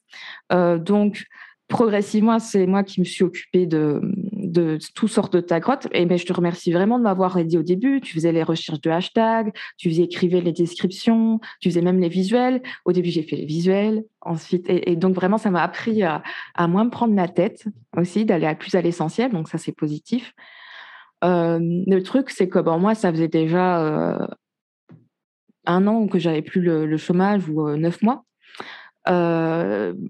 donc, 0.51 1.25
progressivement, 1.69 2.39
c'est 2.39 2.67
moi 2.67 2.83
qui 2.83 3.01
me 3.01 3.05
suis 3.05 3.23
occupée 3.23 3.67
de, 3.67 4.01
de 4.49 4.79
tout 4.95 5.09
sortes 5.09 5.35
de 5.35 5.41
ta 5.41 5.61
grotte. 5.61 5.87
Et 5.93 6.07
mais 6.07 6.19
je 6.19 6.27
te 6.27 6.33
remercie 6.33 6.73
vraiment 6.73 6.99
de 6.99 7.05
m'avoir 7.05 7.37
aidé 7.39 7.59
au 7.59 7.63
début. 7.63 8.01
Tu 8.01 8.15
faisais 8.15 8.33
les 8.33 8.43
recherches 8.43 8.81
de 8.81 8.91
hashtags, 8.91 9.53
tu 9.77 9.91
faisais 9.91 10.03
écrivais 10.05 10.41
les 10.41 10.53
descriptions, 10.53 11.41
tu 11.61 11.71
faisais 11.71 11.83
même 11.83 12.01
les 12.01 12.09
visuels. 12.09 12.63
Au 12.85 12.93
début, 12.93 13.11
j'ai 13.11 13.23
fait 13.23 13.37
les 13.37 13.47
visuels. 13.47 14.05
Ensuite, 14.21 14.67
et, 14.69 14.97
donc 14.97 15.15
vraiment, 15.15 15.39
ça 15.39 15.51
m'a 15.51 15.63
appris 15.63 16.03
à, 16.03 16.23
moins 16.67 16.85
me 16.85 16.91
prendre 16.91 17.15
la 17.15 17.29
tête 17.29 17.67
aussi, 17.97 18.25
d'aller 18.25 18.53
plus 18.59 18.75
à 18.75 18.83
l'essentiel. 18.83 19.33
Donc 19.33 19.49
ça, 19.49 19.59
c'est 19.59 19.73
positif. 19.73 20.35
Euh, 21.25 21.59
le 21.61 22.01
truc, 22.03 22.31
c'est 22.31 22.49
que 22.49 22.59
bon, 22.59 22.79
moi, 22.79 22.95
ça 22.95 23.11
faisait 23.13 23.29
déjà 23.29 23.81
euh, 23.81 24.27
un 25.67 25.87
an 25.87 26.07
que 26.09 26.19
j'avais 26.19 26.43
plus 26.43 26.61
le, 26.61 26.97
chômage 26.97 27.49
ou 27.49 27.69
euh, 27.69 27.77
neuf 27.77 28.03
mois. 28.03 28.25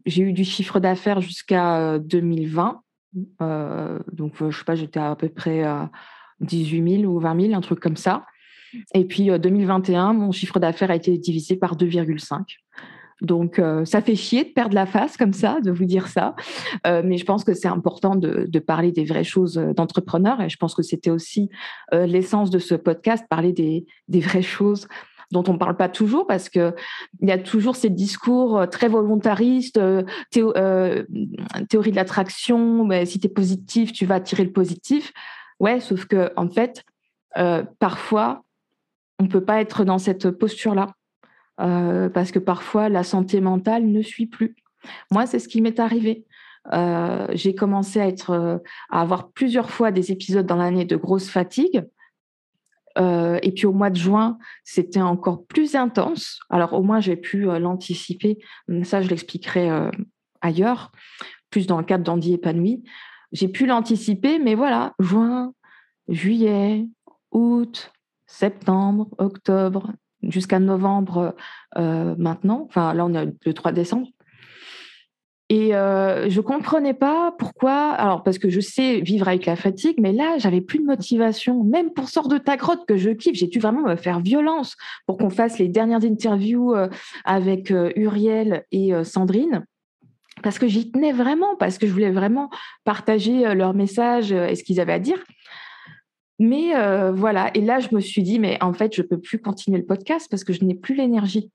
j'ai 0.07 0.23
eu 0.23 0.33
du 0.33 0.45
chiffre 0.45 0.81
d'affaires 0.81 1.21
jusqu'à 1.21 1.99
2020 1.99 2.69
euh, 2.69 2.88
donc, 4.13 4.35
je 4.51 4.57
sais 4.57 4.65
pas, 4.65 4.75
j'étais 4.75 5.01
à, 5.01 5.17
peu 5.17 5.29
près 5.29 5.63
à 5.63 5.91
18 6.41 7.01
000 7.03 7.13
ou 7.13 7.19
20 7.19 7.41
000, 7.41 7.55
un 7.55 7.61
truc 7.61 7.81
comme 7.81 7.97
ça. 7.97 8.25
Et 8.95 9.05
puis, 9.05 9.31
2021, 9.39 10.13
mon 10.13 10.33
chiffre 10.33 10.59
d'affaires 10.59 10.91
a 10.91 10.97
été 10.97 11.17
divisé 11.17 11.57
par 11.57 11.77
2,5. 11.77 12.43
Donc, 13.21 13.61
ça 13.85 14.01
fait 14.01 14.15
chier 14.15 14.45
de 14.45 14.51
perdre 14.51 14.75
la 14.75 14.87
face 14.87 15.17
comme 15.17 15.33
ça, 15.33 15.61
de 15.61 15.71
vous 15.71 15.87
dire 15.87 16.07
ça. 16.09 16.37
mais 16.85 17.17
je 17.17 17.25
pense 17.25 17.45
que 17.45 17.55
c'est 17.55 17.69
important 17.69 18.15
de, 18.15 18.59
parler 18.59 18.93
des 18.93 19.05
vraies 19.05 19.25
choses 19.25 19.55
d'entrepreneurs. 19.55 20.41
Et 20.43 20.51
je 20.51 20.57
pense 20.57 20.75
que 20.75 20.83
c'était 20.83 21.11
aussi 21.11 21.49
l'essence 21.93 22.51
de 22.51 22.59
ce 22.59 22.75
podcast, 22.75 23.25
parler 23.29 23.53
des 23.53 24.21
vraies 24.21 24.43
choses 24.43 24.87
dont 25.31 25.45
on 25.47 25.55
ne 25.55 25.59
parle 25.59 25.77
pas 25.77 25.89
toujours 25.89 26.27
parce 26.27 26.49
que 26.49 26.75
il 27.21 27.29
y 27.29 27.33
a 27.33 27.39
toujours 27.39 27.77
ces 27.77 27.91
discours 27.91 28.59
euh, 28.59 28.67
très 28.67 28.89
volontaristes, 28.89 29.79
euh, 29.79 30.03
euh, 30.37 31.05
théorie 31.69 31.91
de 31.91 31.97
l'attraction, 31.97 32.89
si 33.05 33.19
tu 33.19 33.27
es 33.27 33.31
positif, 33.31 33.93
tu 33.93 34.07
vas 34.07 34.17
attirer 34.17 34.45
le 34.45 34.53
positif. 34.53 35.13
Ouais, 35.61 35.81
sauf 35.81 36.07
que 36.07 36.33
en 36.37 36.49
fait, 36.49 36.85
parfois, 37.79 38.45
on 39.19 39.25
ne 39.25 39.29
peut 39.29 39.45
pas 39.45 39.61
être 39.61 39.85
dans 39.85 39.99
cette 39.99 40.31
posture-là. 40.31 40.95
parce 41.57 42.31
que 42.31 42.39
parfois, 42.39 42.89
la 42.89 43.03
santé 43.03 43.41
mentale 43.41 43.87
ne 43.87 44.03
suit 44.03 44.27
plus. 44.27 44.55
Moi, 45.11 45.27
c'est 45.27 45.41
ce 45.41 45.49
qui 45.49 45.61
m'est 45.61 45.81
arrivé. 45.81 46.25
j'ai 47.33 47.55
commencé 47.57 48.01
à, 48.01 48.07
être, 48.07 48.61
à 48.91 49.01
avoir 49.01 49.31
plusieurs 49.33 49.71
fois 49.71 49.91
des 49.91 50.13
épisodes 50.13 50.47
dans 50.47 50.57
l'année 50.57 50.85
de 50.85 50.97
grosse 50.97 51.29
fatigue. 51.29 51.85
Et 52.99 53.53
puis 53.55 53.67
au 53.67 53.73
mois 53.73 53.91
de 53.91 53.97
juin, 53.97 54.39
c'était 54.65 55.01
encore 55.01 55.47
plus 55.47 55.77
intense. 55.77 56.41
Alors 56.51 56.73
au 56.73 56.83
moins, 56.83 57.01
j'ai 57.01 57.17
pu 57.17 57.43
l'anticiper. 57.43 58.39
Ça, 58.83 59.01
je 59.01 59.09
l'expliquerai 59.09 59.71
ailleurs, 60.41 60.93
plus 61.51 61.67
dans 61.67 61.79
le 61.79 61.85
cadre 61.85 62.05
d'Andy 62.05 62.35
épanoui. 62.35 62.83
J'ai 63.33 63.49
pu 63.49 63.67
l'anticiper, 63.67 64.39
mais 64.39 64.55
voilà, 64.55 64.95
juin, 64.99 65.53
juillet, 66.09 66.87
août, 67.31 67.93
septembre, 68.27 69.09
octobre, 69.19 69.93
jusqu'à 70.23 70.59
novembre 70.59 71.37
maintenant. 71.77 72.67
Enfin, 72.69 72.95
là, 72.95 73.05
on 73.05 73.15
est 73.15 73.33
le 73.45 73.55
3 73.55 73.73
décembre. 73.73 74.09
Et 75.51 75.75
euh, 75.75 76.29
je 76.29 76.41
comprenais 76.43 76.93
pas 76.93 77.33
pourquoi. 77.39 77.91
Alors 77.93 78.23
parce 78.23 78.39
que 78.39 78.51
je 78.51 78.61
sais 78.61 79.01
vivre 79.01 79.29
avec 79.29 79.47
la 79.47 79.57
fatigue, 79.57 79.97
mais 79.99 80.13
là 80.13 80.37
j'avais 80.37 80.61
plus 80.61 80.79
de 80.79 80.85
motivation, 80.85 81.65
même 81.65 81.91
pour 81.91 82.11
sortir 82.11 82.33
de 82.33 82.39
ta 82.39 82.57
grotte 82.57 82.85
que 82.87 82.97
je 82.99 83.11
kiffe. 83.11 83.35
J'ai 83.35 83.47
dû 83.47 83.59
vraiment 83.59 83.83
me 83.83 83.97
faire 83.97 84.21
violence 84.21 84.77
pour 85.07 85.17
qu'on 85.17 85.31
fasse 85.31 85.59
les 85.59 85.69
dernières 85.69 86.05
interviews 86.05 86.75
euh, 86.75 86.89
avec 87.25 87.71
euh, 87.71 87.93
Uriel 87.97 88.65
et 88.73 88.93
euh, 88.95 89.05
Sandrine. 89.05 89.65
Parce 90.43 90.59
que 90.59 90.69
j'y 90.69 90.91
tenais 90.93 91.13
vraiment, 91.13 91.57
parce 91.57 91.79
que 91.79 91.87
je 91.87 91.93
voulais 91.93 92.11
vraiment 92.11 92.51
partager 92.85 93.55
leur 93.55 93.75
message 93.75 94.31
et 94.31 94.55
ce 94.55 94.63
qu'ils 94.63 94.79
avaient 94.79 94.93
à 94.93 95.01
dire. 95.01 95.19
Mais 96.39 96.75
voilà, 97.11 97.51
et 97.55 97.61
là 97.61 97.81
je 97.81 97.89
me 97.93 97.99
suis 97.99 98.23
dit, 98.23 98.39
mais 98.39 98.57
en 98.63 98.73
fait, 98.73 98.95
je 98.95 99.03
peux 99.03 99.19
plus 99.19 99.41
continuer 99.41 99.79
le 99.79 99.85
podcast 99.85 100.29
parce 100.31 100.45
que 100.45 100.53
je 100.53 100.65
n'ai 100.65 100.77
plus 100.77 100.95
l'énergie. 100.95 101.51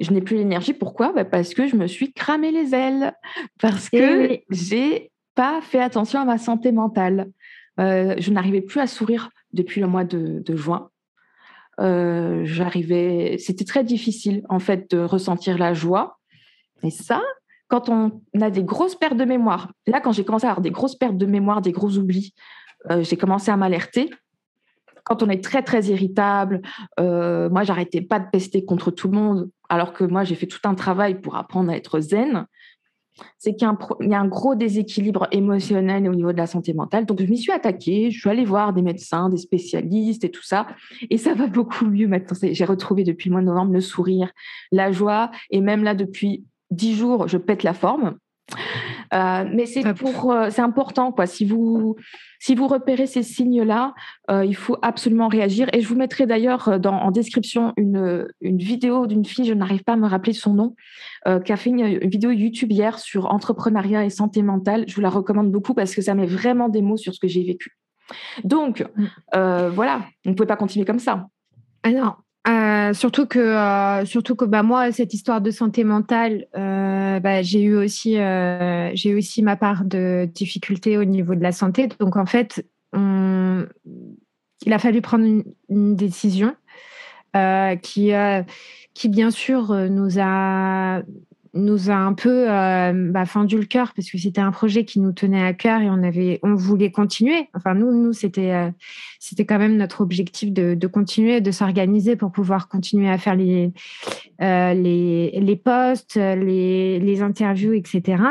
Je 0.00 0.10
n'ai 0.10 0.20
plus 0.20 0.36
l'énergie. 0.36 0.72
Pourquoi? 0.72 1.12
Bah, 1.12 1.24
Parce 1.24 1.54
que 1.54 1.66
je 1.66 1.76
me 1.76 1.86
suis 1.86 2.12
cramé 2.12 2.50
les 2.50 2.74
ailes. 2.74 3.12
Parce 3.60 3.88
que 3.88 4.38
j'ai 4.50 5.10
pas 5.34 5.60
fait 5.60 5.80
attention 5.80 6.20
à 6.20 6.24
ma 6.24 6.38
santé 6.38 6.72
mentale. 6.72 7.30
Euh, 7.80 8.14
je 8.18 8.30
n'arrivais 8.30 8.60
plus 8.60 8.80
à 8.80 8.86
sourire 8.86 9.30
depuis 9.52 9.80
le 9.80 9.86
mois 9.86 10.04
de, 10.04 10.42
juin. 10.56 10.90
Euh, 11.80 12.42
j'arrivais, 12.44 13.36
c'était 13.38 13.64
très 13.64 13.82
difficile 13.82 14.42
en 14.48 14.58
fait 14.58 14.90
de 14.90 14.98
ressentir 14.98 15.56
la 15.58 15.72
joie. 15.72 16.18
Et 16.82 16.90
ça, 16.90 17.22
quand 17.68 17.88
on 17.88 18.20
a 18.40 18.50
des 18.50 18.62
grosses 18.62 18.94
pertes 18.94 19.16
de 19.16 19.24
mémoire, 19.24 19.72
là 19.86 20.00
quand 20.00 20.12
j'ai 20.12 20.24
commencé 20.24 20.46
à 20.46 20.50
avoir 20.50 20.60
des 20.60 20.70
grosses 20.70 20.96
pertes 20.96 21.16
de 21.16 21.26
mémoire, 21.26 21.62
des 21.62 21.72
gros 21.72 21.96
oublis, 21.96 22.34
euh, 22.90 23.02
j'ai 23.02 23.16
commencé 23.16 23.50
à 23.50 23.56
m'alerter 23.56 24.10
quand 25.04 25.22
on 25.22 25.28
est 25.28 25.42
très 25.42 25.62
très 25.62 25.84
irritable, 25.84 26.62
euh, 27.00 27.48
moi 27.50 27.64
j'arrêtais 27.64 28.00
pas 28.00 28.20
de 28.20 28.26
pester 28.30 28.64
contre 28.64 28.90
tout 28.90 29.08
le 29.08 29.16
monde, 29.16 29.50
alors 29.68 29.92
que 29.92 30.04
moi 30.04 30.24
j'ai 30.24 30.34
fait 30.34 30.46
tout 30.46 30.60
un 30.64 30.74
travail 30.74 31.20
pour 31.20 31.36
apprendre 31.36 31.70
à 31.70 31.76
être 31.76 32.00
zen. 32.00 32.46
C'est 33.38 33.54
qu'il 33.54 33.68
y, 34.00 34.14
a 34.14 34.20
un 34.20 34.26
gros 34.26 34.54
déséquilibre 34.54 35.28
émotionnel 35.32 36.08
au 36.08 36.14
niveau 36.14 36.32
de 36.32 36.38
la 36.38 36.46
santé 36.46 36.72
mentale. 36.72 37.04
Donc 37.04 37.20
je 37.20 37.26
m'y 37.26 37.36
suis 37.36 37.52
attaquée, 37.52 38.10
je 38.10 38.18
suis 38.18 38.30
allée 38.30 38.46
voir 38.46 38.72
des 38.72 38.80
médecins, 38.80 39.28
des 39.28 39.36
spécialistes 39.36 40.24
et 40.24 40.30
tout 40.30 40.42
ça, 40.42 40.66
et 41.10 41.18
ça 41.18 41.34
va 41.34 41.46
beaucoup 41.46 41.84
mieux 41.84 42.08
maintenant. 42.08 42.36
J'ai 42.40 42.64
retrouvé 42.64 43.04
depuis 43.04 43.28
le 43.28 43.32
mois 43.34 43.42
de 43.42 43.46
novembre 43.46 43.74
le 43.74 43.82
sourire, 43.82 44.32
la 44.72 44.92
joie, 44.92 45.30
et 45.50 45.60
même 45.60 45.84
là 45.84 45.94
depuis 45.94 46.46
dix 46.70 46.96
jours, 46.96 47.28
je 47.28 47.36
pète 47.36 47.64
la 47.64 47.74
forme. 47.74 48.16
Euh, 49.12 49.44
mais 49.52 49.66
c'est 49.66 49.82
pour, 49.94 50.32
euh, 50.32 50.48
c'est 50.50 50.62
important 50.62 51.12
quoi. 51.12 51.26
Si 51.26 51.44
vous 51.44 51.96
si 52.38 52.54
vous 52.54 52.66
repérez 52.66 53.06
ces 53.06 53.22
signes-là, 53.22 53.94
euh, 54.30 54.44
il 54.44 54.56
faut 54.56 54.76
absolument 54.82 55.28
réagir. 55.28 55.68
Et 55.72 55.80
je 55.80 55.88
vous 55.88 55.94
mettrai 55.94 56.26
d'ailleurs 56.26 56.68
en 56.68 57.10
description 57.12 57.72
une, 57.76 58.26
une 58.40 58.58
vidéo 58.58 59.06
d'une 59.06 59.24
fille, 59.24 59.44
je 59.44 59.54
n'arrive 59.54 59.84
pas 59.84 59.92
à 59.92 59.96
me 59.96 60.08
rappeler 60.08 60.32
son 60.32 60.54
nom, 60.54 60.74
qui 61.44 61.52
a 61.52 61.56
fait 61.56 61.70
une, 61.70 61.98
vidéo 62.08 62.32
YouTube 62.32 62.72
hier 62.72 62.98
sur 62.98 63.32
entrepreneuriat 63.32 64.04
et 64.04 64.10
santé 64.10 64.42
mentale. 64.42 64.86
Je 64.88 64.94
vous 64.96 65.00
la 65.02 65.10
recommande 65.10 65.52
beaucoup 65.52 65.72
parce 65.72 65.94
que 65.94 66.02
ça 66.02 66.14
met 66.14 66.26
vraiment 66.26 66.68
des 66.68 66.82
mots 66.82 66.96
sur 66.96 67.14
ce 67.14 67.20
que 67.20 67.28
j'ai 67.28 67.44
vécu. 67.44 67.76
Donc 68.42 68.84
mm. 68.96 69.68
voilà, 69.68 70.02
on 70.26 70.30
ne 70.30 70.34
pouvait 70.34 70.48
pas 70.48 70.56
continuer 70.56 70.84
comme 70.84 70.98
ça. 70.98 71.28
Ah 71.84 71.92
non, 71.92 72.14
euh, 72.48 72.92
surtout 72.92 73.26
que, 73.26 73.38
euh, 73.38 74.04
surtout 74.04 74.34
que 74.34 74.44
bah, 74.44 74.62
moi, 74.62 74.90
cette 74.90 75.14
histoire 75.14 75.40
de 75.40 75.50
santé 75.50 75.84
mentale, 75.84 76.46
euh, 76.56 77.20
bah, 77.20 77.42
j'ai 77.42 77.62
eu 77.62 77.76
aussi, 77.76 78.14
j'ai 78.14 79.14
aussi 79.14 79.42
ma 79.42 79.56
part 79.56 79.84
de 79.84 80.28
difficultés 80.32 80.98
au 80.98 81.04
niveau 81.04 81.34
de 81.34 81.42
la 81.42 81.52
santé. 81.52 81.88
Donc 82.00 82.16
en 82.16 82.26
fait, 82.26 82.66
il 82.94 84.72
a 84.72 84.78
fallu 84.78 85.00
prendre 85.00 85.24
une, 85.24 85.44
une 85.68 85.96
décision 85.96 86.54
qui, 87.82 88.12
qui 88.94 89.08
bien 89.08 89.30
sûr 89.30 89.74
nous 89.90 90.18
a 90.18 91.02
nous 91.54 91.90
a 91.90 91.94
un 91.94 92.14
peu 92.14 92.50
euh, 92.50 93.10
bah, 93.10 93.26
fendu 93.26 93.58
le 93.58 93.66
cœur 93.66 93.92
parce 93.94 94.10
que 94.10 94.18
c'était 94.18 94.40
un 94.40 94.52
projet 94.52 94.84
qui 94.84 95.00
nous 95.00 95.12
tenait 95.12 95.44
à 95.44 95.52
cœur 95.52 95.82
et 95.82 95.90
on 95.90 96.02
avait, 96.02 96.40
on 96.42 96.54
voulait 96.54 96.90
continuer. 96.90 97.48
Enfin, 97.54 97.74
nous, 97.74 97.92
nous, 97.92 98.12
c'était, 98.12 98.52
euh, 98.52 98.70
c'était 99.18 99.44
quand 99.44 99.58
même 99.58 99.76
notre 99.76 100.00
objectif 100.00 100.52
de, 100.52 100.74
de 100.74 100.86
continuer, 100.86 101.40
de 101.40 101.50
s'organiser 101.50 102.16
pour 102.16 102.32
pouvoir 102.32 102.68
continuer 102.68 103.10
à 103.10 103.18
faire 103.18 103.34
les, 103.34 103.72
euh, 104.40 104.74
les, 104.74 105.30
les 105.38 105.56
posts, 105.56 106.16
les, 106.16 106.98
les 106.98 107.22
interviews, 107.22 107.74
etc. 107.74 108.22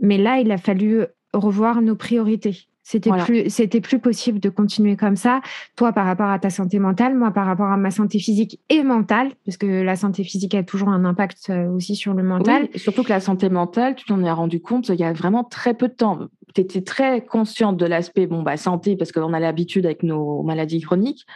Mais 0.00 0.18
là, 0.18 0.38
il 0.38 0.50
a 0.52 0.58
fallu 0.58 1.04
revoir 1.32 1.82
nos 1.82 1.96
priorités. 1.96 2.68
C'était 2.86 3.10
plus, 3.10 3.48
c'était 3.48 3.80
plus 3.80 3.98
possible 3.98 4.40
de 4.40 4.50
continuer 4.50 4.94
comme 4.94 5.16
ça. 5.16 5.40
Toi, 5.74 5.94
par 5.94 6.04
rapport 6.04 6.28
à 6.28 6.38
ta 6.38 6.50
santé 6.50 6.78
mentale, 6.78 7.16
moi, 7.16 7.30
par 7.30 7.46
rapport 7.46 7.68
à 7.68 7.78
ma 7.78 7.90
santé 7.90 8.18
physique 8.18 8.60
et 8.68 8.82
mentale, 8.82 9.32
parce 9.46 9.56
que 9.56 9.82
la 9.82 9.96
santé 9.96 10.22
physique 10.22 10.54
a 10.54 10.62
toujours 10.62 10.90
un 10.90 11.06
impact 11.06 11.46
euh, 11.48 11.70
aussi 11.70 11.96
sur 11.96 12.12
le 12.12 12.22
mental. 12.22 12.68
Oui, 12.70 12.78
surtout 12.78 13.02
que 13.02 13.08
la 13.08 13.20
santé 13.20 13.48
mentale, 13.48 13.94
tu 13.94 14.04
t'en 14.04 14.22
es 14.22 14.30
rendu 14.30 14.60
compte 14.60 14.90
il 14.90 15.00
y 15.00 15.04
a 15.04 15.14
vraiment 15.14 15.44
très 15.44 15.72
peu 15.72 15.88
de 15.88 15.94
temps. 15.94 16.28
Tu 16.54 16.60
étais 16.60 16.82
très 16.82 17.24
consciente 17.24 17.78
de 17.78 17.86
l'aspect 17.86 18.26
bon, 18.26 18.42
bah, 18.42 18.58
santé, 18.58 18.96
parce 18.96 19.12
qu'on 19.12 19.32
a 19.32 19.40
l'habitude 19.40 19.86
avec 19.86 20.02
nos 20.02 20.42
maladies 20.42 20.82
chroniques, 20.82 21.26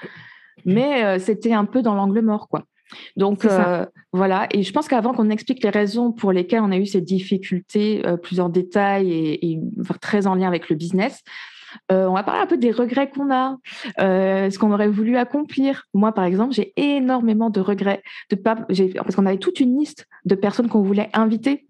mais 0.66 1.02
euh, 1.02 1.18
c'était 1.18 1.54
un 1.54 1.64
peu 1.64 1.80
dans 1.80 1.94
l'angle 1.94 2.20
mort, 2.20 2.48
quoi. 2.48 2.64
Donc 3.16 3.44
euh, 3.44 3.84
voilà, 4.12 4.46
et 4.50 4.62
je 4.62 4.72
pense 4.72 4.88
qu'avant 4.88 5.12
qu'on 5.12 5.30
explique 5.30 5.62
les 5.62 5.70
raisons 5.70 6.12
pour 6.12 6.32
lesquelles 6.32 6.60
on 6.62 6.70
a 6.70 6.76
eu 6.76 6.86
ces 6.86 7.00
difficultés, 7.00 8.06
euh, 8.06 8.16
plusieurs 8.16 8.48
détails 8.48 9.12
et, 9.12 9.60
très 10.00 10.26
en 10.26 10.34
lien 10.34 10.48
avec 10.48 10.68
le 10.68 10.76
business, 10.76 11.22
euh, 11.92 12.06
on 12.06 12.14
va 12.14 12.22
parler 12.22 12.40
un 12.40 12.46
peu 12.46 12.56
des 12.56 12.70
regrets 12.70 13.10
qu'on 13.10 13.30
a, 13.30 13.56
ce 13.98 14.58
qu'on 14.58 14.72
aurait 14.72 14.88
voulu 14.88 15.16
accomplir. 15.16 15.84
Moi, 15.92 16.12
par 16.12 16.24
exemple, 16.24 16.54
j'ai 16.54 16.72
énormément 16.76 17.50
de 17.50 17.60
regrets 17.60 18.02
de 18.30 18.36
pas, 18.36 18.56
parce 18.56 19.16
qu'on 19.16 19.26
avait 19.26 19.38
toute 19.38 19.60
une 19.60 19.78
liste 19.78 20.06
de 20.24 20.34
personnes 20.34 20.68
qu'on 20.68 20.82
voulait 20.82 21.10
inviter. 21.12 21.66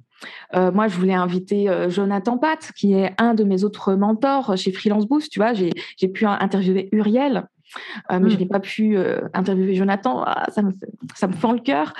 moi, 0.54 0.86
je 0.86 0.96
voulais 0.96 1.14
inviter 1.14 1.68
Jonathan 1.88 2.38
Pat, 2.38 2.70
qui 2.76 2.94
est 2.94 3.12
un 3.18 3.34
de 3.34 3.42
mes 3.42 3.64
autres 3.64 3.94
mentors 3.94 4.56
chez 4.56 4.70
Freelance 4.70 5.06
Boost. 5.08 5.32
Tu 5.32 5.40
vois, 5.40 5.52
j'ai 5.52 6.08
pu 6.08 6.26
interviewer 6.26 6.88
Uriel, 6.92 7.48
euh, 8.10 8.18
mais 8.20 8.30
je 8.30 8.36
mm. 8.36 8.38
n'ai 8.38 8.46
pas 8.46 8.60
pu 8.60 8.96
euh, 8.96 9.20
interviewer 9.34 9.74
Jonathan. 9.74 10.22
Ah, 10.26 10.50
ça, 10.50 10.62
me, 10.62 10.72
ça 11.14 11.26
me 11.26 11.32
fend 11.32 11.52
le 11.52 11.60
cœur. 11.60 11.92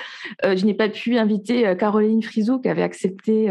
Euh, 0.45 0.55
je 0.55 0.65
n'ai 0.65 0.73
pas 0.73 0.89
pu 0.89 1.17
inviter 1.17 1.75
Caroline 1.77 2.23
Frisou, 2.23 2.59
qui 2.59 2.69
avait 2.69 2.83
accepté 2.83 3.49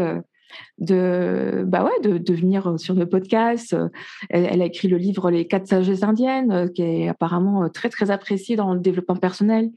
de, 0.79 1.63
bah 1.67 1.83
ouais, 1.83 2.09
de, 2.09 2.17
de, 2.17 2.33
venir 2.33 2.73
sur 2.77 2.95
le 2.95 3.07
podcast. 3.07 3.75
Elle, 4.29 4.61
a 4.61 4.65
écrit 4.65 4.87
le 4.87 4.97
livre 4.97 5.29
Les 5.29 5.45
quatre 5.45 5.67
sagesses 5.67 6.03
indiennes, 6.03 6.69
qui 6.73 6.81
est 6.81 7.07
apparemment 7.07 7.69
très, 7.69 7.89
très 7.89 8.11
apprécié 8.11 8.55
dans 8.55 8.73
le 8.73 8.79
développement 8.79 9.15
personnel. 9.15 9.69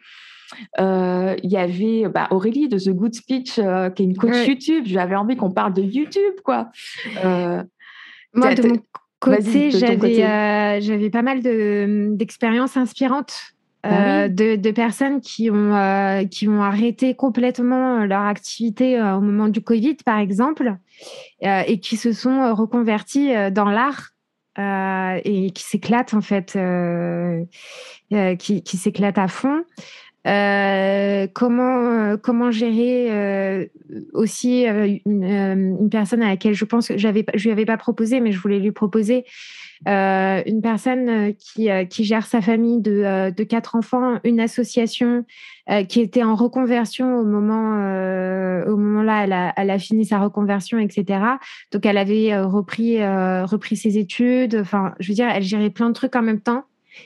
Il 0.78 1.50
y 1.50 1.56
avait 1.56 2.08
bah, 2.08 2.28
Aurélie 2.30 2.68
de 2.68 2.78
The 2.78 2.90
Good 2.90 3.14
Speech, 3.14 3.54
qui 3.54 3.60
est 3.60 4.00
une 4.00 4.16
coach 4.16 4.46
YouTube. 4.46 4.84
J'avais 4.86 5.16
envie 5.16 5.36
qu'on 5.36 5.50
parle 5.50 5.74
de 5.74 5.82
YouTube, 5.82 6.40
quoi. 6.44 6.70
Moi, 8.34 8.54
de 8.54 8.66
mon 8.66 8.78
côté, 9.22 9.70
j'avais 9.70 10.24
euh, 10.24 10.80
j'avais 10.80 11.10
pas 11.10 11.22
mal 11.22 11.40
d'expériences 12.16 12.76
inspirantes 12.76 13.54
euh, 13.84 14.28
de, 14.28 14.56
de, 14.56 14.70
personnes 14.70 15.20
qui 15.20 15.50
ont 15.50 15.74
euh, 15.74 16.24
qui 16.24 16.48
ont 16.48 16.62
arrêté 16.62 17.14
complètement 17.14 18.04
leur 18.04 18.22
activité 18.22 19.00
au 19.00 19.20
moment 19.20 19.48
du 19.48 19.60
Covid, 19.60 19.96
par 20.04 20.18
exemple, 20.18 20.76
et 21.40 21.80
qui 21.80 21.96
se 21.96 22.12
sont 22.12 22.54
reconverties 22.54 23.32
dans 23.50 23.70
l'art. 23.70 24.10
et 24.58 25.50
qui 25.54 25.62
s'éclatent 25.62 26.14
en 26.14 26.20
fait, 26.20 26.58
qui, 28.38 28.62
qui 28.62 28.76
s'éclatent 28.76 29.18
à 29.18 29.28
fond. 29.28 29.64
Euh, 30.24 31.26
comment 31.34 32.12
euh, 32.12 32.16
comment 32.16 32.52
gérer 32.52 33.08
euh, 33.10 33.66
aussi 34.12 34.62
une, 34.62 35.24
une, 35.24 35.90
personne 35.90 36.22
à 36.22 36.28
laquelle 36.28 36.54
je 36.54 36.64
pense 36.64 36.86
que 36.86 36.96
j'avais 36.96 37.24
je 37.34 37.42
lui 37.42 37.50
avais 37.50 37.64
pas 37.64 37.76
proposé 37.76 38.20
mais 38.20 38.30
je 38.30 38.38
voulais 38.38 38.60
lui 38.60 38.70
proposer 38.70 39.24
une 39.84 40.60
personne 40.62 41.34
qui 41.34 41.68
qui 41.90 42.04
gère 42.04 42.24
sa 42.24 42.40
famille 42.40 42.80
de 42.80 43.32
de 43.32 43.42
quatre 43.42 43.74
enfants 43.74 44.20
une 44.22 44.38
association 44.38 45.24
qui 45.88 46.00
était 46.00 46.22
en 46.22 46.36
reconversion 46.36 47.18
au 47.18 47.24
moment 47.24 47.72
au 48.64 48.76
moment 48.76 49.02
là 49.02 49.24
elle 49.24 49.32
a 49.32 49.52
elle 49.56 49.70
a 49.70 49.78
fini 49.80 50.04
sa 50.04 50.20
reconversion 50.20 50.78
etc 50.78 51.18
donc 51.72 51.84
elle 51.84 51.98
avait 51.98 52.38
repris 52.40 53.04
repris 53.04 53.76
ses 53.76 53.98
études. 53.98 54.54
Enfin 54.54 54.94
je 55.00 55.08
veux 55.08 55.14
dire 55.14 55.28
elle 55.28 55.42
gérait 55.42 55.70
plein 55.70 55.88
de 55.88 55.94
trucs 55.94 56.14
en 56.14 56.22
même 56.22 56.40
temps 56.40 56.64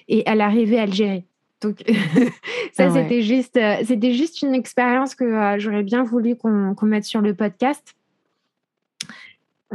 et 0.08 0.22
elle 0.26 0.42
arrivait 0.42 0.78
à 0.78 0.84
le 0.84 0.92
gérer 0.92 1.24
donc 1.60 1.82
ça, 2.72 2.86
ah 2.86 2.90
c'était 2.90 3.22
juste, 3.22 3.56
euh, 3.56 3.76
c'était 3.84 4.12
juste 4.12 4.42
une 4.42 4.54
expérience 4.54 5.14
que 5.14 5.24
euh, 5.24 5.58
j'aurais 5.58 5.82
bien 5.82 6.02
voulu 6.02 6.36
qu'on 6.36 6.76
mette 6.82 7.04
sur 7.04 7.20
le 7.20 7.34
podcast. 7.34 7.94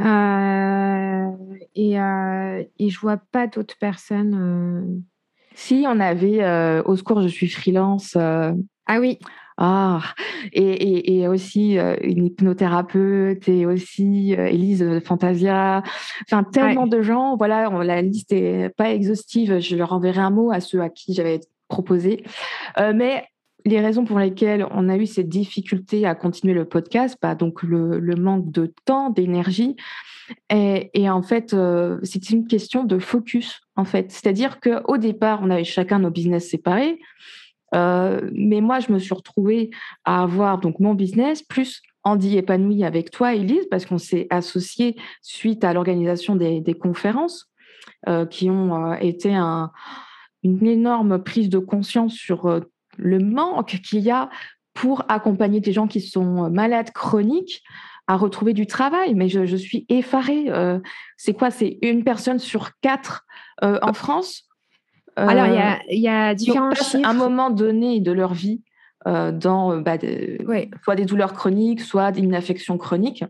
Euh, 0.00 1.30
et, 1.74 1.92
et 1.92 2.90
je 2.90 3.00
vois 3.00 3.18
pas 3.18 3.46
d'autres 3.46 3.76
personnes 3.78 5.02
Si, 5.54 5.84
on 5.86 6.00
avait 6.00 6.82
Au 6.84 6.96
secours, 6.96 7.20
je 7.22 7.28
suis 7.28 7.48
freelance. 7.48 8.16
Ah 8.16 9.00
oui. 9.00 9.18
Ah, 9.58 10.00
et, 10.54 11.28
aussi 11.28 11.76
une 11.76 12.24
hypnothérapeute 12.24 13.46
et 13.48 13.66
aussi 13.66 14.32
Elise 14.32 15.00
Fantasia. 15.04 15.82
Enfin, 16.22 16.42
tellement 16.42 16.86
de 16.86 17.02
gens. 17.02 17.36
Voilà, 17.36 17.68
la 17.68 18.00
liste 18.00 18.32
est 18.32 18.70
pas 18.70 18.90
exhaustive. 18.92 19.60
Je 19.60 19.76
leur 19.76 19.92
enverrai 19.92 20.20
un 20.20 20.30
mot 20.30 20.50
à 20.50 20.60
ceux 20.60 20.80
à 20.80 20.88
qui 20.88 21.12
j'avais 21.12 21.40
proposé. 21.72 22.24
mais 22.78 23.24
les 23.64 23.80
raisons 23.80 24.04
pour 24.04 24.18
lesquelles 24.18 24.66
on 24.72 24.88
a 24.88 24.96
eu 24.96 25.06
cette 25.06 25.28
difficulté 25.28 26.04
à 26.04 26.16
continuer 26.16 26.52
le 26.52 26.64
podcast, 26.64 27.16
bah, 27.22 27.36
donc 27.36 27.62
le, 27.62 28.16
manque 28.16 28.50
de 28.50 28.72
temps, 28.84 29.10
d'énergie, 29.10 29.76
et, 30.50 31.08
en 31.10 31.22
fait, 31.22 31.54
c'est 32.02 32.30
une 32.30 32.46
question 32.46 32.84
de 32.84 32.98
focus, 32.98 33.60
en 33.76 33.84
fait. 33.84 34.10
C'est-à-dire 34.10 34.60
qu'au 34.60 34.96
départ, 34.96 35.40
on 35.42 35.50
avait 35.50 35.64
chacun 35.64 36.00
nos 36.00 36.10
business 36.10 36.48
séparés. 36.48 36.98
Euh, 37.74 38.28
mais 38.32 38.60
moi, 38.60 38.80
je 38.80 38.92
me 38.92 38.98
suis 38.98 39.14
retrouvée 39.14 39.70
à 40.04 40.22
avoir 40.22 40.58
donc 40.58 40.78
mon 40.80 40.94
business 40.94 41.42
plus 41.42 41.82
Andy 42.04 42.36
épanoui 42.36 42.84
avec 42.84 43.10
toi, 43.10 43.34
Elise, 43.34 43.66
parce 43.70 43.86
qu'on 43.86 43.98
s'est 43.98 44.26
associés 44.30 44.96
suite 45.22 45.64
à 45.64 45.72
l'organisation 45.72 46.36
des, 46.36 46.74
conférences 46.74 47.50
euh, 48.08 48.26
qui 48.26 48.50
ont 48.50 48.92
euh, 48.92 48.96
été 49.00 49.34
une 50.42 50.66
énorme 50.66 51.22
prise 51.22 51.48
de 51.48 51.58
conscience 51.58 52.14
sur 52.14 52.60
le 52.96 53.18
manque 53.18 53.80
qu'il 53.82 54.00
y 54.00 54.10
a 54.10 54.28
pour 54.74 55.04
accompagner 55.08 55.60
des 55.60 55.72
gens 55.72 55.86
qui 55.86 56.00
sont 56.00 56.50
malades 56.50 56.90
chroniques 56.92 57.62
à 58.06 58.16
retrouver 58.16 58.52
du 58.52 58.66
travail. 58.66 59.14
Mais 59.14 59.28
je, 59.28 59.56
suis 59.56 59.86
effarée. 59.88 60.46
c'est 61.16 61.34
quoi? 61.34 61.50
C'est 61.50 61.78
une 61.82 62.04
personne 62.04 62.38
sur 62.38 62.70
quatre 62.80 63.24
en 63.60 63.92
France 63.92 64.48
alors, 65.16 65.46
il 65.90 66.00
y 66.00 66.08
a, 66.08 66.34
différents 66.34 66.74
chiffres. 66.74 67.06
un 67.08 67.12
moment 67.12 67.50
donné 67.50 68.00
de 68.00 68.12
leur 68.12 68.34
vie 68.34 68.62
euh, 69.06 69.32
dans 69.32 69.72
euh, 69.72 69.80
bah, 69.80 69.98
soit 70.84 70.96
des 70.96 71.04
douleurs 71.04 71.32
chroniques, 71.32 71.80
soit 71.80 72.16
une 72.16 72.34
affection 72.34 72.78
chronique. 72.78 73.24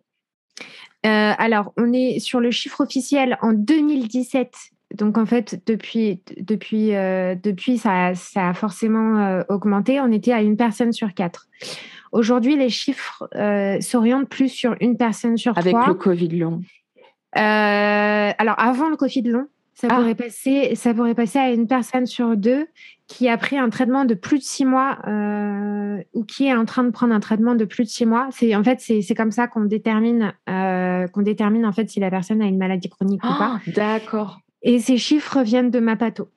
Euh, 1.05 1.33
alors, 1.39 1.73
on 1.77 1.93
est 1.93 2.21
sur 2.21 2.41
le 2.41 2.51
chiffre 2.51 2.83
officiel 2.83 3.39
en 3.43 3.53
2017. 3.53 4.55
Donc, 4.97 5.19
en 5.19 5.27
fait, 5.27 5.63
depuis, 5.67 6.21
depuis, 6.39 6.91
depuis 6.91 7.79
ça, 7.79 8.15
ça, 8.15 8.49
a 8.49 8.55
forcément 8.55 9.43
augmenté. 9.49 10.01
On 10.01 10.11
était 10.13 10.33
à 10.33 10.43
une 10.43 10.57
personne 10.57 10.93
sur 10.93 11.15
quatre. 11.15 11.49
Aujourd'hui, 12.13 12.57
les 12.57 12.69
chiffres 12.69 13.29
s'orientent 13.81 14.29
plus 14.29 14.49
sur 14.49 14.77
une 14.81 14.97
personne 14.97 15.37
sur 15.37 15.55
trois. 15.55 15.63
Avec 15.63 15.89
le 15.89 15.95
Covid 15.95 16.29
long. 16.29 16.61
alors, 17.33 18.59
avant 18.59 18.89
le 18.89 18.97
Covid 18.97 19.23
long, 19.23 19.47
ça, 19.75 19.89
ah. 19.91 19.97
pourrait 19.97 20.15
passer, 20.15 20.75
ça 20.75 20.95
pourrait 20.95 21.15
passer 21.15 21.39
à 21.39 21.51
une 21.51 21.67
personne 21.67 22.07
sur 22.07 22.37
deux 22.37 22.67
qui 23.09 23.29
a 23.29 23.37
pris 23.37 23.59
un 23.59 23.69
traitement 23.69 24.05
de 24.05 24.15
plus 24.15 24.39
de 24.39 24.43
six 24.45 24.65
mois 24.65 24.99
euh, 25.07 26.03
ou 26.13 26.25
qui 26.25 26.47
est 26.47 26.55
en 26.55 26.65
train 26.65 26.85
de 26.85 26.91
prendre 26.91 27.15
un 27.15 27.21
traitement 27.21 27.55
de 27.55 27.65
plus 27.65 27.85
de 27.85 27.89
six 27.89 28.07
mois. 28.07 28.29
C'est 28.31 28.55
en 28.55 28.63
fait 28.63 28.81
c'est 28.81 29.15
comme 29.15 29.33
ça 29.33 29.49
qu'on 29.49 29.65
détermine 29.65 30.35
euh, 30.49 31.07
qu'on 31.09 31.23
détermine 31.23 31.67
en 31.67 31.73
fait 31.73 31.91
si 31.91 32.01
la 32.01 32.11
personne 32.11 32.43
a 32.43 32.47
une 32.47 32.59
maladie 32.59 32.89
chronique 32.89 33.25
ou 33.25 33.29
pas. 33.29 33.59
Ah, 33.59 33.71
d'accord. 33.75 34.42
Et 34.63 34.79
ces 34.79 34.97
chiffres 34.97 35.43
viennent 35.43 35.71
de 35.71 35.81
Mapato. 35.81 36.29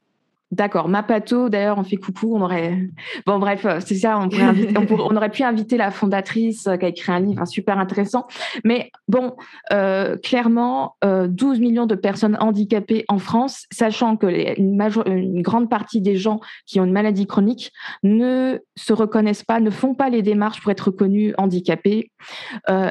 D'accord, 0.52 0.88
Mapato, 0.88 1.50
d'ailleurs, 1.50 1.80
on 1.80 1.84
fait 1.84 1.98
coucou, 1.98 2.36
on 2.36 2.42
aurait... 2.42 2.78
Bon, 3.26 3.40
bref, 3.40 3.66
euh, 3.66 3.80
c'est 3.84 3.96
ça, 3.96 4.20
on, 4.20 5.16
aurait 5.16 5.32
pu 5.32 5.44
inviter 5.44 5.76
la 5.76 5.90
fondatrice 5.90 6.68
euh, 6.68 6.78
qui 6.78 6.86
a 6.86 6.90
écrit 6.90 7.12
un 7.12 7.20
livre 7.20 7.46
super 7.46 7.80
intéressant. 7.80 8.28
Mais 8.64 8.92
bon, 9.08 9.36
euh, 9.74 10.18
clairement, 10.18 10.96
12 11.04 11.60
millions 11.60 11.88
de 11.88 11.96
personnes 11.96 12.38
handicapées 12.40 13.06
en 13.10 13.18
France, 13.18 13.66
sachant 13.72 14.18
que 14.18 14.28
une, 14.58 14.80
une, 15.08 15.42
grande 15.42 15.70
partie 15.70 16.00
des 16.00 16.16
gens 16.16 16.40
qui 16.66 16.80
ont 16.80 16.86
une 16.86 16.94
maladie 16.94 17.26
chronique 17.26 17.72
ne 18.04 18.60
se 18.76 18.94
reconnaissent 18.94 19.44
pas, 19.44 19.60
ne 19.60 19.72
font 19.72 19.96
pas 19.96 20.10
les 20.10 20.22
démarches 20.22 20.62
pour 20.62 20.72
être 20.72 20.88
reconnus 20.88 21.34
handicapés. 21.38 22.12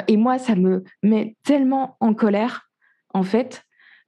et 0.09 0.17
moi, 0.17 0.39
ça 0.39 0.55
me 0.55 0.85
met 1.03 1.37
tellement 1.45 1.97
en 2.01 2.15
colère, 2.15 2.69
en 3.15 3.23
fait, 3.23 3.65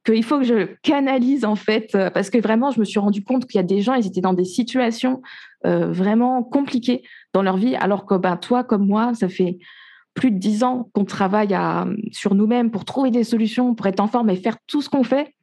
qu'il 0.07 0.25
faut 0.25 0.39
que 0.39 0.45
je 0.45 0.65
canalise 0.83 1.45
en 1.45 1.57
fait, 1.57 1.95
euh, 1.95 2.11
parce 2.11 2.31
que 2.31 2.39
vraiment, 2.39 2.71
je 2.71 2.81
me 2.81 2.85
suis 2.85 2.99
rendu 2.99 3.23
compte 3.23 3.47
qu'il 3.47 3.59
y 3.59 3.61
a 3.61 3.67
des 3.67 3.81
gens, 3.81 3.95
ils 3.95 4.07
étaient 4.07 4.21
dans 4.21 4.33
des 4.33 4.45
situations 4.45 5.21
euh, 5.67 5.91
vraiment 5.93 6.43
compliquées 6.43 7.03
dans 7.33 7.43
leur 7.43 7.57
vie, 7.57 7.77
alors 7.77 8.07
que 8.07 8.15
ben, 8.15 8.37
toi, 8.37 8.65
comme 8.65 8.87
moi, 8.87 9.13
ça 9.15 9.29
fait 9.29 9.59
plus 10.15 10.31
de 10.31 10.39
dix 10.39 10.65
ans 10.65 10.89
qu'on 10.95 11.05
travaille 11.05 11.53
à, 11.53 11.87
sur 12.13 12.35
nous-mêmes 12.35 12.71
pour 12.71 12.85
trouver 12.85 13.11
des 13.11 13.25
solutions, 13.25 13.75
pour 13.75 13.87
être 13.87 14.01
en 14.01 14.07
forme 14.07 14.31
et 14.31 14.37
faire 14.37 14.57
tout 14.67 14.81
ce 14.81 14.89
qu'on 14.89 15.05
fait. 15.05 15.35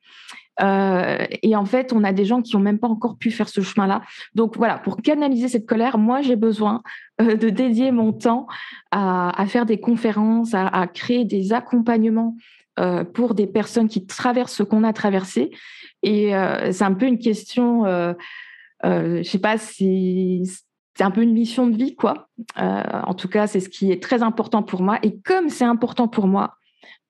Euh, 0.61 1.25
et 1.41 1.55
en 1.55 1.65
fait, 1.65 1.93
on 1.93 2.03
a 2.03 2.13
des 2.13 2.25
gens 2.25 2.41
qui 2.41 2.55
n'ont 2.55 2.61
même 2.61 2.79
pas 2.79 2.87
encore 2.87 3.17
pu 3.17 3.31
faire 3.31 3.49
ce 3.49 3.61
chemin-là. 3.61 4.01
Donc 4.33 4.55
voilà, 4.57 4.77
pour 4.77 4.97
canaliser 4.97 5.47
cette 5.47 5.65
colère, 5.65 5.97
moi, 5.97 6.21
j'ai 6.21 6.35
besoin 6.35 6.81
de 7.19 7.49
dédier 7.49 7.91
mon 7.91 8.13
temps 8.13 8.47
à, 8.91 9.45
faire 9.47 9.65
des 9.65 9.79
conférences, 9.79 10.53
à 10.53 10.87
créer 10.87 11.25
des 11.25 11.53
accompagnements 11.53 12.35
euh, 12.79 13.03
pour 13.03 13.35
des 13.35 13.47
personnes 13.47 13.87
qui 13.87 14.05
traversent 14.05 14.55
ce 14.55 14.63
qu'on 14.63 14.83
a 14.83 14.93
traversé. 14.93 15.51
Et 16.01 16.35
euh, 16.35 16.71
c'est 16.71 16.83
un 16.83 16.93
peu 16.93 17.05
une 17.05 17.19
question, 17.19 17.85
euh, 17.85 18.13
je 18.83 19.23
sais 19.23 19.39
pas 19.39 19.57
si 19.57 20.43
c'est 20.95 21.03
un 21.03 21.11
peu 21.11 21.21
une 21.21 21.33
mission 21.33 21.67
de 21.67 21.75
vie, 21.75 21.95
quoi. 21.95 22.29
en 22.55 23.13
tout 23.13 23.27
cas, 23.27 23.47
c'est 23.47 23.59
ce 23.59 23.69
qui 23.69 23.91
est 23.91 24.01
très 24.01 24.21
important 24.21 24.63
pour 24.63 24.81
moi. 24.81 24.99
Et 25.01 25.19
comme 25.19 25.49
c'est 25.49 25.65
important 25.65 26.07
pour 26.07 26.27
moi, 26.27 26.55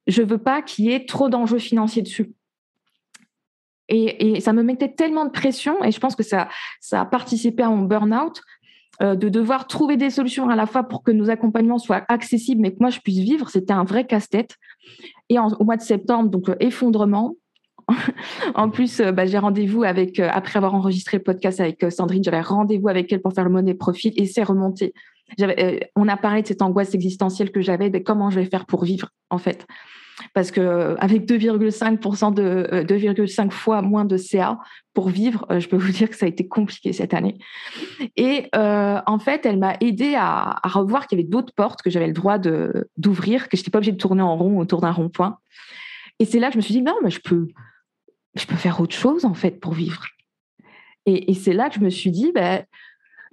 je 0.08 0.22
veux 0.22 0.38
pas 0.38 0.62
qu'il 0.62 0.86
y 0.86 0.92
ait 0.92 1.06
trop 1.06 1.30
d'enjeux 1.30 1.60
financiers 1.60 2.02
dessus. 2.02 2.34
Et, 3.90 4.40
ça 4.40 4.54
me 4.54 4.64
mettait 4.64 4.94
tellement 4.94 5.26
de 5.26 5.32
pression, 5.32 5.84
et 5.84 5.92
je 5.92 6.00
pense 6.00 6.16
que 6.16 6.24
ça, 6.24 6.50
ça 6.80 7.02
a 7.02 7.06
participé 7.06 7.64
à 7.64 7.70
mon 7.70 7.84
burn-out, 7.84 8.38
euh, 8.38 8.44
de 9.02 9.30
devoir 9.30 9.68
trouver 9.68 9.98
des 9.98 10.10
solutions 10.10 10.50
à 10.50 10.56
la 10.56 10.66
fois 10.66 10.84
pour 10.84 11.04
que 11.04 11.12
nos 11.12 11.30
accompagnements 11.30 11.80
soient 11.80 12.04
accessibles, 12.10 12.62
mais 12.62 12.72
que 12.72 12.78
moi 12.80 12.90
je 12.90 13.00
puisse 13.00 13.20
vivre, 13.20 13.50
c'était 13.50 13.74
un 13.74 13.84
vrai 13.84 14.06
casse-tête. 14.06 14.56
Et 15.30 15.40
au 15.40 15.64
mois 15.64 15.78
de 15.78 15.82
septembre, 15.82 16.30
donc 16.30 16.50
euh, 16.50 16.56
effondrement. 16.60 17.36
en 18.56 18.70
plus, 18.70 19.00
euh, 19.00 19.12
bah, 19.12 19.26
j'ai 19.26 19.38
rendez-vous 19.38 19.84
avec, 19.84 20.20
après 20.20 20.58
avoir 20.58 20.74
enregistré 20.76 21.18
le 21.18 21.24
podcast 21.24 21.60
avec 21.60 21.86
Sandrine, 21.92 22.24
j'avais 22.24 22.42
rendez-vous 22.42 22.88
avec 22.88 23.12
elle 23.12 23.22
pour 23.22 23.34
faire 23.34 23.44
le 23.44 23.50
monnaie 23.50 23.74
profil 23.74 24.14
et 24.16 24.26
c'est 24.26 24.44
remonté. 24.44 24.94
on 25.96 26.08
a 26.08 26.16
parlé 26.16 26.44
de 26.44 26.48
cette 26.48 26.62
angoisse 26.62 26.94
existentielle 26.94 27.52
que 27.52 27.62
j'avais 27.62 27.90
de 27.90 28.00
comment 28.00 28.30
je 28.30 28.40
vais 28.40 28.46
faire 28.46 28.66
pour 28.66 28.86
vivre, 28.86 29.10
en 29.30 29.38
fait 29.38 29.66
parce 30.34 30.52
que 30.52 30.62
euh, 30.62 30.96
avec 30.98 31.26
2,5% 31.26 32.34
de 32.34 32.68
2,5 32.84 33.48
euh, 33.48 33.50
fois 33.50 33.82
moins 33.82 34.06
de 34.06 34.18
CA 34.18 34.60
pour 34.94 35.10
vivre, 35.10 35.46
euh, 35.52 35.60
je 35.60 35.68
peux 35.68 35.78
vous 35.78 35.92
dire 35.92 36.10
que 36.10 36.16
ça 36.16 36.26
a 36.26 36.30
été 36.30 36.48
compliqué 36.48 36.94
cette 36.94 37.14
année. 37.14 37.38
Et 38.16 38.50
en 38.54 39.20
fait, 39.20 39.46
elle 39.46 39.60
m'a 39.60 39.76
aidé 39.82 40.16
à, 40.16 40.60
revoir 40.64 41.08
qu'il 41.08 41.20
y 41.20 41.22
avait 41.22 41.30
d'autres 41.30 41.54
portes 41.54 41.82
que 41.82 41.90
j'avais 41.90 42.08
le 42.08 42.14
droit 42.14 42.38
d'ouvrir, 42.38 43.50
que 43.50 43.58
je 43.58 43.62
n'étais 43.62 43.72
pas 43.72 43.80
obligée 43.80 43.92
de 43.92 43.98
tourner 43.98 44.22
en 44.22 44.38
rond 44.38 44.60
autour 44.60 44.82
d'un 44.82 44.92
rond-point. 44.92 45.38
Et 46.20 46.26
c'est 46.26 46.40
là 46.40 46.48
que 46.48 46.54
je 46.54 46.58
me 46.58 46.62
suis 46.62 46.74
dit 46.74 46.82
non, 46.82 46.96
mais 47.04 47.10
je 47.10 47.20
peux 47.20 47.48
je 48.36 48.46
peux 48.48 48.56
faire 48.56 48.80
autre 48.80 48.96
chose 48.96 49.26
en 49.26 49.34
fait 49.34 49.60
pour 49.60 49.74
vivre. 49.74 50.06
Et, 51.06 51.34
c'est 51.34 51.54
là 51.54 51.70
que 51.70 51.76
je 51.76 51.82
me 51.82 51.90
suis 51.90 52.12
dit, 52.12 52.32
ben, 52.34 52.64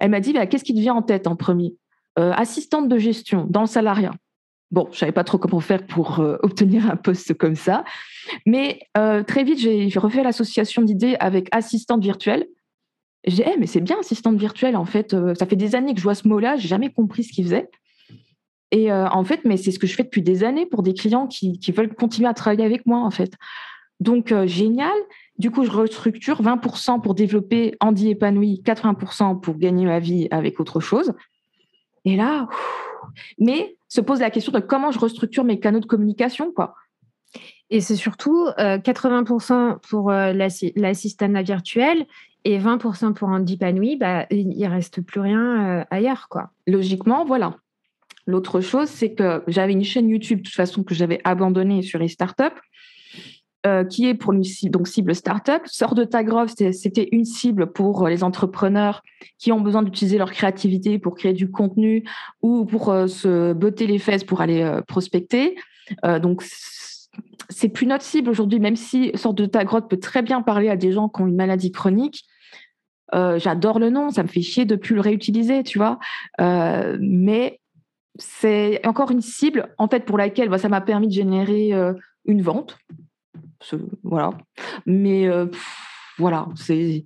elle 0.01 0.11
m'a 0.11 0.19
dit, 0.19 0.33
ben, 0.33 0.45
qu'est-ce 0.45 0.65
qui 0.65 0.73
te 0.73 0.79
vient 0.79 0.93
en 0.93 1.01
tête 1.01 1.25
en 1.25 1.37
premier? 1.37 1.73
Assistante 2.17 2.89
de 2.89 2.97
gestion 2.97 3.47
dans 3.49 3.61
le 3.61 3.67
salariat. 3.67 4.11
Bon, 4.71 4.87
je 4.91 4.99
savais 4.99 5.11
pas 5.11 5.25
trop 5.25 5.37
comment 5.37 5.59
faire 5.59 5.85
pour 5.85 6.19
euh, 6.19 6.37
obtenir 6.43 6.89
un 6.89 6.95
poste 6.95 7.33
comme 7.33 7.55
ça. 7.55 7.83
Mais 8.45 8.79
euh, 8.97 9.23
très 9.23 9.43
vite, 9.43 9.59
j'ai 9.59 9.91
refait 9.99 10.23
l'association 10.23 10.81
d'idées 10.81 11.15
avec 11.19 11.49
assistante 11.51 12.01
virtuelle. 12.01 12.47
J'ai 13.25 13.43
dit, 13.43 13.49
eh, 13.53 13.59
mais 13.59 13.67
c'est 13.67 13.81
bien 13.81 13.99
assistante 13.99 14.37
virtuelle, 14.37 14.75
en 14.75 14.85
fait. 14.85 15.13
Euh, 15.13 15.35
ça 15.35 15.45
fait 15.45 15.55
des 15.55 15.75
années 15.75 15.93
que 15.93 15.99
je 15.99 16.03
vois 16.03 16.15
ce 16.15 16.27
mot-là, 16.27 16.55
j'ai 16.55 16.67
jamais 16.67 16.91
compris 16.91 17.23
ce 17.23 17.33
qu'il 17.33 17.43
faisait. 17.43 17.69
Et 18.73 18.89
en 18.89 19.25
fait, 19.25 19.41
mais 19.43 19.57
c'est 19.57 19.71
ce 19.71 19.79
que 19.79 19.85
je 19.85 19.93
fais 19.93 20.03
depuis 20.03 20.21
des 20.21 20.45
années 20.45 20.65
pour 20.65 20.81
des 20.81 20.93
clients 20.93 21.27
qui 21.27 21.59
veulent 21.75 21.93
continuer 21.93 22.29
à 22.29 22.33
travailler 22.33 22.63
avec 22.63 22.85
moi, 22.85 22.99
en 22.99 23.11
fait. 23.11 23.33
Donc, 23.99 24.33
génial. 24.45 24.93
Du 25.37 25.51
coup, 25.51 25.65
je 25.65 25.71
restructure 25.71 26.41
20% 26.41 27.01
pour 27.01 27.13
développer 27.13 27.75
Andy 27.81 28.11
épanoui, 28.11 28.61
80% 28.65 29.41
pour 29.41 29.57
gagner 29.57 29.83
ma 29.83 29.99
vie 29.99 30.29
avec 30.31 30.61
autre 30.61 30.79
chose. 30.79 31.11
Et 32.05 32.15
là, 32.15 32.47
mais 33.39 33.75
se 33.91 33.99
pose 33.99 34.21
la 34.21 34.31
question 34.31 34.53
de 34.53 34.59
comment 34.59 34.91
je 34.91 34.99
restructure 34.99 35.43
mes 35.43 35.59
canaux 35.59 35.81
de 35.81 35.85
communication, 35.85 36.53
quoi. 36.53 36.75
Et 37.69 37.81
c'est 37.81 37.97
surtout 37.97 38.47
80% 38.57 39.53
euh, 39.53 39.75
pour 39.89 40.11
euh, 40.11 40.31
l'assistante 40.31 41.37
virtuelle 41.45 42.05
et 42.45 42.57
20% 42.57 43.13
pour 43.13 43.27
Andy 43.27 43.57
Panoui, 43.57 43.97
bah, 43.97 44.27
il 44.31 44.65
reste 44.67 45.01
plus 45.01 45.19
rien 45.19 45.81
euh, 45.81 45.83
ailleurs, 45.91 46.27
quoi. 46.29 46.51
Logiquement, 46.67 47.25
voilà. 47.25 47.57
L'autre 48.25 48.61
chose, 48.61 48.87
c'est 48.87 49.13
que 49.13 49.43
j'avais 49.47 49.73
une 49.73 49.83
chaîne 49.83 50.07
YouTube, 50.07 50.39
de 50.39 50.43
toute 50.43 50.55
façon, 50.55 50.83
que 50.83 50.95
j'avais 50.95 51.19
abandonnée 51.25 51.81
sur 51.81 51.99
les 51.99 52.07
startups. 52.07 52.43
Euh, 53.67 53.83
qui 53.83 54.07
est 54.07 54.15
pour 54.15 54.33
une 54.33 54.43
cible, 54.43 54.71
donc 54.71 54.87
cible 54.87 55.13
startup. 55.13 55.61
Sort 55.65 55.93
de 55.93 56.03
ta 56.03 56.23
grove, 56.23 56.51
c'était 56.71 57.07
une 57.11 57.25
cible 57.25 57.71
pour 57.71 58.07
euh, 58.07 58.09
les 58.09 58.23
entrepreneurs 58.23 59.03
qui 59.37 59.51
ont 59.51 59.61
besoin 59.61 59.83
d'utiliser 59.83 60.17
leur 60.17 60.31
créativité 60.31 60.97
pour 60.97 61.13
créer 61.13 61.33
du 61.33 61.51
contenu 61.51 62.03
ou 62.41 62.65
pour 62.65 62.89
euh, 62.89 63.05
se 63.05 63.53
botter 63.53 63.85
les 63.85 63.99
fesses 63.99 64.23
pour 64.23 64.41
aller 64.41 64.67
prospecter. 64.87 65.57
donc 66.23 66.41
c'est 67.49 67.69
plus 67.69 67.85
notre 67.85 68.03
cible 68.03 68.31
aujourd'hui, 68.31 68.59
même 68.59 68.75
si 68.75 69.11
Sort 69.13 69.35
de 69.35 69.45
ta 69.45 69.63
grotte 69.63 69.87
peut 69.87 69.99
très 69.99 70.23
bien 70.23 70.41
parler 70.41 70.69
à 70.69 70.75
des 70.75 70.91
gens 70.91 71.07
qui 71.07 71.21
ont 71.21 71.27
une 71.27 71.35
maladie 71.35 71.71
chronique. 71.71 72.23
J'adore 73.13 73.77
le 73.77 73.91
nom, 73.91 74.09
ça 74.09 74.23
me 74.23 74.27
fait 74.27 74.41
chier 74.41 74.65
de 74.65 74.75
plus 74.75 74.95
le 74.95 75.01
réutiliser, 75.01 75.61
tu 75.61 75.77
vois. 75.77 75.99
mais 76.39 77.59
c'est 78.17 78.83
encore 78.87 79.11
une 79.11 79.21
cible 79.21 79.69
en 79.77 79.87
fait 79.87 80.03
pour 80.05 80.17
laquelle 80.17 80.49
bah, 80.49 80.57
ça 80.57 80.69
m'a 80.69 80.81
permis 80.81 81.09
de 81.09 81.13
générer 81.13 81.71
une 82.25 82.41
vente. 82.41 82.79
Voilà. 84.03 84.31
Mais 84.85 85.27
voilà, 86.17 86.47
c'est 86.55 87.05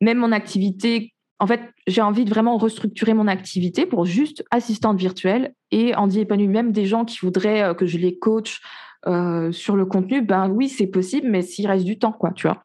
même 0.00 0.18
mon 0.18 0.32
activité. 0.32 1.12
En 1.38 1.46
fait, 1.46 1.62
j'ai 1.86 2.02
envie 2.02 2.24
de 2.24 2.30
vraiment 2.30 2.58
restructurer 2.58 3.14
mon 3.14 3.26
activité 3.26 3.86
pour 3.86 4.04
juste 4.04 4.44
assistante 4.50 4.98
virtuelle 4.98 5.54
et 5.70 5.94
en 5.94 6.06
dit 6.06 6.20
épanoui 6.20 6.48
même 6.48 6.72
des 6.72 6.86
gens 6.86 7.04
qui 7.04 7.18
voudraient 7.22 7.74
que 7.76 7.86
je 7.86 7.98
les 7.98 8.18
coach 8.18 8.60
euh, 9.06 9.50
sur 9.50 9.76
le 9.76 9.86
contenu, 9.86 10.20
ben 10.20 10.48
oui, 10.50 10.68
c'est 10.68 10.86
possible, 10.86 11.28
mais 11.30 11.42
s'il 11.42 11.66
reste 11.66 11.84
du 11.84 11.98
temps, 11.98 12.12
quoi, 12.12 12.32
tu 12.32 12.46
vois. 12.46 12.64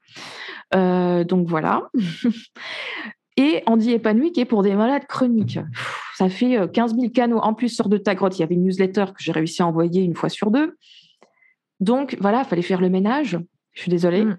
Euh, 0.75 1.23
donc 1.23 1.47
voilà. 1.47 1.89
Et 3.37 3.63
Andy 3.65 3.91
épanoui 3.91 4.31
qui 4.31 4.41
est 4.41 4.45
pour 4.45 4.63
des 4.63 4.75
malades 4.75 5.05
chroniques. 5.07 5.59
Ça 6.17 6.29
fait 6.29 6.57
15 6.71 6.93
euh, 6.93 6.95
000 6.95 7.11
canaux 7.11 7.39
en 7.39 7.53
plus 7.53 7.69
sur 7.69 7.89
de 7.89 7.97
ta 7.97 8.15
grotte. 8.15 8.37
Il 8.37 8.41
y 8.41 8.43
avait 8.43 8.55
une 8.55 8.63
newsletter 8.63 9.05
que 9.07 9.21
j'ai 9.21 9.33
réussi 9.33 9.61
à 9.61 9.67
envoyer 9.67 10.01
une 10.03 10.15
fois 10.15 10.29
sur 10.29 10.51
deux. 10.51 10.77
Donc 11.80 12.17
voilà, 12.19 12.39
il 12.39 12.45
fallait 12.45 12.61
faire 12.61 12.82
le 12.82 12.89
ménage. 12.89 13.38
Je 13.73 13.82
suis 13.82 13.91
désolée. 13.91 14.26
Mm. 14.26 14.38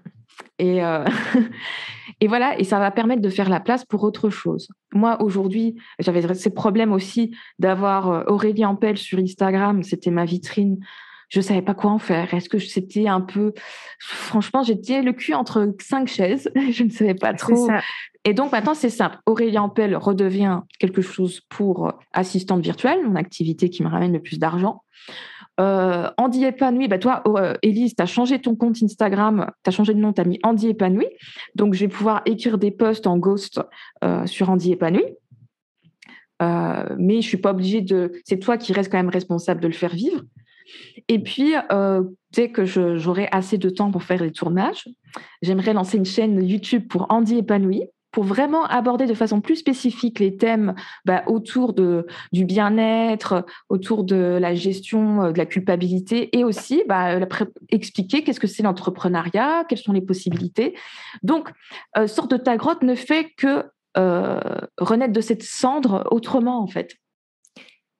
Et, 0.59 0.81
et 2.21 2.27
voilà, 2.27 2.59
et 2.59 2.63
ça 2.63 2.79
va 2.79 2.91
permettre 2.91 3.21
de 3.21 3.29
faire 3.29 3.49
la 3.49 3.59
place 3.59 3.85
pour 3.85 4.03
autre 4.03 4.29
chose. 4.29 4.69
Moi, 4.93 5.21
aujourd'hui, 5.21 5.75
j'avais 5.99 6.33
ces 6.33 6.49
problèmes 6.51 6.91
aussi 6.91 7.35
d'avoir 7.59 8.27
Aurélie 8.27 8.65
Ampel 8.65 8.97
sur 8.97 9.19
Instagram. 9.19 9.83
C'était 9.83 10.11
ma 10.11 10.25
vitrine 10.25 10.79
je 11.29 11.41
savais 11.41 11.61
pas 11.61 11.73
quoi 11.73 11.91
en 11.91 11.99
faire. 11.99 12.33
Est-ce 12.33 12.49
que 12.49 12.59
c'était 12.59 13.07
un 13.07 13.21
peu, 13.21 13.53
franchement, 13.99 14.63
j'étais 14.63 15.01
le 15.01 15.13
cul 15.13 15.33
entre 15.33 15.73
cinq 15.81 16.07
chaises. 16.07 16.49
je 16.71 16.83
ne 16.83 16.89
savais 16.89 17.15
pas 17.15 17.33
trop. 17.33 17.69
Et 18.23 18.33
donc 18.33 18.51
maintenant, 18.51 18.73
c'est 18.73 18.89
simple. 18.89 19.17
Aurélien 19.25 19.63
Ampel 19.63 19.95
redevient 19.95 20.61
quelque 20.79 21.01
chose 21.01 21.41
pour 21.49 21.93
assistante 22.13 22.61
virtuelle, 22.61 23.05
mon 23.05 23.15
activité 23.15 23.69
qui 23.69 23.83
me 23.83 23.89
ramène 23.89 24.13
le 24.13 24.21
plus 24.21 24.39
d'argent. 24.39 24.83
Euh, 25.59 26.09
Andy 26.17 26.45
épanoui, 26.45 26.87
bah 26.87 26.99
toi, 26.99 27.23
euh, 27.27 27.55
Élise, 27.63 27.95
tu 27.95 28.03
as 28.03 28.05
changé 28.05 28.39
ton 28.39 28.55
compte 28.55 28.77
Instagram, 28.81 29.49
tu 29.63 29.69
as 29.69 29.71
changé 29.71 29.93
de 29.93 29.99
nom, 29.99 30.13
tu 30.13 30.21
as 30.21 30.23
mis 30.23 30.39
Andy 30.43 30.69
épanoui. 30.69 31.07
Donc, 31.55 31.73
je 31.73 31.79
vais 31.81 31.87
pouvoir 31.87 32.21
écrire 32.25 32.57
des 32.57 32.71
posts 32.71 33.07
en 33.07 33.17
ghost 33.17 33.59
euh, 34.03 34.25
sur 34.27 34.49
Andy 34.49 34.73
épanoui. 34.73 35.05
Euh, 36.41 36.95
mais 36.97 37.21
je 37.21 37.27
suis 37.27 37.37
pas 37.37 37.51
obligée 37.51 37.81
de. 37.81 38.11
C'est 38.25 38.37
toi 38.37 38.57
qui 38.57 38.73
reste 38.73 38.91
quand 38.91 38.97
même 38.97 39.09
responsable 39.09 39.61
de 39.61 39.67
le 39.67 39.73
faire 39.73 39.93
vivre. 39.93 40.21
Et 41.07 41.19
puis, 41.19 41.53
euh, 41.71 42.03
dès 42.31 42.51
que 42.51 42.65
j'aurai 42.65 43.27
assez 43.31 43.57
de 43.57 43.69
temps 43.69 43.91
pour 43.91 44.03
faire 44.03 44.21
les 44.21 44.31
tournages, 44.31 44.87
j'aimerais 45.41 45.73
lancer 45.73 45.97
une 45.97 46.05
chaîne 46.05 46.43
YouTube 46.43 46.87
pour 46.87 47.07
Andy 47.09 47.37
épanoui 47.37 47.83
pour 48.17 48.23
vraiment 48.23 48.65
aborder 48.65 49.05
de 49.05 49.13
façon 49.13 49.41
plus 49.41 49.57
spécifique 49.57 50.17
les 50.17 50.37
thèmes 50.37 50.73
bah, 51.05 51.21
autour 51.27 51.73
de, 51.73 52.07
du 52.31 52.45
bien-être, 52.45 53.45
autour 53.69 54.03
de 54.03 54.39
la 54.41 54.55
gestion 54.55 55.21
euh, 55.21 55.31
de 55.31 55.37
la 55.37 55.45
culpabilité 55.45 56.35
et 56.35 56.43
aussi 56.43 56.81
bah, 56.87 57.19
expliquer 57.69 58.23
qu'est-ce 58.23 58.39
que 58.39 58.47
c'est 58.47 58.63
l'entrepreneuriat, 58.63 59.65
quelles 59.69 59.77
sont 59.77 59.93
les 59.93 60.01
possibilités. 60.01 60.73
Donc, 61.21 61.51
euh, 61.95 62.07
Sorte 62.07 62.31
de 62.31 62.37
ta 62.37 62.57
grotte 62.57 62.81
ne 62.81 62.95
fait 62.95 63.29
que 63.37 63.65
euh, 63.99 64.39
renaître 64.79 65.13
de 65.13 65.21
cette 65.21 65.43
cendre 65.43 66.07
autrement, 66.09 66.59
en 66.59 66.65
fait. 66.65 66.95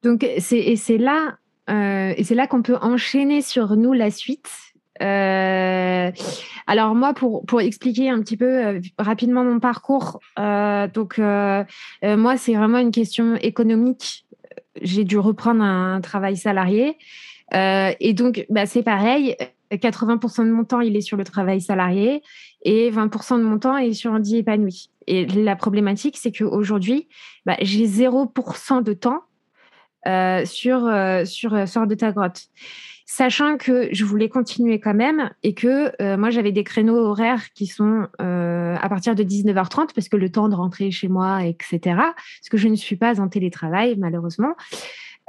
Donc, 0.01 0.27
c'est 0.39 0.97
là 0.97 1.37
euh, 1.69 2.13
et 2.15 2.23
c'est 2.23 2.35
là 2.35 2.47
qu'on 2.47 2.61
peut 2.61 2.77
enchaîner 2.81 3.41
sur 3.41 3.75
nous 3.75 3.93
la 3.93 4.09
suite. 4.09 4.49
Euh, 5.01 6.11
alors 6.67 6.95
moi, 6.95 7.13
pour, 7.13 7.45
pour 7.45 7.61
expliquer 7.61 8.09
un 8.09 8.19
petit 8.21 8.37
peu 8.37 8.65
euh, 8.65 8.79
rapidement 8.97 9.43
mon 9.43 9.59
parcours, 9.59 10.19
donc 10.37 11.17
moi, 11.17 12.37
c'est 12.37 12.53
vraiment 12.53 12.79
une 12.79 12.91
question 12.91 13.35
économique. 13.35 14.25
J'ai 14.81 15.03
dû 15.03 15.17
reprendre 15.17 15.63
un 15.63 16.01
travail 16.01 16.37
salarié. 16.37 16.97
et 17.53 18.13
donc, 18.13 18.45
bah, 18.49 18.65
c'est 18.65 18.83
pareil. 18.83 19.35
80% 19.71 20.45
de 20.45 20.51
mon 20.51 20.63
temps, 20.63 20.79
il 20.79 20.95
est 20.95 21.01
sur 21.01 21.17
le 21.17 21.25
travail 21.25 21.59
salarié 21.59 22.21
et 22.63 22.89
20% 22.89 23.37
de 23.37 23.43
mon 23.43 23.59
temps 23.59 23.77
est 23.77 23.93
sur 23.93 24.13
un 24.13 24.19
dit 24.19 24.37
épanoui. 24.37 24.89
Et 25.07 25.25
la 25.25 25.55
problématique, 25.55 26.17
c'est 26.17 26.31
qu'aujourd'hui, 26.31 27.07
bah, 27.45 27.55
j'ai 27.61 27.85
0% 27.85 28.83
de 28.83 28.93
temps 28.93 29.23
euh, 30.07 30.45
sur, 30.45 30.85
euh, 30.85 31.25
sur 31.25 31.53
euh, 31.53 31.65
Sors 31.65 31.87
de 31.87 31.95
ta 31.95 32.11
grotte. 32.11 32.43
Sachant 33.09 33.57
que 33.57 33.87
je 33.93 34.03
voulais 34.03 34.27
continuer 34.27 34.81
quand 34.81 34.93
même 34.93 35.29
et 35.41 35.53
que 35.53 36.17
moi 36.17 36.29
j'avais 36.29 36.51
des 36.51 36.65
créneaux 36.65 36.97
horaires 36.97 37.53
qui 37.53 37.65
sont 37.65 38.05
à 38.19 38.89
partir 38.89 39.15
de 39.15 39.23
19h30 39.23 39.93
parce 39.95 40.09
que 40.09 40.17
le 40.17 40.29
temps 40.29 40.49
de 40.49 40.55
rentrer 40.55 40.91
chez 40.91 41.07
moi, 41.07 41.45
etc. 41.45 41.79
Parce 41.85 42.49
que 42.51 42.57
je 42.57 42.67
ne 42.67 42.75
suis 42.75 42.97
pas 42.97 43.21
en 43.21 43.29
télétravail 43.29 43.95
malheureusement. 43.97 44.55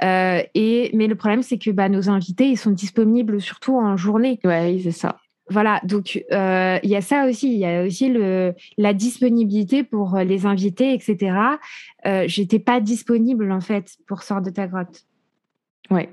et 0.01 0.91
mais 0.93 1.07
le 1.07 1.15
problème 1.15 1.41
c'est 1.41 1.57
que 1.57 1.71
bah, 1.71 1.87
nos 1.87 2.09
invités 2.09 2.49
ils 2.49 2.57
sont 2.57 2.71
disponibles 2.71 3.39
surtout 3.39 3.77
en 3.77 3.95
journée. 3.95 4.41
Oui, 4.43 4.81
c'est 4.83 4.91
ça. 4.91 5.17
Voilà, 5.49 5.81
donc 5.83 6.23
euh, 6.31 6.79
il 6.83 6.89
y 6.89 6.95
a 6.95 7.01
ça 7.01 7.25
aussi, 7.25 7.51
il 7.51 7.59
y 7.59 7.65
a 7.65 7.83
aussi 7.83 8.09
le, 8.09 8.53
la 8.77 8.93
disponibilité 8.93 9.83
pour 9.83 10.15
euh, 10.15 10.23
les 10.23 10.45
invités, 10.45 10.93
etc. 10.93 11.35
Euh, 12.05 12.25
J'étais 12.27 12.59
pas 12.59 12.79
disponible 12.79 13.51
en 13.51 13.61
fait 13.61 13.97
pour 14.07 14.21
sortir 14.21 14.51
de 14.51 14.55
ta 14.55 14.67
grotte. 14.67 15.05
Oui, 15.89 16.07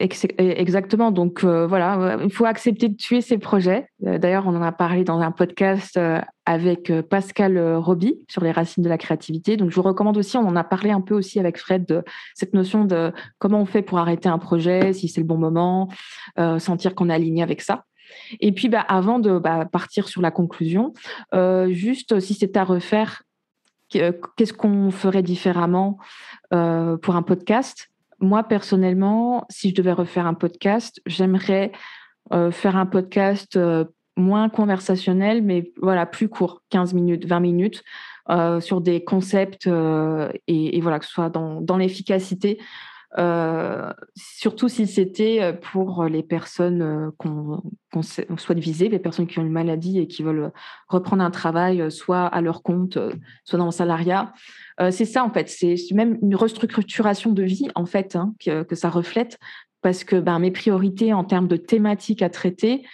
exactement. 0.00 1.10
Donc 1.10 1.44
euh, 1.44 1.66
voilà, 1.66 2.18
il 2.22 2.32
faut 2.32 2.44
accepter 2.44 2.88
de 2.88 2.96
tuer 2.96 3.20
ses 3.20 3.38
projets. 3.38 3.88
D'ailleurs, 4.00 4.46
on 4.46 4.54
en 4.54 4.62
a 4.62 4.72
parlé 4.72 5.04
dans 5.04 5.20
un 5.20 5.30
podcast 5.30 5.98
avec 6.46 6.92
Pascal 7.10 7.76
Roby 7.76 8.14
sur 8.28 8.42
les 8.42 8.52
racines 8.52 8.82
de 8.82 8.88
la 8.88 8.98
créativité. 8.98 9.56
Donc 9.56 9.70
je 9.70 9.74
vous 9.74 9.82
recommande 9.82 10.16
aussi, 10.16 10.36
on 10.36 10.46
en 10.46 10.56
a 10.56 10.64
parlé 10.64 10.90
un 10.90 11.00
peu 11.00 11.14
aussi 11.14 11.40
avec 11.40 11.58
Fred 11.58 11.84
de 11.86 12.02
cette 12.34 12.54
notion 12.54 12.84
de 12.84 13.12
comment 13.38 13.60
on 13.60 13.66
fait 13.66 13.82
pour 13.82 13.98
arrêter 13.98 14.28
un 14.28 14.38
projet, 14.38 14.92
si 14.92 15.08
c'est 15.08 15.20
le 15.20 15.26
bon 15.26 15.38
moment, 15.38 15.88
sentir 16.58 16.94
qu'on 16.94 17.10
est 17.10 17.14
aligné 17.14 17.42
avec 17.42 17.60
ça. 17.60 17.84
Et 18.40 18.52
puis, 18.52 18.68
bah, 18.68 18.80
avant 18.80 19.18
de 19.18 19.38
bah, 19.38 19.64
partir 19.70 20.08
sur 20.08 20.22
la 20.22 20.30
conclusion, 20.30 20.92
euh, 21.34 21.72
juste 21.72 22.20
si 22.20 22.34
c'était 22.34 22.58
à 22.58 22.64
refaire, 22.64 23.22
qu'est-ce 23.88 24.52
qu'on 24.52 24.90
ferait 24.90 25.22
différemment 25.22 25.98
euh, 26.52 26.96
pour 26.96 27.16
un 27.16 27.22
podcast? 27.22 27.88
Moi, 28.20 28.42
personnellement, 28.44 29.46
si 29.48 29.70
je 29.70 29.74
devais 29.74 29.92
refaire 29.92 30.26
un 30.26 30.34
podcast, 30.34 31.00
j'aimerais 31.06 31.72
euh, 32.32 32.50
faire 32.50 32.76
un 32.76 32.86
podcast 32.86 33.58
moins 34.16 34.48
conversationnel, 34.48 35.42
mais 35.42 35.72
voilà, 35.80 36.04
plus 36.06 36.28
court, 36.28 36.62
15 36.70 36.94
minutes, 36.94 37.26
20 37.26 37.40
minutes, 37.40 37.84
sur 38.60 38.82
des 38.82 39.04
concepts 39.04 39.70
et, 40.46 40.80
voilà, 40.82 40.98
que 40.98 41.06
ce 41.06 41.12
soit 41.12 41.30
dans 41.30 41.76
l'efficacité. 41.78 42.58
Euh, 43.16 43.90
surtout 44.14 44.68
si 44.68 44.86
c'était 44.86 45.38
euh, 45.40 45.52
pour 45.54 46.04
les 46.04 46.22
personnes 46.22 46.82
euh, 46.82 47.10
qu'on 47.16 48.02
souhaite 48.02 48.58
viser, 48.58 48.90
les 48.90 48.98
personnes 48.98 49.26
qui 49.26 49.38
ont 49.38 49.42
une 49.42 49.50
maladie 49.50 49.98
et 49.98 50.06
qui 50.06 50.22
veulent 50.22 50.52
reprendre 50.88 51.24
un 51.24 51.30
travail, 51.30 51.90
soit 51.90 52.26
à 52.26 52.40
leur 52.42 52.62
compte, 52.62 52.98
soit 53.44 53.58
dans 53.58 53.64
le 53.64 53.70
salariat. 53.70 54.32
C'est 54.90 55.04
ça 55.04 55.24
en 55.24 55.30
fait, 55.32 55.48
c'est 55.48 55.76
même 55.92 56.18
une 56.22 56.36
restructuration 56.36 57.32
de 57.32 57.42
vie 57.42 57.68
en 57.74 57.86
fait 57.86 58.14
hein, 58.16 58.34
que, 58.38 58.74
ça 58.74 58.90
reflète, 58.90 59.38
parce 59.82 60.04
que 60.04 60.16
ben, 60.16 60.38
mes 60.38 60.50
priorités 60.50 61.12
en 61.12 61.24
termes 61.24 61.48
de 61.48 61.56
thématiques 61.56 62.22
à 62.22 62.30
traiter 62.30 62.86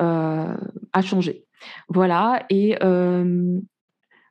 euh, 0.00 0.56
a 0.92 1.02
changé. 1.02 1.44
Voilà 1.88 2.44
et 2.50 2.76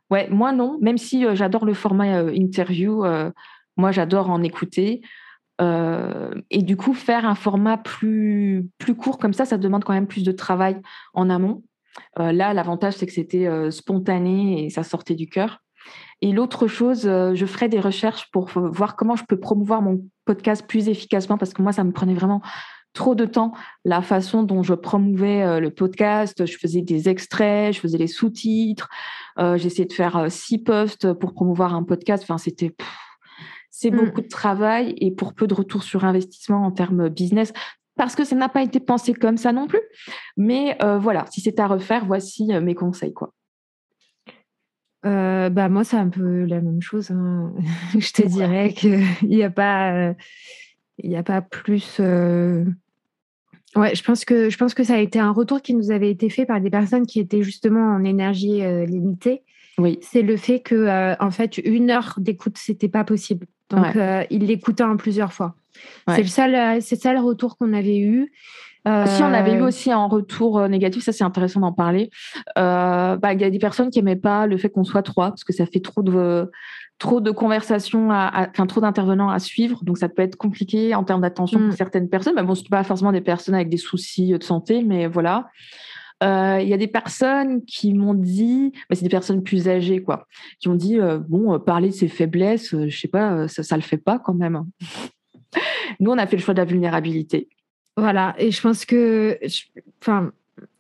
ouais, 0.10 0.30
moi 0.30 0.52
non, 0.52 0.78
même 0.82 0.98
si 0.98 1.26
j'adore 1.34 1.66
le 1.66 1.74
format 1.74 2.24
interview. 2.32 3.06
moi, 3.78 3.92
j'adore 3.92 4.30
en 4.30 4.44
écouter. 4.44 5.02
Euh, 5.60 6.34
et 6.50 6.62
du 6.62 6.78
coup, 6.78 6.94
faire 6.94 7.26
un 7.26 7.36
format 7.36 7.78
plus, 7.78 8.70
plus 8.78 8.96
court 8.96 9.18
comme 9.18 9.34
ça, 9.34 9.46
ça 9.46 9.58
demande 9.58 9.84
quand 9.84 9.94
même 9.94 10.08
plus 10.08 10.24
de 10.24 10.32
travail 10.32 10.78
en 11.14 11.30
amont. 11.30 11.64
Euh, 12.20 12.32
là, 12.32 12.54
l'avantage, 12.54 12.96
c'est 12.96 13.08
que 13.08 13.14
c'était 13.14 13.48
euh, 13.48 13.72
spontané 13.72 14.66
et 14.66 14.70
ça 14.70 14.84
sortait 14.84 15.16
du 15.16 15.28
cœur. 15.28 15.64
Et 16.22 16.32
l'autre 16.32 16.68
chose, 16.68 17.02
je 17.04 17.46
ferai 17.46 17.70
des 17.70 17.80
recherches 17.80 18.30
pour 18.32 18.50
voir 18.50 18.96
comment 18.96 19.16
je 19.16 19.24
peux 19.24 19.40
promouvoir 19.40 19.82
mon 19.82 20.04
podcast 20.26 20.66
plus 20.68 20.90
efficacement 20.90 21.38
parce 21.38 21.54
que 21.54 21.62
moi, 21.62 21.72
ça 21.72 21.84
me 21.84 21.92
prenait 21.92 22.16
vraiment 22.16 22.42
trop 22.94 23.14
de 23.14 23.26
temps 23.26 23.54
la 23.86 24.02
façon 24.02 24.42
dont 24.42 24.64
je 24.64 24.74
promouvais 24.74 25.60
le 25.60 25.70
podcast. 25.70 26.46
Je 26.46 26.58
faisais 26.58 26.82
des 26.82 27.08
extraits, 27.08 27.76
je 27.76 27.80
faisais 27.80 28.00
les 28.00 28.08
sous-titres, 28.08 28.90
j'essayais 29.38 29.86
de 29.86 29.94
faire 29.94 30.26
six 30.32 30.58
posts 30.58 31.14
pour 31.14 31.34
promouvoir 31.34 31.76
un 31.76 31.84
podcast. 31.84 32.24
Enfin, 32.24 32.40
c'était 32.40 32.74
c'est 33.70 33.92
mmh. 33.92 33.96
beaucoup 33.96 34.22
de 34.22 34.28
travail 34.28 34.96
et 34.98 35.12
pour 35.12 35.36
peu 35.36 35.46
de 35.46 35.54
retour 35.54 35.84
sur 35.84 36.04
investissement 36.04 36.66
en 36.66 36.72
termes 36.72 37.10
business 37.10 37.54
parce 37.96 38.16
que 38.16 38.24
ça 38.24 38.36
n'a 38.36 38.50
pas 38.50 38.64
été 38.64 38.80
pensé 38.80 39.14
comme 39.14 39.38
ça 39.38 39.52
non 39.52 39.68
plus. 39.68 39.82
Mais 40.38 40.78
euh, 40.84 40.98
voilà, 40.98 41.26
si 41.32 41.42
c'est 41.42 41.60
à 41.60 41.68
refaire, 41.68 42.06
voici 42.06 42.54
euh, 42.54 42.62
mes 42.62 42.76
conseils. 42.76 43.14
Quoi. 43.14 43.34
Euh, 45.06 45.50
bah 45.50 45.70
moi, 45.70 45.84
c'est 45.84 45.98
un 45.98 46.10
peu 46.10 46.46
la 46.46 46.62
même 46.62 46.82
chose. 46.82 47.12
Hein. 47.12 47.54
Je 47.98 48.12
te 48.12 48.28
dirais 48.28 48.74
qu'il 48.74 49.04
n'y 49.24 49.44
a 49.44 49.50
pas, 49.50 50.14
il 51.00 51.16
a 51.16 51.24
pas 51.24 51.42
plus. 51.42 52.00
Ouais, 53.76 53.94
je 53.94 54.02
pense 54.02 54.26
que 54.26 54.50
je 54.50 54.58
pense 54.58 54.74
que 54.74 54.84
ça 54.84 54.96
a 54.96 55.00
été 55.00 55.20
un 55.20 55.32
retour 55.32 55.62
qui 55.62 55.76
nous 55.76 55.92
avait 55.92 56.10
été 56.10 56.30
fait 56.30 56.46
par 56.46 56.60
des 56.60 56.72
personnes 56.72 57.06
qui 57.06 57.20
étaient 57.20 57.44
justement 57.44 57.96
en 57.96 58.04
énergie 58.04 58.62
limitée 58.88 59.44
oui. 59.78 60.00
c'est 60.02 60.24
le 60.24 60.36
fait 60.36 60.62
que, 60.62 61.16
en 61.22 61.30
fait, 61.30 61.58
une 61.58 61.92
heure 61.92 62.16
d'écoute, 62.18 62.58
c'était 62.58 62.88
pas 62.88 63.04
possible. 63.04 63.46
Donc, 63.70 63.86
il 64.32 64.48
l'écoutait 64.48 64.84
en 64.84 64.98
plusieurs 64.98 65.34
fois. 65.34 65.56
C'est 66.08 66.24
le 66.24 66.28
seul, 66.28 66.82
c'est 66.82 66.96
ça 66.96 67.14
le 67.14 67.20
retour 67.20 67.58
qu'on 67.58 67.74
avait 67.74 68.00
eu. 68.00 68.32
Si 69.06 69.22
on 69.22 69.34
avait 69.34 69.54
eu 69.54 69.62
aussi 69.62 69.92
un 69.92 70.06
retour 70.06 70.68
négatif, 70.70 71.04
ça 71.04 71.12
c'est 71.12 71.24
intéressant 71.24 71.60
d'en 71.60 71.74
parler. 71.74 72.10
bah, 72.56 73.34
il 73.34 73.42
y 73.42 73.44
a 73.44 73.50
des 73.50 73.60
personnes 73.60 73.90
qui 73.90 74.00
n'aimaient 74.00 74.16
pas 74.16 74.48
le 74.48 74.58
fait 74.58 74.70
qu'on 74.70 74.84
soit 74.84 75.04
trois 75.04 75.30
parce 75.30 75.44
que 75.44 75.54
ça 75.54 75.66
fait 75.66 75.82
trop 75.82 76.02
de 76.02 76.50
trop 77.00 77.22
de 77.22 77.32
conversations, 77.32 78.12
à, 78.12 78.48
enfin 78.50 78.66
trop 78.66 78.82
d'intervenants 78.82 79.30
à 79.30 79.40
suivre, 79.40 79.84
donc 79.84 79.98
ça 79.98 80.10
peut 80.10 80.22
être 80.22 80.36
compliqué 80.36 80.96
en 80.96 81.04
termes 81.04 81.22
d'attention 81.22 81.60
pour 81.60 81.68
mm. 81.70 81.74
certaines 81.74 82.10
personnes. 82.10 82.34
Mais 82.36 82.44
bon, 82.44 82.56
ce 82.56 82.64
pas 82.64 82.84
forcément 82.84 83.12
des 83.12 83.22
personnes 83.22 83.56
avec 83.56 83.70
des 83.70 83.78
soucis 83.78 84.32
de 84.32 84.44
santé, 84.44 84.84
mais 84.84 85.08
voilà. 85.08 85.48
Euh, 86.24 86.60
il 86.62 86.68
y 86.68 86.74
a 86.74 86.78
des 86.78 86.88
personnes 86.88 87.64
qui 87.66 87.94
m'ont 87.94 88.16
dit, 88.16 88.72
mais 88.90 88.96
c'est 88.96 89.04
des 89.04 89.10
personnes 89.10 89.44
plus 89.44 89.68
âgées, 89.68 90.02
quoi, 90.02 90.26
qui 90.60 90.68
ont 90.68 90.76
dit 90.76 91.00
euh, 91.00 91.20
bon, 91.20 91.54
euh, 91.54 91.60
parler 91.60 91.90
de 91.90 91.94
ses 91.94 92.08
faiblesses, 92.08 92.76
je 92.76 92.98
sais 92.98 93.08
pas, 93.08 93.48
ça, 93.48 93.62
ça 93.62 93.76
le 93.76 93.84
fait 93.84 93.98
pas 93.98 94.18
quand 94.18 94.34
même. 94.34 94.64
Nous, 96.00 96.12
on 96.12 96.18
a 96.18 96.26
fait 96.26 96.38
le 96.38 96.42
choix 96.42 96.56
de 96.56 96.60
la 96.60 96.66
vulnérabilité. 96.66 97.50
Voilà, 97.98 98.36
et 98.38 98.52
je 98.52 98.62
pense 98.62 98.86
que, 98.86 99.40
enfin, 100.02 100.32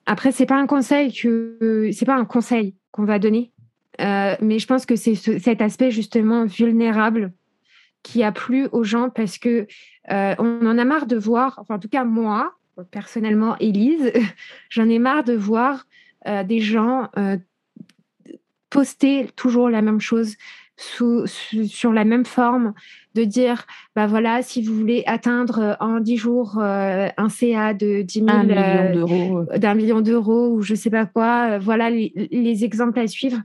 après, 0.05 0.31
c'est 0.31 0.45
pas 0.45 0.57
un 0.57 0.67
conseil 0.67 1.11
que, 1.11 1.89
c'est 1.91 2.05
pas 2.05 2.15
un 2.15 2.25
conseil 2.25 2.75
qu'on 2.91 3.03
va 3.03 3.19
donner 3.19 3.51
euh, 3.99 4.35
mais 4.41 4.59
je 4.59 4.67
pense 4.67 4.85
que 4.85 4.95
c'est 4.95 5.15
cet 5.15 5.61
aspect 5.61 5.91
justement 5.91 6.45
vulnérable 6.45 7.33
qui 8.03 8.23
a 8.23 8.31
plu 8.31 8.67
aux 8.71 8.83
gens 8.83 9.09
parce 9.09 9.37
que 9.37 9.67
euh, 10.11 10.35
on 10.37 10.65
en 10.65 10.77
a 10.77 10.85
marre 10.85 11.07
de 11.07 11.17
voir, 11.17 11.55
enfin 11.57 11.75
en 11.75 11.79
tout 11.79 11.89
cas 11.89 12.03
moi, 12.03 12.53
personnellement, 12.91 13.57
Élise, 13.57 14.11
j'en 14.69 14.87
ai 14.87 14.99
marre 14.99 15.23
de 15.23 15.33
voir 15.33 15.87
euh, 16.27 16.43
des 16.43 16.59
gens 16.59 17.09
poster 18.69 19.29
toujours 19.35 19.69
la 19.69 19.81
même 19.81 20.01
chose 20.01 20.35
sous, 20.77 21.25
sur 21.27 21.91
la 21.91 22.05
même 22.05 22.25
forme, 22.25 22.73
de 23.15 23.23
dire, 23.23 23.65
bah 23.95 24.07
voilà, 24.07 24.41
si 24.43 24.61
vous 24.61 24.75
voulez 24.75 25.03
atteindre 25.07 25.75
en 25.79 25.99
10 25.99 26.17
jours 26.17 26.59
un 26.59 27.29
CA 27.29 27.73
de 27.73 28.03
10 28.03 28.23
000, 28.23 29.57
d'un 29.57 29.73
million 29.73 30.01
d'euros 30.01 30.49
ou 30.49 30.61
je 30.61 30.75
sais 30.75 30.91
pas 30.91 31.05
quoi, 31.05 31.57
voilà 31.57 31.89
les 31.89 32.63
exemples 32.63 32.99
à 32.99 33.07
suivre. 33.07 33.39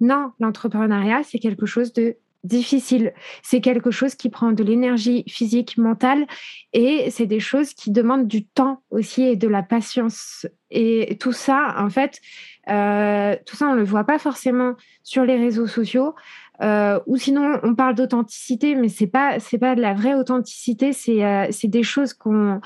Non, 0.00 0.30
l'entrepreneuriat, 0.40 1.22
c'est 1.24 1.38
quelque 1.38 1.66
chose 1.66 1.92
de 1.92 2.16
difficile. 2.44 3.12
C'est 3.42 3.60
quelque 3.60 3.90
chose 3.90 4.14
qui 4.14 4.30
prend 4.30 4.52
de 4.52 4.62
l'énergie 4.62 5.24
physique, 5.28 5.76
mentale, 5.76 6.26
et 6.72 7.10
c'est 7.10 7.26
des 7.26 7.40
choses 7.40 7.74
qui 7.74 7.90
demandent 7.90 8.28
du 8.28 8.44
temps 8.44 8.82
aussi 8.90 9.22
et 9.22 9.36
de 9.36 9.48
la 9.48 9.62
patience. 9.62 10.46
Et 10.70 11.16
tout 11.18 11.32
ça, 11.32 11.74
en 11.78 11.90
fait, 11.90 12.20
euh, 12.68 13.36
tout 13.46 13.56
ça, 13.56 13.66
on 13.68 13.74
ne 13.74 13.78
le 13.78 13.84
voit 13.84 14.04
pas 14.04 14.18
forcément 14.18 14.74
sur 15.02 15.24
les 15.24 15.36
réseaux 15.36 15.66
sociaux. 15.66 16.14
Euh, 16.60 16.98
ou 17.06 17.16
sinon, 17.16 17.60
on 17.62 17.74
parle 17.74 17.94
d'authenticité, 17.94 18.74
mais 18.74 18.88
c'est 18.88 19.06
pas 19.06 19.38
c'est 19.38 19.58
pas 19.58 19.74
de 19.74 19.80
la 19.80 19.94
vraie 19.94 20.14
authenticité. 20.14 20.92
C'est 20.92 21.24
euh, 21.24 21.46
c'est 21.50 21.68
des 21.68 21.82
choses 21.82 22.14
qu'on 22.14 22.60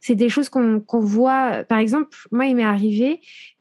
c'est 0.00 0.14
des 0.16 0.28
choses 0.28 0.48
qu'on 0.48 0.82
voit. 1.00 1.64
Par 1.64 1.78
exemple, 1.78 2.16
moi, 2.30 2.46
il 2.46 2.56
m'est 2.56 2.64
arrivé 2.64 3.20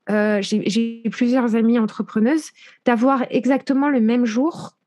euh, 0.10 0.40
j'ai 0.42 1.02
plusieurs 1.12 1.56
amies 1.56 1.80
entrepreneuses, 1.80 2.52
d'avoir 2.86 3.26
exactement 3.30 3.90
le 3.90 4.02
même 4.02 4.26
jour, 4.26 4.78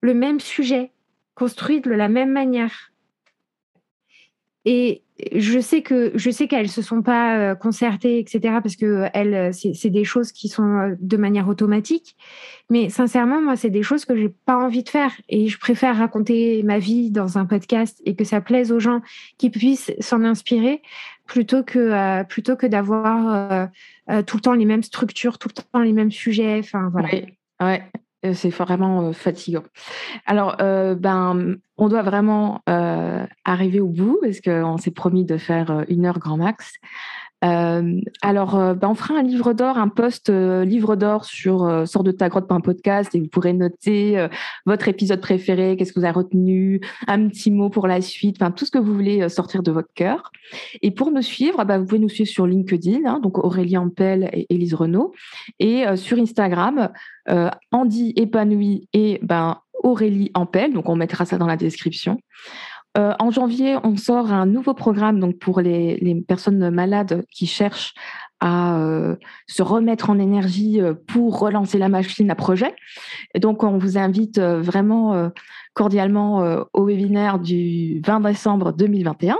le 0.00 0.14
même 0.14 0.40
sujet, 0.40 0.92
construit 1.34 1.80
de 1.80 1.90
la 1.90 2.08
même 2.08 2.32
manière. 2.32 2.91
Et 4.64 5.02
je 5.34 5.60
sais 5.60 5.82
que 5.82 6.12
je 6.14 6.30
sais 6.30 6.48
qu'elles 6.48 6.68
se 6.68 6.82
sont 6.82 7.02
pas 7.02 7.36
euh, 7.36 7.54
concertées, 7.54 8.18
etc. 8.18 8.58
Parce 8.62 8.76
que 8.76 9.06
elles, 9.12 9.52
c'est 9.54 9.90
des 9.90 10.04
choses 10.04 10.32
qui 10.32 10.48
sont 10.48 10.78
euh, 10.78 10.94
de 11.00 11.16
manière 11.16 11.48
automatique. 11.48 12.16
Mais 12.70 12.88
sincèrement, 12.88 13.40
moi, 13.40 13.56
c'est 13.56 13.70
des 13.70 13.82
choses 13.82 14.04
que 14.04 14.16
j'ai 14.16 14.28
pas 14.28 14.56
envie 14.56 14.82
de 14.82 14.88
faire. 14.88 15.12
Et 15.28 15.48
je 15.48 15.58
préfère 15.58 15.96
raconter 15.96 16.62
ma 16.62 16.78
vie 16.78 17.10
dans 17.10 17.38
un 17.38 17.46
podcast 17.46 18.00
et 18.04 18.14
que 18.14 18.24
ça 18.24 18.40
plaise 18.40 18.72
aux 18.72 18.80
gens 18.80 19.00
qui 19.38 19.50
puissent 19.50 19.92
s'en 20.00 20.24
inspirer 20.24 20.82
plutôt 21.26 21.62
que 21.62 21.78
euh, 21.78 22.24
plutôt 22.24 22.56
que 22.56 22.66
d'avoir 22.66 23.68
tout 24.26 24.36
le 24.36 24.42
temps 24.42 24.54
les 24.54 24.64
mêmes 24.64 24.82
structures, 24.82 25.38
tout 25.38 25.48
le 25.48 25.62
temps 25.62 25.80
les 25.80 25.92
mêmes 25.92 26.10
sujets. 26.10 26.58
Enfin 26.58 26.88
voilà. 26.92 27.08
ouais. 27.60 27.82
C'est 28.34 28.50
vraiment 28.50 29.12
fatigant. 29.12 29.64
Alors, 30.26 30.56
ben, 30.58 31.56
on 31.76 31.88
doit 31.88 32.02
vraiment 32.02 32.62
arriver 32.66 33.80
au 33.80 33.88
bout 33.88 34.18
parce 34.22 34.40
qu'on 34.40 34.76
s'est 34.78 34.92
promis 34.92 35.24
de 35.24 35.36
faire 35.36 35.84
une 35.88 36.06
heure 36.06 36.18
grand 36.18 36.36
max. 36.36 36.74
Euh, 37.44 38.00
alors, 38.20 38.58
euh, 38.58 38.74
ben, 38.74 38.88
on 38.88 38.94
fera 38.94 39.18
un 39.18 39.22
livre 39.22 39.52
d'or, 39.52 39.76
un 39.78 39.88
post 39.88 40.30
euh, 40.30 40.64
livre 40.64 40.96
d'or 40.96 41.24
sur 41.24 41.86
sort 41.86 42.04
de 42.04 42.12
ta 42.12 42.28
grotte.podcast 42.28 43.14
et 43.14 43.20
vous 43.20 43.28
pourrez 43.28 43.52
noter 43.52 44.26
votre 44.66 44.88
épisode 44.88 45.20
préféré, 45.20 45.76
qu'est-ce 45.76 45.92
que 45.92 46.00
vous 46.00 46.04
avez 46.04 46.14
retenu, 46.14 46.80
un 47.06 47.28
petit 47.28 47.50
mot 47.50 47.68
pour 47.68 47.86
la 47.86 48.00
suite, 48.00 48.36
enfin 48.40 48.50
tout 48.50 48.64
ce 48.64 48.70
que 48.70 48.78
vous 48.78 48.94
voulez 48.94 49.28
sortir 49.28 49.62
de 49.62 49.72
votre 49.72 49.92
cœur. 49.94 50.30
Et 50.82 50.90
pour 50.90 51.10
nous 51.10 51.22
suivre, 51.22 51.64
ben, 51.64 51.78
vous 51.78 51.86
pouvez 51.86 51.98
nous 51.98 52.08
suivre 52.08 52.30
sur 52.30 52.46
LinkedIn, 52.46 53.00
hein, 53.06 53.20
donc 53.20 53.38
Aurélie 53.38 53.76
Ampel 53.76 54.30
et 54.32 54.46
Élise 54.50 54.74
Renault, 54.74 55.12
et 55.58 55.84
sur 55.96 56.18
Instagram, 56.18 56.90
Andy 57.72 58.12
épanoui 58.16 58.88
et 58.92 59.18
ben 59.22 59.58
Aurélie 59.82 60.30
Ampel, 60.34 60.72
donc 60.72 60.88
on 60.88 60.96
mettra 60.96 61.24
ça 61.24 61.38
dans 61.38 61.46
la 61.46 61.56
description. 61.56 62.18
Euh, 62.98 63.14
en 63.18 63.30
janvier, 63.30 63.76
on 63.84 63.96
sort 63.96 64.32
un 64.32 64.46
nouveau 64.46 64.74
programme 64.74 65.18
donc 65.18 65.38
pour 65.38 65.60
les, 65.60 66.24
personnes 66.28 66.70
malades 66.70 67.24
qui 67.30 67.46
cherchent 67.46 67.94
à 68.40 68.80
euh, 68.80 69.16
se 69.46 69.62
remettre 69.62 70.10
en 70.10 70.18
énergie 70.18 70.80
euh, 70.80 70.94
pour 70.94 71.38
relancer 71.38 71.78
la 71.78 71.88
machine 71.88 72.30
à 72.30 72.34
projet. 72.34 72.74
Et 73.34 73.40
donc, 73.40 73.62
on 73.62 73.78
vous 73.78 73.96
invite 73.96 74.38
vraiment 74.38 75.30
cordialement 75.74 76.66
au 76.74 76.84
webinaire 76.84 77.38
du 77.38 78.02
20 78.04 78.20
décembre 78.20 78.72
2021. 78.72 79.38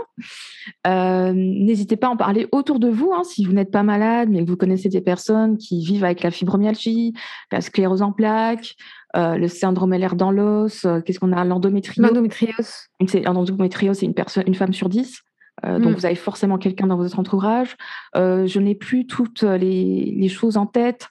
N'hésitez 1.35 1.97
pas 1.97 2.07
à 2.07 2.11
en 2.11 2.17
parler 2.17 2.49
autour 2.53 2.79
de 2.79 2.89
vous 2.89 3.13
hein, 3.13 3.25
si 3.25 3.45
vous 3.45 3.53
n'êtes 3.53 3.71
pas 3.71 3.83
malade, 3.83 4.31
mais 4.31 4.43
que 4.43 4.49
vous 4.49 4.57
connaissez 4.57 4.89
des 4.89 5.03
personnes 5.03 5.59
qui 5.59 5.85
vivent 5.85 6.05
avec 6.05 6.23
la 6.23 6.31
fibromyalgie, 6.31 7.13
la 7.51 7.61
sclérose 7.61 8.03
en 8.03 8.13
plaques, 8.13 8.77
euh, 9.17 9.37
le 9.37 9.49
syndrome 9.49 9.95
LR 9.95 10.15
dans 10.15 10.31
l'os, 10.31 10.85
euh, 10.85 11.01
qu'est-ce 11.01 11.21
qu'on 11.21 11.33
a 11.33 11.45
L'endométriose. 11.45 12.07
L'endométriose. 12.07 12.89
L'endométriose, 13.25 13.99
c'est 13.99 14.07
une, 14.07 14.15
personne, 14.15 14.45
une 14.47 14.55
femme 14.55 14.73
sur 14.73 14.89
dix. 14.89 15.23
Euh, 15.65 15.79
donc, 15.79 15.93
mm. 15.93 15.95
vous 15.95 16.07
avez 16.07 16.15
forcément 16.15 16.59
quelqu'un 16.59 16.87
dans 16.87 16.97
votre 16.97 17.19
entourage. 17.19 17.77
je 18.15 18.59
n'ai 18.59 18.75
plus 18.75 19.07
toutes 19.07 19.43
les, 19.43 20.29
choses 20.29 20.57
en 20.57 20.67
tête. 20.67 21.09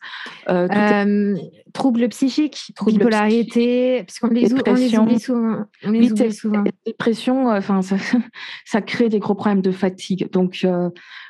troubles 1.74 2.10
psychiques, 2.10 2.74
bipolarité, 2.86 4.04
parce 4.04 4.20
qu'on 4.20 4.28
les, 4.28 4.52
on 4.54 4.74
les 4.74 4.98
oublie 4.98 5.20
souvent. 5.20 5.66
On 5.86 5.92
les 5.92 6.12
oublie 6.12 6.34
souvent. 6.34 6.64
Dépression, 6.86 7.50
enfin, 7.50 7.82
ça, 7.82 7.96
ça, 8.66 8.82
crée 8.82 9.10
des 9.10 9.20
gros 9.20 9.36
problèmes 9.36 9.62
de 9.62 9.72
fatigue. 9.72 10.30
Donc, 10.32 10.68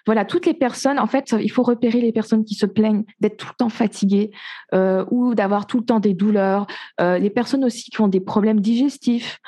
voilà, 0.05 0.26
toutes 0.26 0.45
les 0.45 0.53
personnes, 0.53 0.97
en 0.97 1.07
fait, 1.07 1.36
il 1.39 1.51
faut 1.51 1.64
repérer 1.64 2.01
les 2.01 2.12
personnes 2.12 2.43
qui 2.43 2.55
se 2.55 2.66
plaignent 2.66 3.03
d'être 3.20 3.38
tout 3.38 3.47
le 3.49 3.55
temps 3.55 3.70
fatiguées 3.70 4.32
ou 4.74 5.36
d'avoir 5.36 5.68
tout 5.68 5.80
le 5.80 5.86
temps 5.86 5.99
des 5.99 6.14
douleurs. 6.14 6.66
les 6.99 7.30
personnes 7.30 7.66
aussi 7.66 7.91
qui 7.91 8.01
ont 8.01 8.07
des 8.07 8.22
problèmes 8.22 8.62
digestifs. 8.62 9.39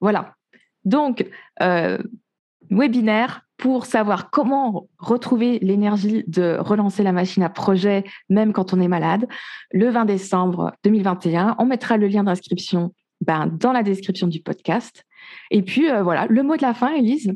Voilà. 0.00 0.34
Donc, 0.84 1.26
webinaire 2.70 3.42
pour 3.56 3.84
savoir 3.84 4.30
comment 4.30 4.88
retrouver 4.98 5.58
l'énergie 5.60 6.24
de 6.26 6.56
relancer 6.58 7.02
la 7.02 7.12
machine 7.12 7.42
à 7.42 7.50
projet, 7.50 8.04
même 8.30 8.52
quand 8.52 8.72
on 8.72 8.80
est 8.80 8.88
malade, 8.88 9.26
le 9.72 9.90
20 9.90 10.06
décembre 10.06 10.72
2021. 10.84 11.56
On 11.58 11.66
mettra 11.66 11.98
le 11.98 12.06
lien 12.06 12.24
d'inscription 12.24 12.94
ben, 13.20 13.46
dans 13.46 13.72
la 13.72 13.82
description 13.82 14.26
du 14.28 14.40
podcast. 14.40 15.04
Et 15.50 15.62
puis, 15.62 15.90
euh, 15.90 16.02
voilà, 16.02 16.26
le 16.30 16.42
mot 16.42 16.56
de 16.56 16.62
la 16.62 16.72
fin, 16.72 16.94
Elise. 16.94 17.32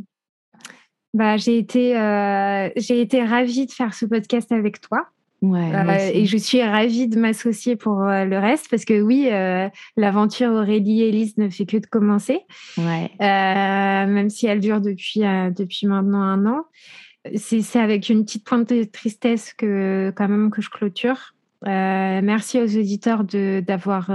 Bah, 1.13 1.35
euh, 1.35 2.71
j'ai 2.77 3.01
été 3.01 3.23
ravie 3.23 3.67
de 3.67 3.73
faire 3.73 3.95
ce 3.95 4.07
podcast 4.07 4.51
avec 4.51 4.81
toi. 4.81 5.07
Euh, 5.53 6.11
et 6.13 6.27
je 6.27 6.37
suis 6.37 6.63
ravie 6.63 7.09
de 7.09 7.19
m'associer 7.19 7.77
pour 7.77 8.03
euh, 8.03 8.25
le 8.25 8.39
reste 8.39 8.69
parce 8.71 8.85
que 8.85 9.01
oui, 9.01 9.29
euh, 9.31 9.69
l'aventure 9.97 10.51
Aurélie 10.51 11.03
et 11.03 11.09
Elise 11.09 11.37
ne 11.39 11.49
fait 11.49 11.67
que 11.67 11.77
de 11.77 11.87
commencer. 11.87 12.41
même 12.79 14.31
si 14.31 14.47
elle 14.47 14.61
dure 14.61 14.81
depuis, 14.81 15.21
depuis 15.21 15.87
maintenant 15.87 16.23
un 16.23 16.47
an. 16.47 16.65
C'est 17.37 17.79
avec 17.79 18.11
une 18.11 18.25
petite 18.25 18.45
pointe 18.45 18.69
de 18.69 18.85
tristesse 18.85 19.55
que 19.55 20.13
quand 20.15 20.29
même 20.29 20.51
que 20.51 20.61
je 20.61 20.71
clôture. 20.71 21.35
merci 21.65 22.61
aux 22.61 22.79
auditeurs 22.79 23.25
d'avoir 23.25 24.11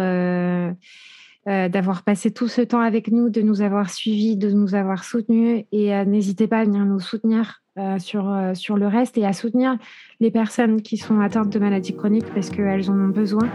d'avoir 1.46 2.04
passé 2.04 2.30
tout 2.32 2.48
ce 2.48 2.62
temps 2.62 2.82
avec 2.82 3.12
nous, 3.12 3.30
de 3.30 3.42
nous 3.42 3.62
avoir 3.62 3.90
suivis, 3.90 4.38
de 4.38 4.52
nous 4.52 4.76
avoir 4.76 5.04
soutenus. 5.04 5.66
Et 5.72 5.90
n'hésitez 6.06 6.48
pas 6.48 6.60
à 6.60 6.66
venir 6.66 6.86
nous 6.86 7.00
soutenir 7.00 7.64
sur, 8.00 8.34
sur 8.54 8.78
le 8.78 8.88
reste 8.88 9.18
et 9.18 9.26
à 9.26 9.34
soutenir 9.34 9.78
les 10.20 10.32
personnes 10.32 10.82
qui 10.82 10.98
sont 10.98 11.20
atteintes 11.20 11.50
de 11.50 11.60
maladies 11.60 11.96
chroniques 11.96 12.32
parce 12.34 12.50
qu'elles 12.50 12.90
en 12.90 12.96
ont 12.96 13.10
besoin. 13.10 13.48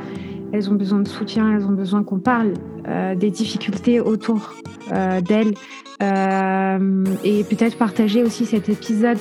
Elles 0.53 0.71
ont 0.71 0.75
besoin 0.75 1.01
de 1.01 1.09
soutien, 1.09 1.53
elles 1.53 1.67
ont 1.67 1.73
besoin 1.73 2.05
qu'on 2.05 2.21
parle 2.21 2.55
euh, 2.87 3.17
des 3.17 3.31
difficultés 3.31 3.99
autour 4.01 4.55
euh, 4.93 5.21
d'elles 5.21 5.55
euh, 6.03 7.05
et 7.25 7.43
peut-être 7.45 7.77
partager 7.77 8.23
aussi 8.23 8.47
cet 8.47 8.69
épisode 8.69 9.19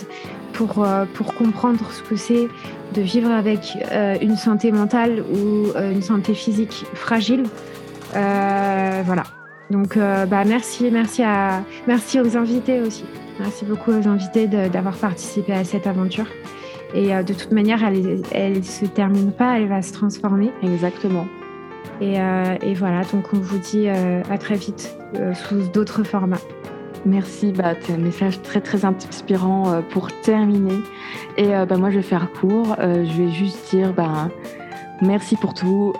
pour, 0.53 0.85
pour 1.15 1.33
comprendre 1.33 1.89
ce 1.91 2.03
que 2.03 2.15
c'est 2.15 2.47
de 2.93 3.01
vivre 3.01 3.31
avec 3.31 3.75
une 4.21 4.35
santé 4.35 4.71
mentale 4.71 5.23
ou 5.33 5.75
une 5.75 6.03
santé 6.03 6.35
physique 6.35 6.85
fragile. 6.93 7.45
voilà. 8.11 9.23
Donc, 9.69 9.97
bah, 9.97 10.43
merci, 10.45 10.89
merci, 10.91 11.23
à, 11.23 11.63
merci 11.87 12.19
aux 12.19 12.37
invités 12.37 12.81
aussi. 12.81 13.05
Merci 13.39 13.65
beaucoup 13.65 13.91
aux 13.91 14.07
invités 14.07 14.47
d'avoir 14.47 14.95
participé 14.95 15.53
à 15.53 15.63
cette 15.63 15.87
aventure. 15.87 16.27
Et 16.93 17.07
de 17.23 17.33
toute 17.33 17.51
manière, 17.51 17.83
elle 17.83 18.57
ne 18.57 18.61
se 18.61 18.85
termine 18.85 19.31
pas, 19.31 19.59
elle 19.59 19.67
va 19.67 19.81
se 19.81 19.93
transformer. 19.93 20.51
Exactement. 20.61 21.25
Et, 22.01 22.17
et 22.61 22.73
voilà, 22.75 23.01
donc 23.11 23.33
on 23.33 23.39
vous 23.39 23.57
dit 23.57 23.87
à 23.89 24.37
très 24.37 24.55
vite 24.55 24.95
sous 25.33 25.67
d'autres 25.73 26.03
formats. 26.03 26.41
Merci, 27.05 27.51
bah, 27.51 27.73
un 27.89 27.97
message 27.97 28.41
très 28.41 28.61
très 28.61 28.85
inspirant 28.85 29.69
euh, 29.69 29.81
pour 29.81 30.07
terminer. 30.21 30.79
Et 31.37 31.53
euh, 31.53 31.65
bah, 31.65 31.75
moi 31.75 31.89
je 31.89 31.97
vais 31.97 32.01
faire 32.01 32.31
court, 32.31 32.77
euh, 32.79 33.05
je 33.05 33.23
vais 33.23 33.29
juste 33.29 33.71
dire 33.71 33.93
bah, 33.93 34.29
merci 35.01 35.35
pour 35.35 35.53
tout, 35.53 35.93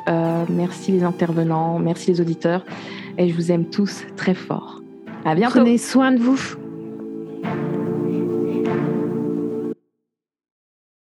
merci 0.50 0.94
les 0.94 1.04
intervenants, 1.04 1.78
merci 1.78 2.12
les 2.12 2.22
auditeurs, 2.22 2.64
et 3.18 3.30
je 3.30 3.34
vous 3.34 3.52
aime 3.52 3.70
tous 3.70 4.04
très 4.16 4.34
fort. 4.34 4.82
À 5.26 5.36
bientôt. 5.36 5.60
Prenez 5.60 5.78
soin 5.78 6.12
de 6.12 6.20
vous. 6.20 6.40